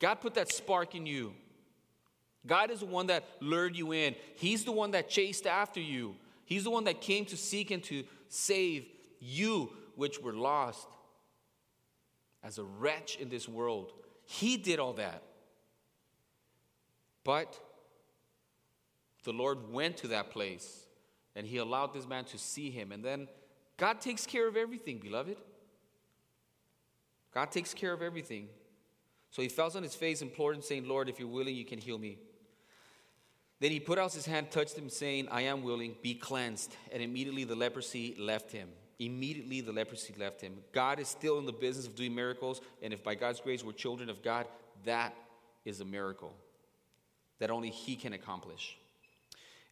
God 0.00 0.16
put 0.16 0.34
that 0.34 0.52
spark 0.52 0.94
in 0.94 1.06
you. 1.06 1.34
God 2.48 2.70
is 2.70 2.80
the 2.80 2.86
one 2.86 3.06
that 3.06 3.24
lured 3.40 3.76
you 3.76 3.92
in. 3.92 4.16
He's 4.34 4.64
the 4.64 4.72
one 4.72 4.90
that 4.92 5.08
chased 5.08 5.46
after 5.46 5.80
you. 5.80 6.16
He's 6.44 6.64
the 6.64 6.70
one 6.70 6.84
that 6.84 7.00
came 7.00 7.26
to 7.26 7.36
seek 7.36 7.70
and 7.70 7.84
to 7.84 8.04
save 8.28 8.86
you, 9.20 9.70
which 9.94 10.20
were 10.20 10.32
lost 10.32 10.88
as 12.42 12.58
a 12.58 12.64
wretch 12.64 13.16
in 13.16 13.28
this 13.28 13.48
world. 13.48 13.92
He 14.24 14.56
did 14.56 14.78
all 14.80 14.94
that. 14.94 15.22
But 17.22 17.60
the 19.24 19.32
Lord 19.32 19.70
went 19.70 19.98
to 19.98 20.08
that 20.08 20.30
place 20.30 20.86
and 21.36 21.46
he 21.46 21.58
allowed 21.58 21.92
this 21.92 22.08
man 22.08 22.24
to 22.26 22.38
see 22.38 22.70
him. 22.70 22.92
And 22.92 23.04
then 23.04 23.28
God 23.76 24.00
takes 24.00 24.24
care 24.26 24.48
of 24.48 24.56
everything, 24.56 24.98
beloved. 24.98 25.36
God 27.34 27.50
takes 27.50 27.74
care 27.74 27.92
of 27.92 28.00
everything. 28.00 28.48
So 29.30 29.42
he 29.42 29.48
fell 29.48 29.70
on 29.76 29.82
his 29.82 29.94
face, 29.94 30.22
implored 30.22 30.56
him, 30.56 30.62
saying, 30.62 30.88
Lord, 30.88 31.08
if 31.10 31.18
you're 31.18 31.28
willing, 31.28 31.54
you 31.54 31.66
can 31.66 31.78
heal 31.78 31.98
me. 31.98 32.18
Then 33.60 33.72
he 33.72 33.80
put 33.80 33.98
out 33.98 34.12
his 34.12 34.26
hand, 34.26 34.50
touched 34.50 34.78
him, 34.78 34.88
saying, 34.88 35.28
I 35.30 35.42
am 35.42 35.62
willing, 35.62 35.96
be 36.02 36.14
cleansed. 36.14 36.76
And 36.92 37.02
immediately 37.02 37.44
the 37.44 37.56
leprosy 37.56 38.14
left 38.18 38.52
him. 38.52 38.68
Immediately 39.00 39.60
the 39.60 39.72
leprosy 39.72 40.14
left 40.18 40.40
him. 40.40 40.58
God 40.72 41.00
is 41.00 41.08
still 41.08 41.38
in 41.38 41.46
the 41.46 41.52
business 41.52 41.86
of 41.86 41.94
doing 41.94 42.14
miracles, 42.14 42.60
and 42.82 42.92
if 42.92 43.02
by 43.02 43.14
God's 43.14 43.40
grace 43.40 43.62
we're 43.62 43.72
children 43.72 44.10
of 44.10 44.22
God, 44.22 44.46
that 44.84 45.14
is 45.64 45.80
a 45.80 45.84
miracle 45.84 46.34
that 47.38 47.50
only 47.50 47.70
he 47.70 47.94
can 47.94 48.12
accomplish. 48.12 48.76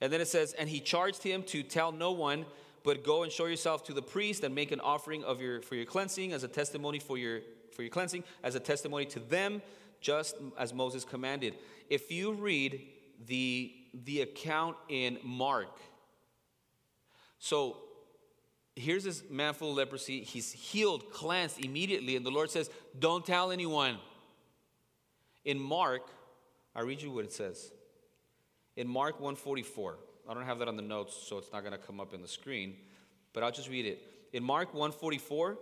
And 0.00 0.12
then 0.12 0.20
it 0.20 0.28
says, 0.28 0.52
And 0.52 0.68
he 0.68 0.80
charged 0.80 1.22
him 1.22 1.42
to 1.44 1.62
tell 1.62 1.90
no 1.90 2.12
one 2.12 2.44
but 2.84 3.02
go 3.02 3.24
and 3.24 3.32
show 3.32 3.46
yourself 3.46 3.82
to 3.84 3.92
the 3.92 4.02
priest 4.02 4.44
and 4.44 4.54
make 4.54 4.70
an 4.70 4.78
offering 4.80 5.24
of 5.24 5.40
your, 5.40 5.60
for 5.60 5.74
your 5.74 5.86
cleansing 5.86 6.32
as 6.32 6.44
a 6.44 6.48
testimony 6.48 7.00
for 7.00 7.18
your, 7.18 7.40
for 7.72 7.82
your 7.82 7.90
cleansing, 7.90 8.22
as 8.44 8.54
a 8.54 8.60
testimony 8.60 9.04
to 9.06 9.18
them, 9.18 9.60
just 10.00 10.36
as 10.56 10.72
Moses 10.72 11.04
commanded. 11.04 11.56
If 11.90 12.12
you 12.12 12.32
read 12.32 12.80
the, 13.26 13.72
the 14.04 14.22
account 14.22 14.76
in 14.88 15.18
Mark, 15.22 15.78
so 17.38 17.78
here's 18.74 19.04
this 19.04 19.22
man 19.30 19.54
full 19.54 19.70
of 19.70 19.76
leprosy. 19.76 20.22
He's 20.22 20.52
healed, 20.52 21.10
cleansed 21.10 21.64
immediately, 21.64 22.16
and 22.16 22.24
the 22.24 22.30
Lord 22.30 22.50
says, 22.50 22.70
Don't 22.98 23.24
tell 23.24 23.50
anyone. 23.50 23.98
In 25.44 25.58
Mark, 25.58 26.02
I'll 26.74 26.84
read 26.84 27.00
you 27.00 27.10
what 27.10 27.24
it 27.24 27.32
says. 27.32 27.70
In 28.76 28.88
Mark 28.88 29.20
144, 29.20 29.96
I 30.28 30.34
don't 30.34 30.44
have 30.44 30.58
that 30.58 30.68
on 30.68 30.76
the 30.76 30.82
notes, 30.82 31.16
so 31.16 31.38
it's 31.38 31.52
not 31.52 31.60
going 31.60 31.72
to 31.72 31.78
come 31.78 32.00
up 32.00 32.12
in 32.12 32.20
the 32.20 32.28
screen, 32.28 32.74
but 33.32 33.42
I'll 33.42 33.52
just 33.52 33.70
read 33.70 33.86
it. 33.86 34.00
In 34.32 34.42
Mark 34.42 34.74
144, 34.74 35.56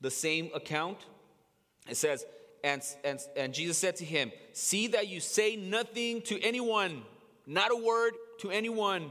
the 0.00 0.10
same 0.10 0.50
account, 0.54 0.98
it 1.88 1.96
says, 1.96 2.24
and, 2.64 2.82
and, 3.04 3.20
and 3.36 3.52
Jesus 3.52 3.78
said 3.78 3.96
to 3.96 4.04
him, 4.04 4.30
See 4.52 4.88
that 4.88 5.08
you 5.08 5.20
say 5.20 5.56
nothing 5.56 6.22
to 6.22 6.40
anyone, 6.42 7.02
not 7.46 7.70
a 7.72 7.76
word 7.76 8.14
to 8.40 8.50
anyone, 8.50 9.10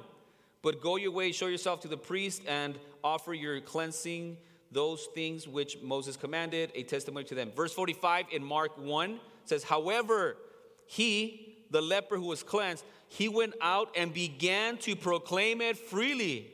but 0.62 0.82
go 0.82 0.96
your 0.96 1.12
way, 1.12 1.32
show 1.32 1.48
yourself 1.48 1.82
to 1.82 1.88
the 1.88 1.98
priest, 1.98 2.44
and 2.48 2.78
offer 3.04 3.34
your 3.34 3.60
cleansing, 3.60 4.38
those 4.72 5.08
things 5.14 5.48
which 5.48 5.82
Moses 5.82 6.16
commanded, 6.16 6.72
a 6.76 6.84
testimony 6.84 7.26
to 7.26 7.36
them. 7.36 7.52
Verse 7.56 7.74
45 7.74 8.28
in 8.32 8.44
Mark 8.44 8.78
1 8.78 9.20
says, 9.46 9.64
However, 9.64 10.38
he, 10.86 11.58
the 11.72 11.82
leper 11.82 12.16
who 12.16 12.28
was 12.28 12.44
cleansed, 12.44 12.86
he 13.10 13.28
went 13.28 13.54
out 13.62 13.90
and 13.98 14.14
began 14.14 14.78
to 14.78 14.96
proclaim 14.96 15.60
it 15.60 15.78
freely 15.78 16.50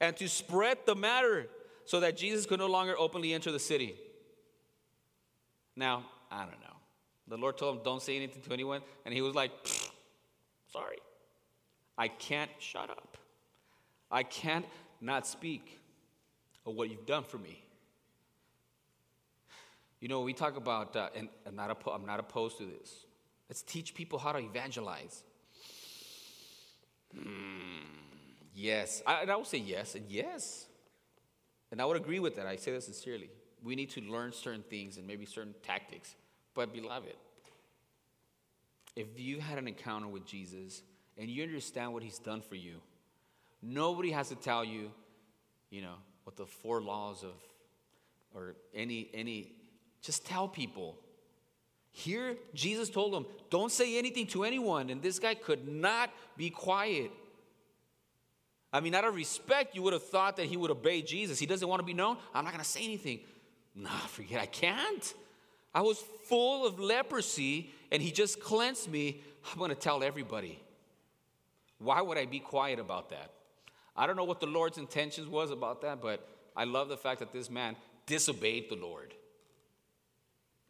and 0.00 0.16
to 0.16 0.28
spread 0.28 0.78
the 0.86 0.96
matter 0.96 1.46
so 1.84 2.00
that 2.00 2.16
Jesus 2.16 2.46
could 2.46 2.58
no 2.58 2.66
longer 2.66 2.98
openly 2.98 3.32
enter 3.32 3.52
the 3.52 3.60
city. 3.60 3.96
Now, 5.80 6.04
I 6.30 6.40
don't 6.40 6.60
know. 6.60 6.76
The 7.26 7.38
Lord 7.38 7.56
told 7.56 7.78
him, 7.78 7.82
Don't 7.82 8.02
say 8.02 8.14
anything 8.14 8.42
to 8.42 8.52
anyone. 8.52 8.82
And 9.06 9.14
he 9.14 9.22
was 9.22 9.34
like, 9.34 9.50
Sorry. 10.70 10.98
I 11.96 12.08
can't 12.08 12.50
shut 12.58 12.90
up. 12.90 13.16
I 14.10 14.22
can't 14.22 14.66
not 15.00 15.26
speak 15.26 15.80
of 16.66 16.74
what 16.74 16.90
you've 16.90 17.06
done 17.06 17.24
for 17.24 17.38
me. 17.38 17.64
You 20.00 20.08
know, 20.08 20.20
we 20.20 20.34
talk 20.34 20.58
about, 20.58 20.96
uh, 20.96 21.08
and 21.14 21.28
I'm 21.46 21.56
not, 21.56 21.82
I'm 21.90 22.04
not 22.04 22.20
opposed 22.20 22.58
to 22.58 22.66
this. 22.66 23.06
Let's 23.48 23.62
teach 23.62 23.94
people 23.94 24.18
how 24.18 24.32
to 24.32 24.38
evangelize. 24.38 25.22
Mm, 27.16 27.84
yes. 28.54 29.02
I, 29.06 29.22
and 29.22 29.30
I 29.30 29.36
would 29.36 29.46
say 29.46 29.58
yes 29.58 29.94
and 29.94 30.04
yes. 30.10 30.66
And 31.70 31.80
I 31.80 31.86
would 31.86 31.96
agree 31.96 32.18
with 32.18 32.36
that. 32.36 32.46
I 32.46 32.56
say 32.56 32.72
that 32.72 32.82
sincerely. 32.82 33.30
We 33.62 33.74
need 33.76 33.90
to 33.90 34.00
learn 34.00 34.32
certain 34.32 34.64
things 34.68 34.96
and 34.96 35.06
maybe 35.06 35.26
certain 35.26 35.54
tactics. 35.62 36.14
But, 36.54 36.72
beloved, 36.72 37.14
if 38.96 39.06
you 39.18 39.40
had 39.40 39.58
an 39.58 39.68
encounter 39.68 40.08
with 40.08 40.26
Jesus 40.26 40.82
and 41.16 41.28
you 41.28 41.42
understand 41.42 41.92
what 41.92 42.02
he's 42.02 42.18
done 42.18 42.40
for 42.40 42.54
you, 42.54 42.76
nobody 43.62 44.10
has 44.10 44.28
to 44.30 44.34
tell 44.34 44.64
you, 44.64 44.90
you 45.70 45.82
know, 45.82 45.94
what 46.24 46.36
the 46.36 46.46
four 46.46 46.80
laws 46.80 47.22
of, 47.22 47.34
or 48.34 48.54
any, 48.74 49.10
any, 49.12 49.52
just 50.02 50.26
tell 50.26 50.48
people. 50.48 50.96
Here, 51.92 52.36
Jesus 52.54 52.88
told 52.88 53.14
him, 53.14 53.26
Don't 53.50 53.72
say 53.72 53.98
anything 53.98 54.26
to 54.28 54.44
anyone. 54.44 54.90
And 54.90 55.02
this 55.02 55.18
guy 55.18 55.34
could 55.34 55.68
not 55.68 56.10
be 56.36 56.50
quiet. 56.50 57.10
I 58.72 58.80
mean, 58.80 58.94
out 58.94 59.04
of 59.04 59.16
respect, 59.16 59.74
you 59.74 59.82
would 59.82 59.92
have 59.92 60.04
thought 60.04 60.36
that 60.36 60.46
he 60.46 60.56
would 60.56 60.70
obey 60.70 61.02
Jesus. 61.02 61.38
He 61.38 61.46
doesn't 61.46 61.66
want 61.66 61.80
to 61.80 61.86
be 61.86 61.92
known. 61.92 62.16
I'm 62.32 62.44
not 62.44 62.52
going 62.52 62.62
to 62.62 62.70
say 62.70 62.84
anything. 62.84 63.20
Nah, 63.74 63.88
forget, 64.08 64.40
I 64.40 64.46
can't. 64.46 65.14
I 65.74 65.82
was 65.82 66.02
full 66.24 66.66
of 66.66 66.80
leprosy 66.80 67.70
and 67.90 68.02
he 68.02 68.10
just 68.10 68.40
cleansed 68.40 68.90
me. 68.90 69.22
I'm 69.50 69.58
going 69.58 69.70
to 69.70 69.76
tell 69.76 70.02
everybody. 70.02 70.60
Why 71.78 72.00
would 72.00 72.18
I 72.18 72.26
be 72.26 72.40
quiet 72.40 72.78
about 72.78 73.10
that? 73.10 73.30
I 73.96 74.06
don't 74.06 74.16
know 74.16 74.24
what 74.24 74.40
the 74.40 74.46
Lord's 74.46 74.78
intentions 74.78 75.28
was 75.28 75.50
about 75.50 75.82
that, 75.82 76.00
but 76.00 76.26
I 76.56 76.64
love 76.64 76.88
the 76.88 76.96
fact 76.96 77.20
that 77.20 77.32
this 77.32 77.50
man 77.50 77.76
disobeyed 78.06 78.68
the 78.68 78.76
Lord. 78.76 79.14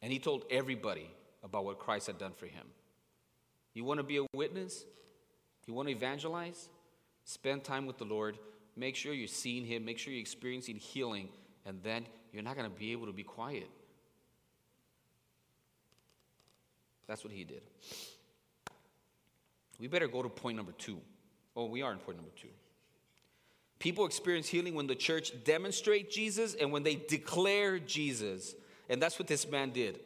And 0.03 0.13
he 0.13 0.19
told 0.19 0.45
everybody 0.51 1.11
about 1.43 1.65
what 1.65 1.79
Christ 1.79 2.07
had 2.07 2.19
done 2.19 2.33
for 2.33 2.47
him. 2.47 2.67
You 3.75 3.85
want 3.85 3.99
to 3.99 4.05
be 4.05 4.19
a 4.19 4.27
witness? 4.35 4.85
You 5.67 5.75
want 5.75 5.89
to 5.89 5.95
evangelize? 5.95 6.69
Spend 7.25 7.65
time 7.65 7.87
with 7.87 7.99
the 7.99 8.05
Lord. 8.05 8.39
Make 8.77 8.97
sure 8.97 9.13
you're 9.13 9.29
seeing 9.29 9.65
Him. 9.65 9.85
Make 9.85 9.99
sure 9.99 10.13
you're 10.13 10.21
experiencing 10.21 10.77
healing. 10.77 11.29
And 11.65 11.83
then 11.83 12.07
you're 12.33 12.43
not 12.43 12.57
going 12.57 12.71
to 12.71 12.77
be 12.77 12.93
able 12.93 13.07
to 13.07 13.13
be 13.13 13.23
quiet. 13.23 13.69
That's 17.07 17.25
what 17.25 17.33
He 17.33 17.45
did. 17.45 17.63
We 19.81 19.89
better 19.89 20.09
go 20.09 20.23
to 20.23 20.29
point 20.29 20.57
number 20.57 20.73
two. 20.73 20.99
Oh, 21.57 21.65
we 21.65 21.83
are 21.83 21.91
in 21.93 21.99
point 21.99 22.19
number 22.19 22.33
two. 22.41 22.49
People 23.79 24.05
experience 24.05 24.47
healing 24.47 24.75
when 24.75 24.87
the 24.87 24.95
church 24.95 25.33
demonstrate 25.43 26.11
Jesus 26.11 26.55
and 26.55 26.71
when 26.71 26.83
they 26.83 26.97
declare 26.97 27.79
Jesus. 27.79 28.55
And 28.91 29.01
that's 29.01 29.19
what 29.19 29.27
this 29.27 29.51
man 29.51 29.71
did. 29.71 29.97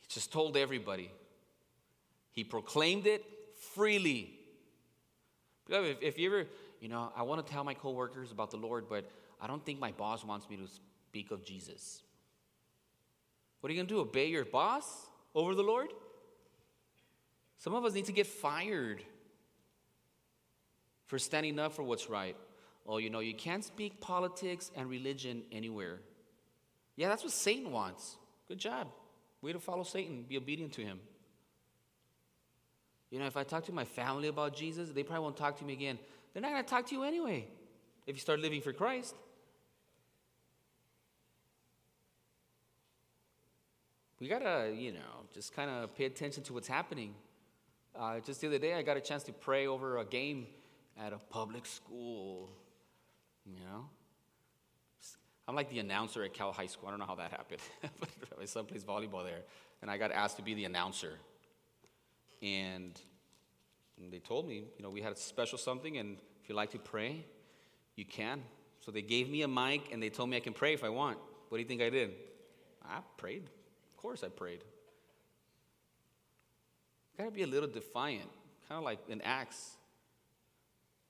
He 0.00 0.06
just 0.08 0.32
told 0.32 0.56
everybody. 0.56 1.10
He 2.30 2.44
proclaimed 2.44 3.06
it 3.06 3.24
freely. 3.74 4.32
If, 5.68 6.18
you 6.18 6.28
ever, 6.28 6.46
you 6.80 6.88
know, 6.88 7.10
I 7.16 7.22
want 7.22 7.44
to 7.44 7.52
tell 7.52 7.64
my 7.64 7.74
coworkers 7.74 8.30
about 8.30 8.52
the 8.52 8.58
Lord, 8.58 8.84
but 8.88 9.10
I 9.40 9.46
don't 9.46 9.64
think 9.64 9.78
my 9.78 9.92
boss 9.92 10.24
wants 10.24 10.48
me 10.48 10.56
to 10.56 10.68
speak 11.08 11.30
of 11.30 11.44
Jesus. 11.44 12.02
What 13.60 13.70
are 13.70 13.72
you 13.74 13.78
going 13.78 13.88
to 13.88 13.94
do? 13.94 14.00
Obey 14.00 14.28
your 14.28 14.44
boss 14.44 15.06
over 15.34 15.54
the 15.54 15.62
Lord? 15.62 15.88
Some 17.58 17.74
of 17.74 17.84
us 17.84 17.94
need 17.94 18.04
to 18.06 18.12
get 18.12 18.26
fired 18.26 19.02
for 21.06 21.18
standing 21.18 21.58
up 21.58 21.72
for 21.72 21.82
what's 21.82 22.08
right. 22.08 22.36
Oh, 22.86 22.98
you 22.98 23.10
know, 23.10 23.20
you 23.20 23.34
can't 23.34 23.64
speak 23.64 24.00
politics 24.00 24.70
and 24.76 24.88
religion 24.88 25.42
anywhere. 25.50 26.00
Yeah, 26.96 27.08
that's 27.08 27.22
what 27.22 27.32
Satan 27.32 27.72
wants. 27.72 28.16
Good 28.48 28.58
job. 28.58 28.88
Way 29.42 29.52
to 29.52 29.60
follow 29.60 29.82
Satan, 29.82 30.24
be 30.28 30.36
obedient 30.36 30.72
to 30.74 30.82
him. 30.82 31.00
You 33.10 33.18
know, 33.18 33.26
if 33.26 33.36
I 33.36 33.44
talk 33.44 33.64
to 33.66 33.72
my 33.72 33.84
family 33.84 34.28
about 34.28 34.54
Jesus, 34.54 34.90
they 34.90 35.02
probably 35.02 35.22
won't 35.22 35.36
talk 35.36 35.58
to 35.58 35.64
me 35.64 35.72
again. 35.72 35.98
They're 36.32 36.42
not 36.42 36.52
going 36.52 36.64
to 36.64 36.68
talk 36.68 36.86
to 36.88 36.94
you 36.94 37.02
anyway 37.02 37.46
if 38.06 38.14
you 38.14 38.20
start 38.20 38.40
living 38.40 38.60
for 38.60 38.72
Christ. 38.72 39.14
We 44.20 44.28
got 44.28 44.38
to, 44.38 44.72
you 44.74 44.92
know, 44.92 45.26
just 45.34 45.54
kind 45.54 45.70
of 45.70 45.94
pay 45.94 46.04
attention 46.04 46.42
to 46.44 46.54
what's 46.54 46.68
happening. 46.68 47.14
Uh, 47.94 48.20
just 48.20 48.40
the 48.40 48.46
other 48.46 48.58
day, 48.58 48.74
I 48.74 48.82
got 48.82 48.96
a 48.96 49.00
chance 49.00 49.22
to 49.24 49.32
pray 49.32 49.66
over 49.66 49.98
a 49.98 50.04
game 50.04 50.46
at 50.98 51.12
a 51.12 51.18
public 51.18 51.66
school. 51.66 52.48
You 53.44 53.54
know? 53.54 53.84
I'm 55.46 55.54
like 55.54 55.70
the 55.70 55.78
announcer 55.78 56.24
at 56.24 56.34
Cal 56.34 56.52
High 56.52 56.66
School. 56.66 56.88
I 56.88 56.90
don't 56.90 56.98
know 56.98 57.06
how 57.06 57.14
that 57.16 57.30
happened. 57.30 57.60
but 58.00 58.38
my 58.38 58.46
son 58.46 58.64
plays 58.64 58.84
volleyball 58.84 59.22
there. 59.22 59.42
And 59.82 59.90
I 59.90 59.98
got 59.98 60.10
asked 60.12 60.36
to 60.36 60.42
be 60.42 60.54
the 60.54 60.64
announcer. 60.64 61.12
And, 62.42 62.98
and 63.98 64.12
they 64.12 64.18
told 64.18 64.48
me, 64.48 64.64
you 64.76 64.82
know, 64.82 64.90
we 64.90 65.02
had 65.02 65.12
a 65.12 65.16
special 65.16 65.58
something, 65.58 65.98
and 65.98 66.18
if 66.42 66.48
you'd 66.48 66.54
like 66.56 66.72
to 66.72 66.78
pray, 66.78 67.24
you 67.96 68.04
can. 68.04 68.42
So 68.80 68.90
they 68.90 69.02
gave 69.02 69.28
me 69.28 69.42
a 69.42 69.48
mic 69.48 69.92
and 69.92 70.02
they 70.02 70.10
told 70.10 70.30
me 70.30 70.36
I 70.36 70.40
can 70.40 70.52
pray 70.52 70.72
if 70.72 70.84
I 70.84 70.88
want. 70.88 71.18
What 71.48 71.58
do 71.58 71.62
you 71.62 71.68
think 71.68 71.82
I 71.82 71.90
did? 71.90 72.12
I 72.84 73.00
prayed. 73.16 73.50
Of 73.96 74.02
course 74.02 74.22
I 74.22 74.28
prayed. 74.28 74.60
Gotta 77.16 77.30
be 77.30 77.44
a 77.44 77.46
little 77.46 77.68
defiant, 77.68 78.28
kind 78.68 78.78
of 78.78 78.84
like 78.84 78.98
in 79.08 79.22
Acts 79.22 79.76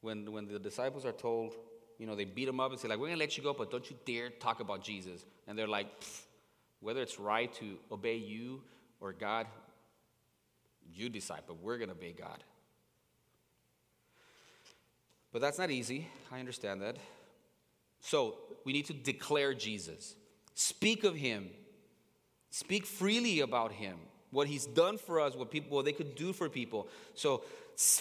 when, 0.03 0.31
when 0.31 0.47
the 0.47 0.61
disciples 0.61 1.05
are 1.05 1.11
told, 1.11 1.55
you 1.99 2.07
know, 2.07 2.15
they 2.15 2.25
beat 2.25 2.45
them 2.45 2.61
up 2.61 2.71
and 2.71 2.79
say, 2.79 2.87
like, 2.87 3.01
we're 3.01 3.09
to 3.09 3.17
let 3.17 3.37
you 3.37 3.43
go, 3.43 3.53
but 3.53 3.73
don't 3.73 3.91
you 3.91 3.97
dare 4.05 4.31
talk 4.31 4.61
about 4.61 4.85
Jesus. 4.85 5.25
And 5.49 5.59
they're 5.59 5.67
like, 5.67 5.89
whether 6.79 7.03
it's 7.03 7.19
right 7.19 7.53
to 7.55 7.77
obey 7.91 8.17
you 8.17 8.63
or 9.01 9.13
God, 9.13 9.49
you 10.95 11.09
decide, 11.09 11.41
but 11.49 11.61
we're 11.61 11.79
to 11.79 11.91
obey 11.91 12.13
God. 12.13 12.45
But 15.33 15.41
that's 15.41 15.59
not 15.59 15.73
easy. 15.73 16.07
I 16.31 16.39
understand 16.39 16.83
that. 16.83 16.99
So 17.99 18.37
we 18.65 18.73
need 18.73 18.87
to 18.87 18.95
declare 18.95 19.55
Jesus, 19.55 20.15
speak 20.55 21.03
of 21.03 21.17
him, 21.17 21.51
speak 22.51 22.87
freely 22.87 23.41
about 23.41 23.73
him, 23.73 23.97
what 24.31 24.47
he's 24.47 24.67
done 24.67 24.99
for 24.99 25.21
us, 25.21 25.35
what 25.35 25.51
people 25.51 25.77
what 25.77 25.85
they 25.85 25.93
could 25.93 26.15
do 26.15 26.33
for 26.33 26.49
people. 26.49 26.89
So 27.15 27.43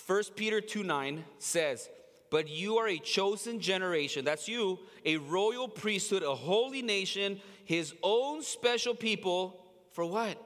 1 0.07 0.23
Peter 0.35 0.61
2 0.61 0.83
9 0.83 1.23
says, 1.39 1.89
But 2.29 2.49
you 2.49 2.77
are 2.77 2.87
a 2.87 2.97
chosen 2.97 3.59
generation, 3.59 4.25
that's 4.25 4.47
you, 4.47 4.79
a 5.05 5.17
royal 5.17 5.67
priesthood, 5.67 6.23
a 6.23 6.35
holy 6.35 6.81
nation, 6.81 7.39
his 7.65 7.93
own 8.01 8.41
special 8.41 8.95
people, 8.95 9.65
for 9.91 10.05
what? 10.05 10.41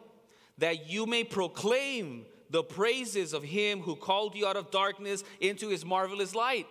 That 0.58 0.90
you 0.90 1.06
may 1.06 1.24
proclaim 1.24 2.26
the 2.50 2.64
praises 2.64 3.34
of 3.34 3.44
him 3.44 3.82
who 3.82 3.96
called 3.96 4.36
you 4.36 4.48
out 4.48 4.58
of 4.58 4.72
darkness 4.72 5.24
into 5.40 5.70
his 5.70 5.86
marvelous 5.86 6.34
light. 6.34 6.68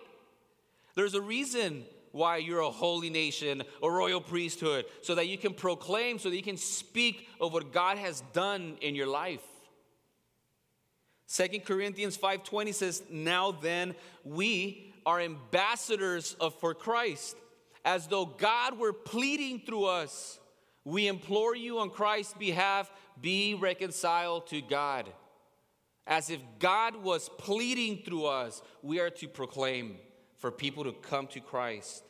There's 0.95 1.13
a 1.13 1.21
reason 1.21 1.85
why 2.11 2.37
you're 2.37 2.59
a 2.59 2.69
holy 2.69 3.09
nation, 3.09 3.63
a 3.83 3.89
royal 3.89 4.21
priesthood, 4.21 4.85
so 5.01 5.15
that 5.15 5.27
you 5.27 5.37
can 5.37 5.53
proclaim, 5.53 6.19
so 6.19 6.29
that 6.29 6.35
you 6.35 6.43
can 6.43 6.57
speak 6.57 7.27
of 7.39 7.53
what 7.53 7.71
God 7.71 7.97
has 7.97 8.21
done 8.33 8.77
in 8.81 8.95
your 8.95 9.07
life. 9.07 9.43
Second 11.25 11.63
Corinthians 11.63 12.17
5:20 12.17 12.71
says, 12.71 13.03
"Now 13.09 13.51
then, 13.51 13.95
we 14.23 14.93
are 15.05 15.19
ambassadors 15.19 16.33
of, 16.39 16.59
for 16.59 16.73
Christ, 16.73 17.35
as 17.85 18.07
though 18.07 18.25
God 18.25 18.79
were 18.79 18.93
pleading 18.93 19.61
through 19.61 19.85
us. 19.85 20.39
We 20.83 21.07
implore 21.07 21.55
you 21.55 21.79
on 21.79 21.91
Christ's 21.91 22.33
behalf, 22.33 22.91
be 23.21 23.53
reconciled 23.53 24.47
to 24.47 24.61
God." 24.61 25.13
As 26.07 26.31
if 26.31 26.41
God 26.57 26.95
was 26.95 27.29
pleading 27.37 28.01
through 28.03 28.25
us, 28.25 28.63
we 28.81 28.99
are 28.99 29.11
to 29.11 29.27
proclaim 29.27 29.99
for 30.39 30.51
people 30.51 30.83
to 30.83 30.91
come 30.91 31.27
to 31.27 31.39
Christ. 31.39 32.03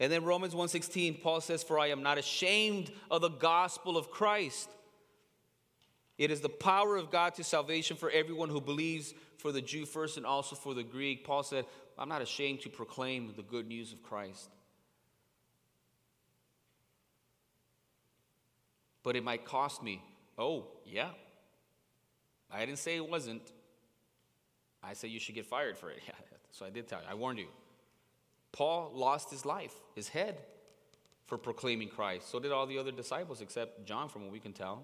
And 0.00 0.12
then 0.12 0.24
Romans 0.24 0.54
1:16 0.54 1.22
Paul 1.22 1.40
says 1.40 1.62
for 1.62 1.78
I 1.78 1.88
am 1.88 2.02
not 2.02 2.18
ashamed 2.18 2.90
of 3.10 3.20
the 3.20 3.30
gospel 3.30 3.96
of 3.96 4.10
Christ 4.10 4.68
it 6.18 6.32
is 6.32 6.40
the 6.40 6.48
power 6.48 6.96
of 6.96 7.10
God 7.10 7.36
to 7.36 7.44
salvation 7.44 7.96
for 7.96 8.10
everyone 8.10 8.48
who 8.48 8.60
believes, 8.60 9.14
for 9.38 9.52
the 9.52 9.62
Jew 9.62 9.86
first 9.86 10.16
and 10.16 10.26
also 10.26 10.56
for 10.56 10.74
the 10.74 10.82
Greek. 10.82 11.24
Paul 11.24 11.44
said, 11.44 11.64
I'm 11.96 12.08
not 12.08 12.22
ashamed 12.22 12.60
to 12.62 12.68
proclaim 12.68 13.32
the 13.36 13.42
good 13.42 13.68
news 13.68 13.92
of 13.92 14.02
Christ. 14.02 14.50
But 19.04 19.14
it 19.14 19.22
might 19.22 19.44
cost 19.44 19.80
me. 19.80 20.02
Oh, 20.36 20.66
yeah. 20.84 21.10
I 22.50 22.66
didn't 22.66 22.80
say 22.80 22.96
it 22.96 23.08
wasn't. 23.08 23.42
I 24.82 24.92
said 24.92 25.10
you 25.10 25.20
should 25.20 25.34
get 25.34 25.46
fired 25.46 25.76
for 25.76 25.90
it. 25.90 26.00
Yeah, 26.06 26.14
so 26.50 26.64
I 26.64 26.70
did 26.70 26.88
tell 26.88 27.00
you. 27.00 27.06
I 27.08 27.14
warned 27.14 27.38
you. 27.38 27.48
Paul 28.52 28.90
lost 28.94 29.30
his 29.30 29.44
life, 29.44 29.74
his 29.94 30.08
head, 30.08 30.38
for 31.26 31.36
proclaiming 31.36 31.88
Christ. 31.88 32.30
So 32.30 32.40
did 32.40 32.52
all 32.52 32.66
the 32.66 32.78
other 32.78 32.90
disciples, 32.90 33.40
except 33.40 33.84
John, 33.86 34.08
from 34.08 34.22
what 34.22 34.32
we 34.32 34.40
can 34.40 34.52
tell. 34.52 34.82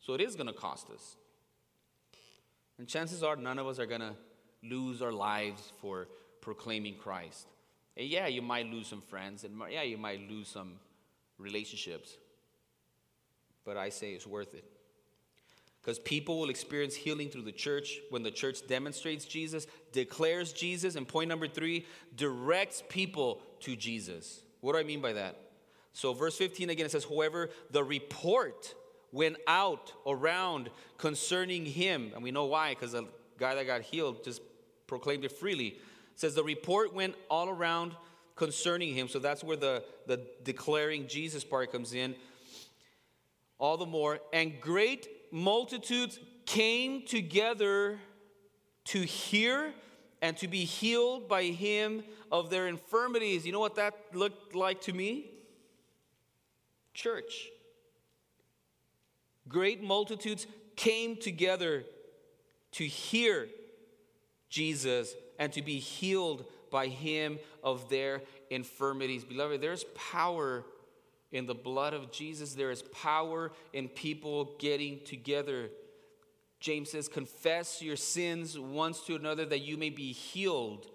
So 0.00 0.14
it 0.14 0.20
is 0.20 0.34
going 0.36 0.46
to 0.46 0.54
cost 0.54 0.88
us. 0.90 1.16
And 2.78 2.88
chances 2.88 3.22
are 3.22 3.36
none 3.36 3.58
of 3.58 3.66
us 3.66 3.78
are 3.78 3.86
going 3.86 4.00
to 4.00 4.14
lose 4.62 5.02
our 5.02 5.12
lives 5.12 5.72
for 5.80 6.08
proclaiming 6.40 6.96
Christ. 6.96 7.46
And 7.96 8.08
yeah, 8.08 8.26
you 8.26 8.42
might 8.42 8.66
lose 8.66 8.86
some 8.86 9.02
friends, 9.02 9.44
and 9.44 9.60
yeah, 9.70 9.82
you 9.82 9.98
might 9.98 10.28
lose 10.28 10.48
some 10.48 10.74
relationships. 11.38 12.16
But 13.64 13.76
I 13.76 13.90
say 13.90 14.12
it's 14.12 14.26
worth 14.26 14.54
it. 14.54 14.64
Because 15.84 15.98
people 15.98 16.40
will 16.40 16.48
experience 16.48 16.94
healing 16.94 17.28
through 17.28 17.42
the 17.42 17.52
church 17.52 17.98
when 18.08 18.22
the 18.22 18.30
church 18.30 18.66
demonstrates 18.66 19.26
Jesus, 19.26 19.66
declares 19.92 20.54
Jesus, 20.54 20.96
and 20.96 21.06
point 21.06 21.28
number 21.28 21.46
three, 21.46 21.84
directs 22.16 22.82
people 22.88 23.42
to 23.60 23.76
Jesus. 23.76 24.40
What 24.62 24.72
do 24.72 24.78
I 24.78 24.82
mean 24.82 25.02
by 25.02 25.12
that? 25.12 25.38
So, 25.92 26.14
verse 26.14 26.38
15 26.38 26.70
again, 26.70 26.86
it 26.86 26.92
says, 26.92 27.04
However, 27.04 27.50
the 27.70 27.84
report 27.84 28.74
went 29.12 29.36
out 29.46 29.92
around 30.06 30.70
concerning 30.96 31.66
him. 31.66 32.12
And 32.14 32.22
we 32.22 32.30
know 32.30 32.46
why, 32.46 32.70
because 32.70 32.92
the 32.92 33.06
guy 33.38 33.54
that 33.54 33.66
got 33.66 33.82
healed 33.82 34.24
just 34.24 34.40
proclaimed 34.86 35.26
it 35.26 35.32
freely. 35.32 35.66
It 35.66 35.80
says 36.16 36.34
the 36.34 36.42
report 36.42 36.94
went 36.94 37.14
all 37.30 37.50
around 37.50 37.94
concerning 38.36 38.94
him. 38.94 39.06
So 39.06 39.18
that's 39.18 39.44
where 39.44 39.56
the, 39.56 39.84
the 40.06 40.22
declaring 40.44 41.08
Jesus 41.08 41.44
part 41.44 41.70
comes 41.70 41.92
in. 41.92 42.14
All 43.58 43.76
the 43.76 43.86
more. 43.86 44.18
And 44.32 44.60
great 44.60 45.08
multitudes 45.34 46.20
came 46.46 47.04
together 47.04 47.98
to 48.84 49.00
hear 49.00 49.74
and 50.22 50.36
to 50.36 50.46
be 50.46 50.64
healed 50.64 51.28
by 51.28 51.42
him 51.42 52.04
of 52.30 52.50
their 52.50 52.68
infirmities. 52.68 53.44
You 53.44 53.50
know 53.50 53.58
what 53.58 53.74
that 53.74 53.94
looked 54.12 54.54
like 54.54 54.80
to 54.82 54.92
me? 54.92 55.32
Church. 56.94 57.48
Great 59.48 59.82
multitudes 59.82 60.46
came 60.76 61.16
together 61.16 61.82
to 62.70 62.84
hear 62.84 63.48
Jesus 64.48 65.14
and 65.40 65.52
to 65.52 65.62
be 65.62 65.80
healed 65.80 66.44
by 66.70 66.86
him 66.86 67.40
of 67.64 67.88
their 67.88 68.22
infirmities. 68.50 69.24
Beloved, 69.24 69.60
there's 69.60 69.84
power 69.96 70.64
in 71.34 71.46
the 71.46 71.54
blood 71.54 71.94
of 71.94 72.12
Jesus, 72.12 72.54
there 72.54 72.70
is 72.70 72.82
power 72.82 73.50
in 73.72 73.88
people 73.88 74.54
getting 74.60 75.00
together. 75.04 75.68
James 76.60 76.92
says, 76.92 77.08
confess 77.08 77.82
your 77.82 77.96
sins 77.96 78.56
once 78.56 79.00
to 79.00 79.16
another 79.16 79.44
that 79.44 79.58
you 79.58 79.76
may 79.76 79.90
be 79.90 80.12
healed. 80.12 80.86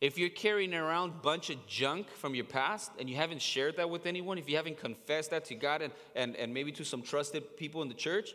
If 0.00 0.16
you're 0.16 0.30
carrying 0.30 0.72
around 0.74 1.10
a 1.10 1.22
bunch 1.22 1.50
of 1.50 1.66
junk 1.66 2.08
from 2.08 2.36
your 2.36 2.44
past 2.44 2.92
and 3.00 3.10
you 3.10 3.16
haven't 3.16 3.42
shared 3.42 3.78
that 3.78 3.90
with 3.90 4.06
anyone, 4.06 4.38
if 4.38 4.48
you 4.48 4.54
haven't 4.54 4.78
confessed 4.78 5.30
that 5.30 5.44
to 5.46 5.56
God 5.56 5.82
and, 5.82 5.92
and, 6.14 6.36
and 6.36 6.54
maybe 6.54 6.70
to 6.72 6.84
some 6.84 7.02
trusted 7.02 7.56
people 7.56 7.82
in 7.82 7.88
the 7.88 7.94
church, 7.94 8.30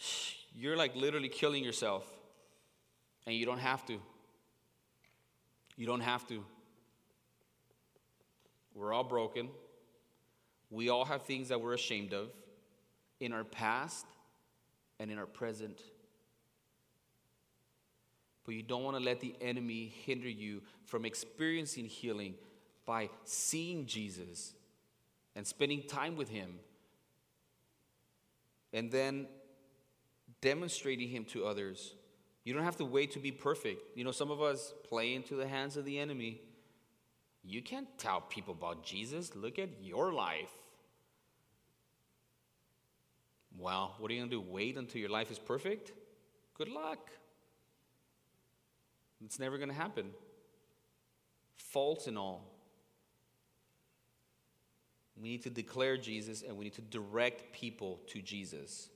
you're 0.56 0.76
like 0.76 0.96
literally 0.96 1.28
killing 1.28 1.62
yourself. 1.62 2.04
And 3.24 3.36
you 3.36 3.46
don't 3.46 3.58
have 3.58 3.86
to. 3.86 4.00
You 5.76 5.86
don't 5.86 6.00
have 6.00 6.26
to. 6.26 6.44
We're 8.74 8.92
all 8.92 9.04
broken. 9.04 9.48
We 10.70 10.88
all 10.88 11.04
have 11.04 11.22
things 11.22 11.48
that 11.48 11.60
we're 11.60 11.74
ashamed 11.74 12.12
of 12.12 12.30
in 13.20 13.32
our 13.32 13.44
past 13.44 14.06
and 14.98 15.10
in 15.10 15.18
our 15.18 15.26
present. 15.26 15.80
But 18.44 18.54
you 18.54 18.62
don't 18.62 18.82
want 18.82 18.96
to 18.96 19.02
let 19.02 19.20
the 19.20 19.34
enemy 19.40 19.92
hinder 20.04 20.28
you 20.28 20.62
from 20.84 21.04
experiencing 21.04 21.86
healing 21.86 22.34
by 22.84 23.08
seeing 23.24 23.86
Jesus 23.86 24.54
and 25.34 25.46
spending 25.46 25.82
time 25.82 26.16
with 26.16 26.28
him 26.28 26.58
and 28.72 28.90
then 28.90 29.26
demonstrating 30.40 31.08
him 31.08 31.24
to 31.24 31.46
others. 31.46 31.94
You 32.44 32.52
don't 32.52 32.64
have 32.64 32.76
to 32.76 32.84
wait 32.84 33.12
to 33.12 33.18
be 33.18 33.32
perfect. 33.32 33.96
You 33.96 34.04
know, 34.04 34.10
some 34.10 34.30
of 34.30 34.42
us 34.42 34.74
play 34.86 35.14
into 35.14 35.36
the 35.36 35.48
hands 35.48 35.78
of 35.78 35.86
the 35.86 35.98
enemy. 35.98 36.42
You 37.44 37.60
can't 37.62 37.86
tell 37.98 38.22
people 38.22 38.54
about 38.54 38.84
Jesus. 38.84 39.34
Look 39.36 39.58
at 39.58 39.68
your 39.82 40.12
life. 40.12 40.50
Well, 43.56 43.94
what 43.98 44.10
are 44.10 44.14
you 44.14 44.20
going 44.20 44.30
to 44.30 44.36
do? 44.36 44.40
Wait 44.40 44.76
until 44.76 45.00
your 45.00 45.10
life 45.10 45.30
is 45.30 45.38
perfect? 45.38 45.92
Good 46.54 46.68
luck. 46.68 47.10
It's 49.24 49.38
never 49.38 49.58
going 49.58 49.68
to 49.68 49.74
happen. 49.74 50.10
Faults 51.56 52.06
and 52.06 52.18
all. 52.18 52.50
We 55.16 55.28
need 55.28 55.42
to 55.44 55.50
declare 55.50 55.96
Jesus 55.96 56.42
and 56.42 56.56
we 56.56 56.64
need 56.64 56.74
to 56.74 56.82
direct 56.82 57.52
people 57.52 58.00
to 58.08 58.20
Jesus. 58.20 58.88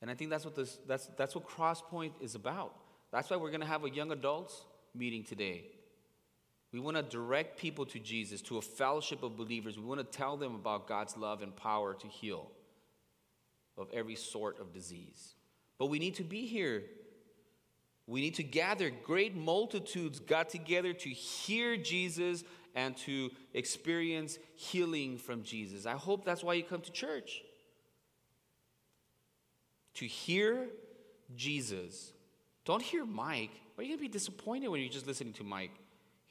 And 0.00 0.10
I 0.10 0.14
think 0.14 0.30
that's 0.30 0.44
what, 0.44 0.54
this, 0.54 0.78
that's, 0.86 1.06
that's 1.16 1.34
what 1.34 1.48
Crosspoint 1.48 2.12
is 2.20 2.34
about. 2.34 2.74
That's 3.10 3.30
why 3.30 3.36
we're 3.36 3.50
going 3.50 3.60
to 3.60 3.66
have 3.66 3.84
a 3.84 3.90
young 3.90 4.12
adults 4.12 4.64
meeting 4.94 5.24
today. 5.24 5.64
We 6.74 6.80
want 6.80 6.96
to 6.96 7.04
direct 7.04 7.56
people 7.56 7.86
to 7.86 8.00
Jesus, 8.00 8.42
to 8.42 8.58
a 8.58 8.60
fellowship 8.60 9.22
of 9.22 9.36
believers. 9.36 9.78
We 9.78 9.84
want 9.84 10.00
to 10.00 10.18
tell 10.18 10.36
them 10.36 10.56
about 10.56 10.88
God's 10.88 11.16
love 11.16 11.40
and 11.40 11.54
power 11.54 11.94
to 11.94 12.08
heal 12.08 12.50
of 13.78 13.86
every 13.94 14.16
sort 14.16 14.58
of 14.58 14.72
disease. 14.72 15.36
But 15.78 15.86
we 15.86 16.00
need 16.00 16.16
to 16.16 16.24
be 16.24 16.46
here. 16.46 16.82
We 18.08 18.22
need 18.22 18.34
to 18.34 18.42
gather. 18.42 18.90
Great 18.90 19.36
multitudes 19.36 20.18
got 20.18 20.48
together 20.48 20.92
to 20.92 21.08
hear 21.10 21.76
Jesus 21.76 22.42
and 22.74 22.96
to 22.96 23.30
experience 23.52 24.40
healing 24.56 25.16
from 25.16 25.44
Jesus. 25.44 25.86
I 25.86 25.92
hope 25.92 26.24
that's 26.24 26.42
why 26.42 26.54
you 26.54 26.64
come 26.64 26.80
to 26.80 26.90
church. 26.90 27.42
To 29.94 30.06
hear 30.06 30.66
Jesus. 31.36 32.12
Don't 32.64 32.82
hear 32.82 33.04
Mike. 33.04 33.52
Are 33.78 33.84
you 33.84 33.90
going 33.90 33.98
to 33.98 34.02
be 34.02 34.08
disappointed 34.08 34.66
when 34.66 34.80
you're 34.80 34.90
just 34.90 35.06
listening 35.06 35.34
to 35.34 35.44
Mike? 35.44 35.70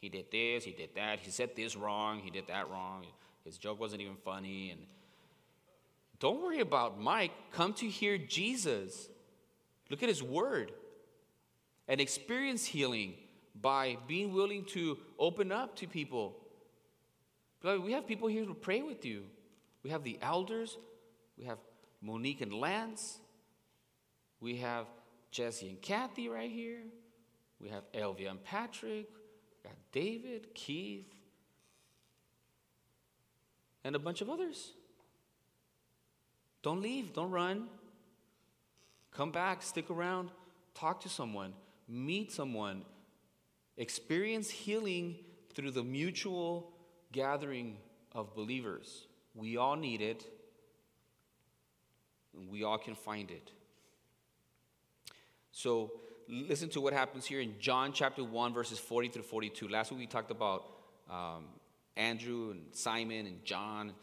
He 0.04 0.10
did 0.10 0.26
this, 0.32 0.66
he 0.66 0.72
did 0.72 0.90
that, 0.96 1.22
he 1.22 1.32
said 1.32 1.56
this 1.56 1.78
wrong, 1.78 2.20
he 2.20 2.30
did 2.30 2.48
that 2.48 2.70
wrong, 2.70 3.06
his 3.46 3.58
joke 3.58 3.80
wasn't 3.80 4.02
even 4.02 4.18
funny, 4.18 4.72
and 4.72 4.82
don't 6.20 6.42
worry 6.42 6.60
about 6.60 7.00
Mike. 7.00 7.32
Come 7.54 7.72
to 7.76 7.88
hear 7.88 8.18
Jesus. 8.18 9.08
Look 9.90 10.04
at 10.04 10.10
his 10.10 10.22
word 10.22 10.74
and 11.88 12.02
experience 12.02 12.66
healing 12.66 13.14
by 13.56 13.96
being 14.06 14.34
willing 14.34 14.66
to 14.66 14.98
open 15.18 15.54
up 15.54 15.78
to 15.78 15.88
people. 15.88 16.36
we 17.64 17.94
have 17.94 18.06
people 18.06 18.28
here 18.28 18.46
to 18.46 18.54
pray 18.54 18.82
with 18.82 19.06
you. 19.06 19.24
We 19.84 19.90
have 19.92 20.04
the 20.04 20.20
elders, 20.22 20.78
we 21.38 21.46
have 21.46 21.60
Monique 22.02 22.42
and 22.42 22.54
Lance, 22.54 23.20
we 24.42 24.58
have 24.58 24.86
Jesse 25.32 25.70
and 25.70 25.82
Kathy 25.82 26.28
right 26.28 26.52
here, 26.52 26.82
we 27.62 27.70
have 27.70 27.90
Elvia 27.94 28.32
and 28.32 28.44
Patrick, 28.44 29.08
got 29.64 29.74
David, 29.92 30.54
Keith, 30.54 31.14
and 33.84 33.96
a 33.96 34.00
bunch 34.00 34.22
of 34.22 34.30
others. 34.30 34.72
Don't 36.62 36.82
leave, 36.82 37.14
don't 37.14 37.32
run. 37.32 37.68
Come 39.12 39.32
back, 39.32 39.62
stick 39.62 39.90
around, 39.92 40.32
talk 40.74 41.02
to 41.02 41.10
someone, 41.10 41.54
meet 41.88 42.32
someone, 42.32 42.84
experience 43.78 44.50
healing 44.50 45.18
through 45.54 45.72
the 45.72 45.84
mutual 45.84 46.72
gathering 47.12 47.78
of 48.14 48.34
believers. 48.34 49.06
We 49.36 49.58
all 49.58 49.76
need 49.76 50.02
it, 50.02 50.26
we 52.50 52.64
all 52.64 52.78
can 52.78 52.96
find 52.96 53.30
it. 53.30 53.52
So, 55.52 55.92
listen 56.28 56.70
to 56.70 56.82
what 56.82 56.94
happens 56.94 57.26
here 57.26 57.42
in 57.42 57.56
John 57.60 57.94
chapter 57.94 58.24
1, 58.24 58.54
verses 58.54 58.80
40 58.80 59.10
through 59.10 59.24
42. 59.24 59.68
Last 59.68 59.92
week 59.92 60.00
we 60.00 60.08
talked 60.08 60.32
about 60.32 60.66
um, 61.10 61.46
Andrew 61.96 62.52
and 62.52 62.62
Simon 62.72 63.26
and 63.26 63.44
John. 63.44 63.94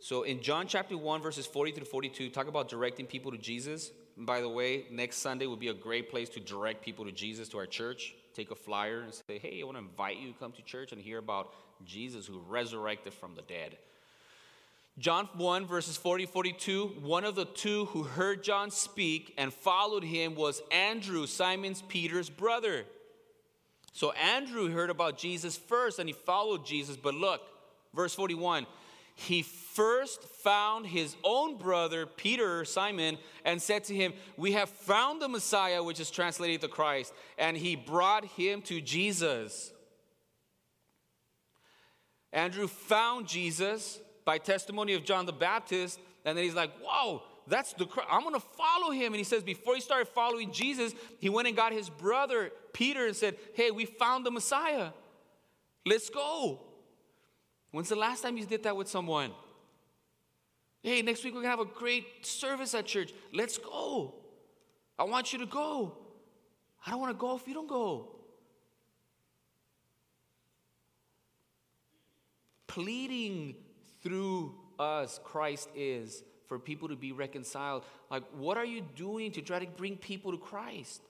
So 0.00 0.22
in 0.22 0.42
John 0.42 0.66
chapter 0.66 0.96
1, 0.96 1.22
verses 1.22 1.46
40 1.46 1.72
through 1.72 1.86
42, 1.86 2.30
talk 2.30 2.48
about 2.48 2.68
directing 2.68 3.06
people 3.06 3.30
to 3.32 3.38
Jesus. 3.38 3.90
And 4.16 4.26
by 4.26 4.40
the 4.40 4.48
way, 4.48 4.86
next 4.90 5.18
Sunday 5.18 5.46
would 5.46 5.60
be 5.60 5.68
a 5.68 5.74
great 5.74 6.10
place 6.10 6.28
to 6.30 6.40
direct 6.40 6.84
people 6.84 7.04
to 7.04 7.12
Jesus, 7.12 7.48
to 7.50 7.58
our 7.58 7.66
church. 7.66 8.14
Take 8.34 8.50
a 8.50 8.54
flyer 8.54 9.00
and 9.00 9.14
say, 9.14 9.38
hey, 9.38 9.60
I 9.62 9.64
want 9.64 9.76
to 9.78 9.82
invite 9.82 10.18
you 10.18 10.32
to 10.32 10.38
come 10.38 10.52
to 10.52 10.62
church 10.62 10.92
and 10.92 11.00
hear 11.00 11.18
about 11.18 11.52
Jesus 11.84 12.26
who 12.26 12.40
resurrected 12.48 13.14
from 13.14 13.34
the 13.34 13.42
dead. 13.42 13.76
John 14.98 15.28
1, 15.34 15.66
verses 15.66 15.96
40 15.96 16.26
42, 16.26 16.86
one 17.02 17.24
of 17.24 17.34
the 17.34 17.44
two 17.44 17.86
who 17.86 18.04
heard 18.04 18.44
John 18.44 18.70
speak 18.70 19.34
and 19.36 19.52
followed 19.52 20.04
him 20.04 20.34
was 20.34 20.62
Andrew, 20.70 21.26
Simon's 21.26 21.82
Peter's 21.82 22.30
brother. 22.30 22.84
So 23.92 24.12
Andrew 24.12 24.70
heard 24.70 24.90
about 24.90 25.18
Jesus 25.18 25.56
first 25.56 25.98
and 25.98 26.08
he 26.08 26.12
followed 26.12 26.64
Jesus. 26.64 26.96
But 26.96 27.14
look, 27.14 27.40
verse 27.94 28.14
41 28.14 28.66
he 29.16 29.42
first 29.42 30.22
found 30.22 30.86
his 30.86 31.14
own 31.22 31.56
brother, 31.56 32.04
Peter, 32.04 32.64
Simon, 32.64 33.16
and 33.44 33.62
said 33.62 33.84
to 33.84 33.94
him, 33.94 34.12
We 34.36 34.52
have 34.52 34.68
found 34.68 35.22
the 35.22 35.28
Messiah, 35.28 35.82
which 35.82 36.00
is 36.00 36.10
translated 36.10 36.60
to 36.62 36.68
Christ. 36.68 37.14
And 37.38 37.56
he 37.56 37.76
brought 37.76 38.24
him 38.24 38.60
to 38.62 38.80
Jesus. 38.80 39.72
Andrew 42.32 42.66
found 42.66 43.28
Jesus 43.28 44.00
by 44.24 44.38
testimony 44.38 44.94
of 44.94 45.04
John 45.04 45.26
the 45.26 45.32
Baptist, 45.32 46.00
and 46.24 46.36
then 46.36 46.44
he's 46.44 46.54
like, 46.54 46.70
Whoa, 46.82 47.22
that's 47.46 47.72
the 47.74 47.86
I'm 48.10 48.22
gonna 48.22 48.40
follow 48.40 48.90
him. 48.90 49.06
And 49.06 49.16
he 49.16 49.24
says, 49.24 49.42
before 49.42 49.74
he 49.74 49.80
started 49.80 50.08
following 50.08 50.52
Jesus, 50.52 50.94
he 51.18 51.28
went 51.28 51.48
and 51.48 51.56
got 51.56 51.72
his 51.72 51.90
brother 51.90 52.50
Peter 52.72 53.06
and 53.06 53.16
said, 53.16 53.36
Hey, 53.54 53.70
we 53.70 53.84
found 53.84 54.24
the 54.24 54.30
Messiah. 54.30 54.90
Let's 55.86 56.08
go. 56.08 56.60
When's 57.70 57.88
the 57.88 57.96
last 57.96 58.22
time 58.22 58.36
you 58.36 58.46
did 58.46 58.62
that 58.62 58.76
with 58.76 58.88
someone? 58.88 59.32
Hey, 60.82 61.02
next 61.02 61.24
week 61.24 61.34
we're 61.34 61.42
going 61.42 61.56
to 61.56 61.56
have 61.56 61.66
a 61.66 61.78
great 61.78 62.26
service 62.26 62.74
at 62.74 62.86
church. 62.86 63.12
Let's 63.32 63.58
go. 63.58 64.14
I 64.98 65.04
want 65.04 65.32
you 65.32 65.38
to 65.40 65.46
go. 65.46 65.96
I 66.86 66.90
don't 66.90 67.00
want 67.00 67.12
to 67.12 67.18
go 67.18 67.36
if 67.36 67.48
you 67.48 67.54
don't 67.54 67.68
go. 67.68 68.10
Pleading 72.66 73.56
through 74.04 74.54
us, 74.78 75.18
Christ 75.24 75.68
is 75.74 76.22
for 76.46 76.58
people 76.58 76.88
to 76.88 76.96
be 76.96 77.12
reconciled. 77.12 77.82
Like, 78.10 78.22
what 78.36 78.56
are 78.56 78.64
you 78.64 78.82
doing 78.94 79.32
to 79.32 79.42
try 79.42 79.58
to 79.58 79.66
bring 79.66 79.96
people 79.96 80.30
to 80.32 80.38
Christ? 80.38 81.02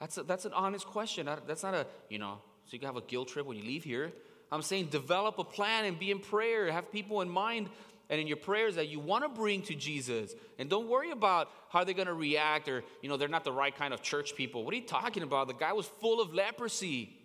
That's, 0.00 0.18
a, 0.18 0.22
that's 0.24 0.44
an 0.44 0.52
honest 0.52 0.86
question. 0.86 1.28
That's 1.46 1.62
not 1.62 1.74
a, 1.74 1.86
you 2.08 2.18
know, 2.18 2.38
so 2.66 2.72
you 2.72 2.78
can 2.78 2.86
have 2.86 2.96
a 2.96 3.02
guilt 3.02 3.28
trip 3.28 3.46
when 3.46 3.56
you 3.56 3.64
leave 3.64 3.84
here. 3.84 4.12
I'm 4.50 4.62
saying 4.62 4.86
develop 4.86 5.38
a 5.38 5.44
plan 5.44 5.84
and 5.84 5.98
be 5.98 6.10
in 6.10 6.18
prayer. 6.18 6.70
Have 6.70 6.92
people 6.92 7.20
in 7.20 7.28
mind 7.28 7.68
and 8.10 8.20
in 8.20 8.26
your 8.26 8.36
prayers 8.38 8.76
that 8.76 8.88
you 8.88 9.00
want 9.00 9.24
to 9.24 9.28
bring 9.28 9.62
to 9.62 9.74
Jesus. 9.74 10.34
And 10.58 10.70
don't 10.70 10.88
worry 10.88 11.10
about 11.10 11.50
how 11.68 11.84
they're 11.84 11.94
going 11.94 12.08
to 12.08 12.14
react 12.14 12.68
or, 12.68 12.82
you 13.02 13.08
know, 13.08 13.16
they're 13.16 13.28
not 13.28 13.44
the 13.44 13.52
right 13.52 13.74
kind 13.74 13.92
of 13.92 14.02
church 14.02 14.34
people. 14.34 14.64
What 14.64 14.72
are 14.72 14.78
you 14.78 14.86
talking 14.86 15.22
about? 15.22 15.48
The 15.48 15.54
guy 15.54 15.72
was 15.72 15.86
full 16.00 16.20
of 16.20 16.32
leprosy. 16.32 17.17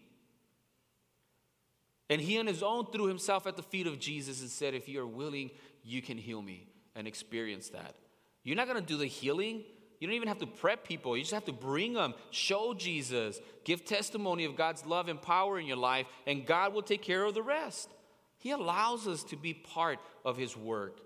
And 2.14 2.22
he 2.22 2.38
on 2.38 2.46
his 2.46 2.62
own 2.62 2.86
threw 2.92 3.08
himself 3.08 3.48
at 3.48 3.56
the 3.58 3.64
feet 3.64 3.88
of 3.88 3.98
Jesus 3.98 4.42
and 4.42 4.50
said, 4.52 4.76
If 4.76 4.88
you're 4.88 5.08
willing, 5.08 5.50
you 5.84 6.00
can 6.00 6.16
heal 6.16 6.44
me 6.44 6.68
and 6.96 7.08
experience 7.08 7.70
that. 7.70 7.96
You're 8.44 8.56
not 8.56 8.68
going 8.68 8.80
to 8.80 8.86
do 8.86 8.98
the 8.98 9.08
healing. 9.08 9.64
You 10.00 10.08
don't 10.08 10.16
even 10.16 10.28
have 10.28 10.38
to 10.38 10.46
prep 10.46 10.88
people. 10.88 11.18
You 11.18 11.24
just 11.24 11.34
have 11.34 11.46
to 11.46 11.52
bring 11.52 11.94
them, 11.94 12.14
show 12.30 12.76
Jesus, 12.76 13.40
give 13.64 13.84
testimony 13.84 14.46
of 14.46 14.56
God's 14.56 14.86
love 14.86 15.08
and 15.08 15.20
power 15.20 15.58
in 15.58 15.66
your 15.66 15.78
life, 15.78 16.06
and 16.28 16.46
God 16.46 16.76
will 16.76 16.84
take 16.84 17.02
care 17.02 17.24
of 17.24 17.34
the 17.34 17.42
rest. 17.42 17.90
He 18.38 18.52
allows 18.52 19.08
us 19.08 19.24
to 19.24 19.36
be 19.36 19.56
part 19.56 19.98
of 20.24 20.38
His 20.38 20.56
work. 20.56 21.00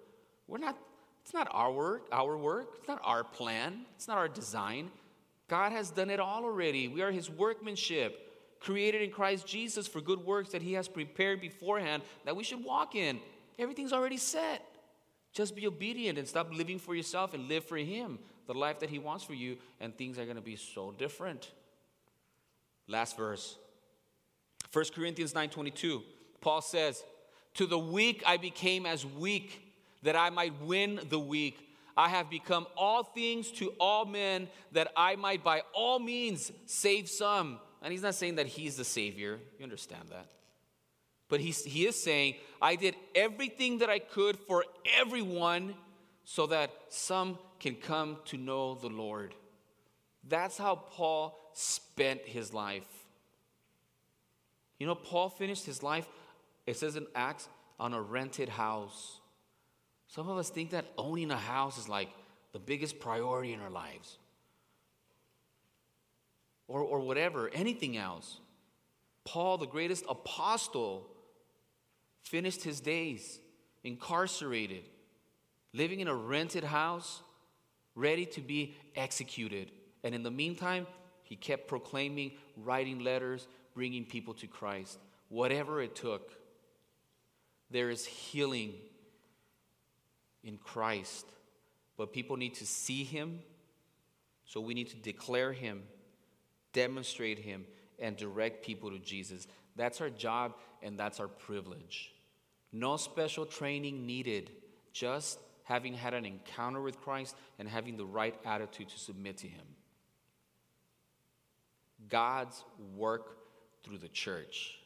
We're 0.45 0.57
not 0.57 0.77
It's 1.23 1.33
not 1.33 1.47
our 1.51 1.71
work, 1.71 2.09
our 2.11 2.35
work. 2.35 2.67
It's 2.79 2.87
not 2.89 2.99
our 3.05 3.23
plan. 3.23 3.85
It's 3.95 4.09
not 4.09 4.17
our 4.17 4.27
design. 4.27 4.91
God 5.47 5.71
has 5.71 5.89
done 5.89 6.09
it 6.09 6.19
all 6.19 6.43
already. 6.43 6.89
We 6.89 7.01
are 7.01 7.11
his 7.11 7.29
workmanship, 7.29 8.26
created 8.59 9.01
in 9.01 9.11
Christ 9.11 9.47
Jesus 9.47 9.87
for 9.87 10.01
good 10.01 10.25
works 10.25 10.49
that 10.49 10.61
he 10.61 10.73
has 10.73 10.87
prepared 10.87 11.41
beforehand 11.41 12.03
that 12.25 12.35
we 12.35 12.43
should 12.43 12.63
walk 12.63 12.95
in. 12.95 13.19
Everything's 13.59 13.93
already 13.93 14.17
set. 14.17 14.65
Just 15.33 15.55
be 15.55 15.67
obedient 15.67 16.17
and 16.17 16.27
stop 16.27 16.53
living 16.53 16.79
for 16.79 16.95
yourself 16.95 17.33
and 17.33 17.47
live 17.47 17.65
for 17.65 17.77
him, 17.77 18.19
the 18.47 18.53
life 18.53 18.79
that 18.79 18.89
he 18.89 18.99
wants 18.99 19.23
for 19.23 19.33
you, 19.33 19.57
and 19.79 19.95
things 19.95 20.17
are 20.17 20.25
going 20.25 20.37
to 20.37 20.41
be 20.41 20.55
so 20.55 20.91
different. 20.91 21.51
Last 22.87 23.17
verse. 23.17 23.57
1 24.71 24.85
Corinthians 24.93 25.33
9:22. 25.33 26.03
Paul 26.41 26.61
says, 26.61 27.03
"To 27.55 27.65
the 27.65 27.77
weak 27.77 28.23
I 28.25 28.37
became 28.37 28.85
as 28.85 29.05
weak 29.05 29.61
that 30.03 30.15
I 30.15 30.29
might 30.29 30.59
win 30.61 30.99
the 31.09 31.19
weak. 31.19 31.59
I 31.95 32.09
have 32.09 32.29
become 32.29 32.67
all 32.75 33.03
things 33.03 33.51
to 33.53 33.69
all 33.79 34.05
men 34.05 34.47
that 34.71 34.91
I 34.95 35.15
might 35.15 35.43
by 35.43 35.63
all 35.73 35.99
means 35.99 36.51
save 36.65 37.09
some. 37.09 37.59
And 37.87 37.93
he's 37.93 38.03
not 38.03 38.15
saying 38.15 38.35
that 38.35 38.47
he's 38.47 38.75
the 38.75 38.83
Savior. 38.83 39.39
You 39.57 39.63
understand 39.63 40.09
that. 40.09 40.25
But 41.29 41.39
he's, 41.39 41.63
he 41.63 41.85
is 41.85 41.95
saying, 41.95 42.35
I 42.61 42.75
did 42.75 42.95
everything 43.15 43.77
that 43.77 43.89
I 43.89 43.99
could 43.99 44.37
for 44.37 44.65
everyone 44.99 45.73
so 46.25 46.47
that 46.47 46.69
some 46.89 47.39
can 47.61 47.75
come 47.75 48.17
to 48.25 48.35
know 48.35 48.75
the 48.75 48.89
Lord. 48.89 49.33
That's 50.27 50.57
how 50.57 50.75
Paul 50.75 51.39
spent 51.53 52.23
his 52.25 52.53
life. 52.53 52.83
You 54.79 54.87
know, 54.87 54.95
Paul 54.95 55.29
finished 55.29 55.65
his 55.65 55.81
life, 55.81 56.09
it 56.65 56.75
says 56.75 56.97
in 56.97 57.07
Acts, 57.15 57.47
on 57.79 57.93
a 57.93 58.01
rented 58.01 58.49
house. 58.49 59.21
Some 60.07 60.27
of 60.27 60.37
us 60.37 60.49
think 60.49 60.71
that 60.71 60.91
owning 60.97 61.31
a 61.31 61.37
house 61.37 61.77
is 61.77 61.87
like 61.87 62.09
the 62.51 62.59
biggest 62.59 62.99
priority 62.99 63.53
in 63.53 63.61
our 63.61 63.69
lives. 63.69 64.17
Or, 66.67 66.81
or 66.81 66.99
whatever, 66.99 67.49
anything 67.53 67.95
else. 67.97 68.39
Paul, 69.23 69.57
the 69.57 69.67
greatest 69.67 70.03
apostle, 70.09 71.07
finished 72.23 72.63
his 72.63 72.81
days 72.81 73.39
incarcerated, 73.83 74.83
living 75.73 76.01
in 76.01 76.07
a 76.07 76.15
rented 76.15 76.63
house, 76.63 77.21
ready 77.95 78.25
to 78.25 78.41
be 78.41 78.75
executed. 78.95 79.71
And 80.03 80.13
in 80.13 80.23
the 80.23 80.31
meantime, 80.31 80.87
he 81.23 81.35
kept 81.35 81.67
proclaiming, 81.67 82.31
writing 82.55 82.99
letters, 82.99 83.47
bringing 83.73 84.05
people 84.05 84.33
to 84.35 84.47
Christ, 84.47 84.99
whatever 85.29 85.81
it 85.81 85.95
took. 85.95 86.31
There 87.69 87.89
is 87.89 88.05
healing 88.05 88.73
in 90.43 90.57
Christ. 90.57 91.25
But 91.97 92.13
people 92.13 92.37
need 92.37 92.55
to 92.55 92.65
see 92.65 93.03
him, 93.03 93.39
so 94.45 94.61
we 94.61 94.73
need 94.73 94.89
to 94.89 94.95
declare 94.95 95.51
him, 95.51 95.83
demonstrate 96.77 97.39
him, 97.39 97.65
and 97.97 98.15
direct 98.15 98.63
people 98.63 98.91
to 98.91 98.99
Jesus. 98.99 99.47
That's 99.75 99.99
our 99.99 100.11
job 100.11 100.53
and 100.83 100.95
that's 100.97 101.19
our 101.19 101.27
privilege. 101.27 102.13
No 102.71 102.97
special 102.97 103.47
training 103.47 104.05
needed, 104.05 104.51
just 104.93 105.39
having 105.63 105.95
had 105.95 106.13
an 106.13 106.23
encounter 106.23 106.79
with 106.79 107.01
Christ 107.01 107.35
and 107.57 107.67
having 107.67 107.97
the 107.97 108.05
right 108.05 108.35
attitude 108.45 108.89
to 108.89 108.99
submit 108.99 109.37
to 109.37 109.47
him. 109.47 109.65
God's 112.09 112.63
work 112.95 113.37
through 113.83 113.97
the 113.97 114.07
church. 114.07 114.77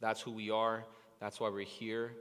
That's 0.00 0.20
who 0.20 0.32
we 0.32 0.50
are. 0.50 0.84
That's 1.20 1.38
why 1.38 1.48
we're 1.48 1.62
here. 1.62 2.12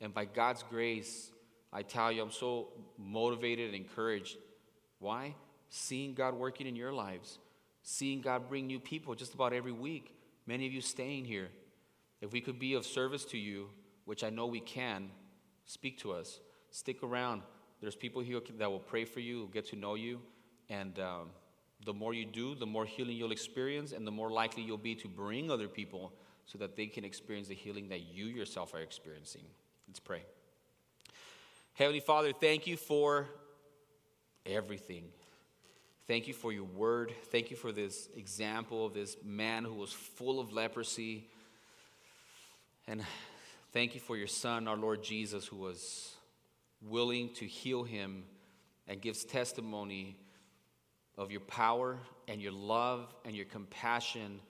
And 0.00 0.12
by 0.12 0.24
God's 0.24 0.64
grace, 0.64 1.30
I 1.72 1.82
tell 1.82 2.10
you, 2.10 2.20
I'm 2.20 2.32
so 2.32 2.68
motivated 2.98 3.66
and 3.66 3.76
encouraged. 3.76 4.36
Why? 4.98 5.36
Seeing 5.68 6.14
God 6.14 6.34
working 6.34 6.66
in 6.66 6.74
your 6.74 6.92
lives, 6.92 7.38
seeing 7.82 8.20
God 8.20 8.48
bring 8.48 8.66
new 8.66 8.80
people 8.80 9.14
just 9.14 9.34
about 9.34 9.52
every 9.52 9.72
week. 9.72 10.14
Many 10.46 10.66
of 10.66 10.72
you 10.72 10.80
staying 10.80 11.24
here. 11.24 11.48
If 12.20 12.32
we 12.32 12.40
could 12.40 12.58
be 12.58 12.74
of 12.74 12.86
service 12.86 13.24
to 13.26 13.38
you, 13.38 13.68
which 14.04 14.24
I 14.24 14.30
know 14.30 14.46
we 14.46 14.60
can, 14.60 15.10
speak 15.66 15.98
to 15.98 16.12
us. 16.12 16.40
Stick 16.70 17.02
around. 17.02 17.42
There's 17.80 17.96
people 17.96 18.22
here 18.22 18.40
that 18.58 18.70
will 18.70 18.78
pray 18.78 19.04
for 19.04 19.20
you, 19.20 19.48
get 19.52 19.66
to 19.68 19.76
know 19.76 19.94
you, 19.94 20.20
and 20.68 20.98
um, 21.00 21.30
the 21.84 21.92
more 21.92 22.14
you 22.14 22.24
do, 22.24 22.54
the 22.54 22.66
more 22.66 22.86
healing 22.86 23.16
you'll 23.16 23.32
experience, 23.32 23.92
and 23.92 24.06
the 24.06 24.10
more 24.10 24.30
likely 24.30 24.62
you'll 24.62 24.78
be 24.78 24.94
to 24.96 25.08
bring 25.08 25.50
other 25.50 25.68
people 25.68 26.12
so 26.46 26.58
that 26.58 26.76
they 26.76 26.86
can 26.86 27.04
experience 27.04 27.48
the 27.48 27.54
healing 27.54 27.88
that 27.88 28.00
you 28.12 28.26
yourself 28.26 28.74
are 28.74 28.80
experiencing. 28.80 29.42
Let's 29.88 30.00
pray. 30.00 30.22
Heavenly 31.74 32.00
Father, 32.00 32.32
thank 32.32 32.66
you 32.66 32.76
for 32.76 33.26
everything. 34.46 35.04
Thank 36.08 36.26
you 36.26 36.34
for 36.34 36.52
your 36.52 36.64
word. 36.64 37.12
Thank 37.30 37.50
you 37.50 37.56
for 37.56 37.70
this 37.70 38.08
example 38.16 38.84
of 38.84 38.92
this 38.92 39.16
man 39.24 39.64
who 39.64 39.74
was 39.74 39.92
full 39.92 40.40
of 40.40 40.52
leprosy. 40.52 41.28
And 42.88 43.04
thank 43.72 43.94
you 43.94 44.00
for 44.00 44.16
your 44.16 44.26
son, 44.26 44.66
our 44.66 44.76
Lord 44.76 45.04
Jesus, 45.04 45.46
who 45.46 45.56
was 45.56 46.12
willing 46.80 47.32
to 47.34 47.46
heal 47.46 47.84
him 47.84 48.24
and 48.88 49.00
gives 49.00 49.24
testimony 49.24 50.16
of 51.16 51.30
your 51.30 51.40
power 51.40 51.98
and 52.26 52.42
your 52.42 52.52
love 52.52 53.14
and 53.24 53.36
your 53.36 53.46
compassion 53.46 54.40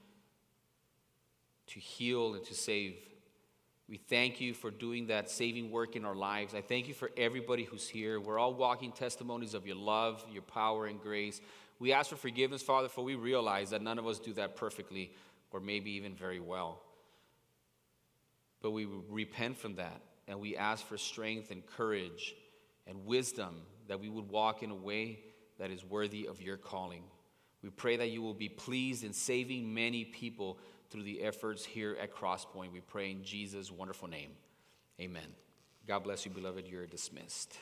to 1.67 1.79
heal 1.79 2.35
and 2.35 2.45
to 2.45 2.55
save. 2.55 2.97
We 3.93 3.99
thank 3.99 4.41
you 4.41 4.55
for 4.55 4.71
doing 4.71 5.09
that 5.09 5.29
saving 5.29 5.71
work 5.71 5.97
in 5.97 6.07
our 6.07 6.15
lives. 6.15 6.55
I 6.55 6.63
thank 6.63 6.89
you 6.89 6.95
for 6.95 7.11
everybody 7.15 7.65
who's 7.65 7.87
here. 7.87 8.19
We're 8.19 8.39
all 8.39 8.55
walking 8.55 8.91
testimonies 8.91 9.53
of 9.53 9.67
your 9.67 9.77
love, 9.77 10.25
your 10.33 10.41
power, 10.41 10.87
and 10.87 10.99
grace. 10.99 11.43
We 11.79 11.93
ask 11.93 12.09
for 12.09 12.17
forgiveness, 12.17 12.63
Father, 12.63 12.89
for 12.89 13.05
we 13.05 13.17
realize 13.17 13.69
that 13.69 13.83
none 13.83 13.99
of 13.99 14.07
us 14.07 14.19
do 14.19 14.33
that 14.33 14.57
perfectly 14.57 15.13
or 15.51 15.61
maybe 15.61 15.91
even 15.91 16.15
very 16.15 16.41
well. 16.41 16.81
But 18.63 18.71
we 18.71 18.89
repent 19.11 19.59
from 19.59 19.75
that 19.75 20.01
and 20.27 20.41
we 20.41 20.57
ask 20.57 20.87
for 20.87 20.97
strength 20.97 21.51
and 21.51 21.67
courage 21.67 22.35
and 22.87 23.05
wisdom 23.05 23.57
that 23.89 24.01
we 24.01 24.09
would 24.09 24.31
walk 24.31 24.63
in 24.63 24.71
a 24.71 24.75
way 24.75 25.19
that 25.59 25.71
is 25.71 25.85
worthy 25.85 26.27
of 26.29 26.41
your 26.41 26.57
calling. 26.57 27.03
We 27.63 27.69
pray 27.69 27.99
that 27.99 28.09
you 28.09 28.23
will 28.23 28.33
be 28.33 28.49
pleased 28.49 29.05
in 29.05 29.13
saving 29.13 29.75
many 29.75 30.07
people 30.07 30.57
through 30.93 31.05
the 31.05 31.23
efforts 31.23 31.65
here 31.65 31.97
at 32.01 32.15
Crosspoint. 32.15 32.71
We 32.73 32.81
pray 32.81 33.11
in 33.11 33.25
Jesus' 33.25 33.73
wonderful 33.73 34.09
name. 34.09 34.31
Amen. 35.01 35.35
God 35.89 36.01
bless 36.05 36.27
you, 36.27 36.31
beloved. 36.31 36.69
You're 36.69 36.87
dismissed. 36.87 37.57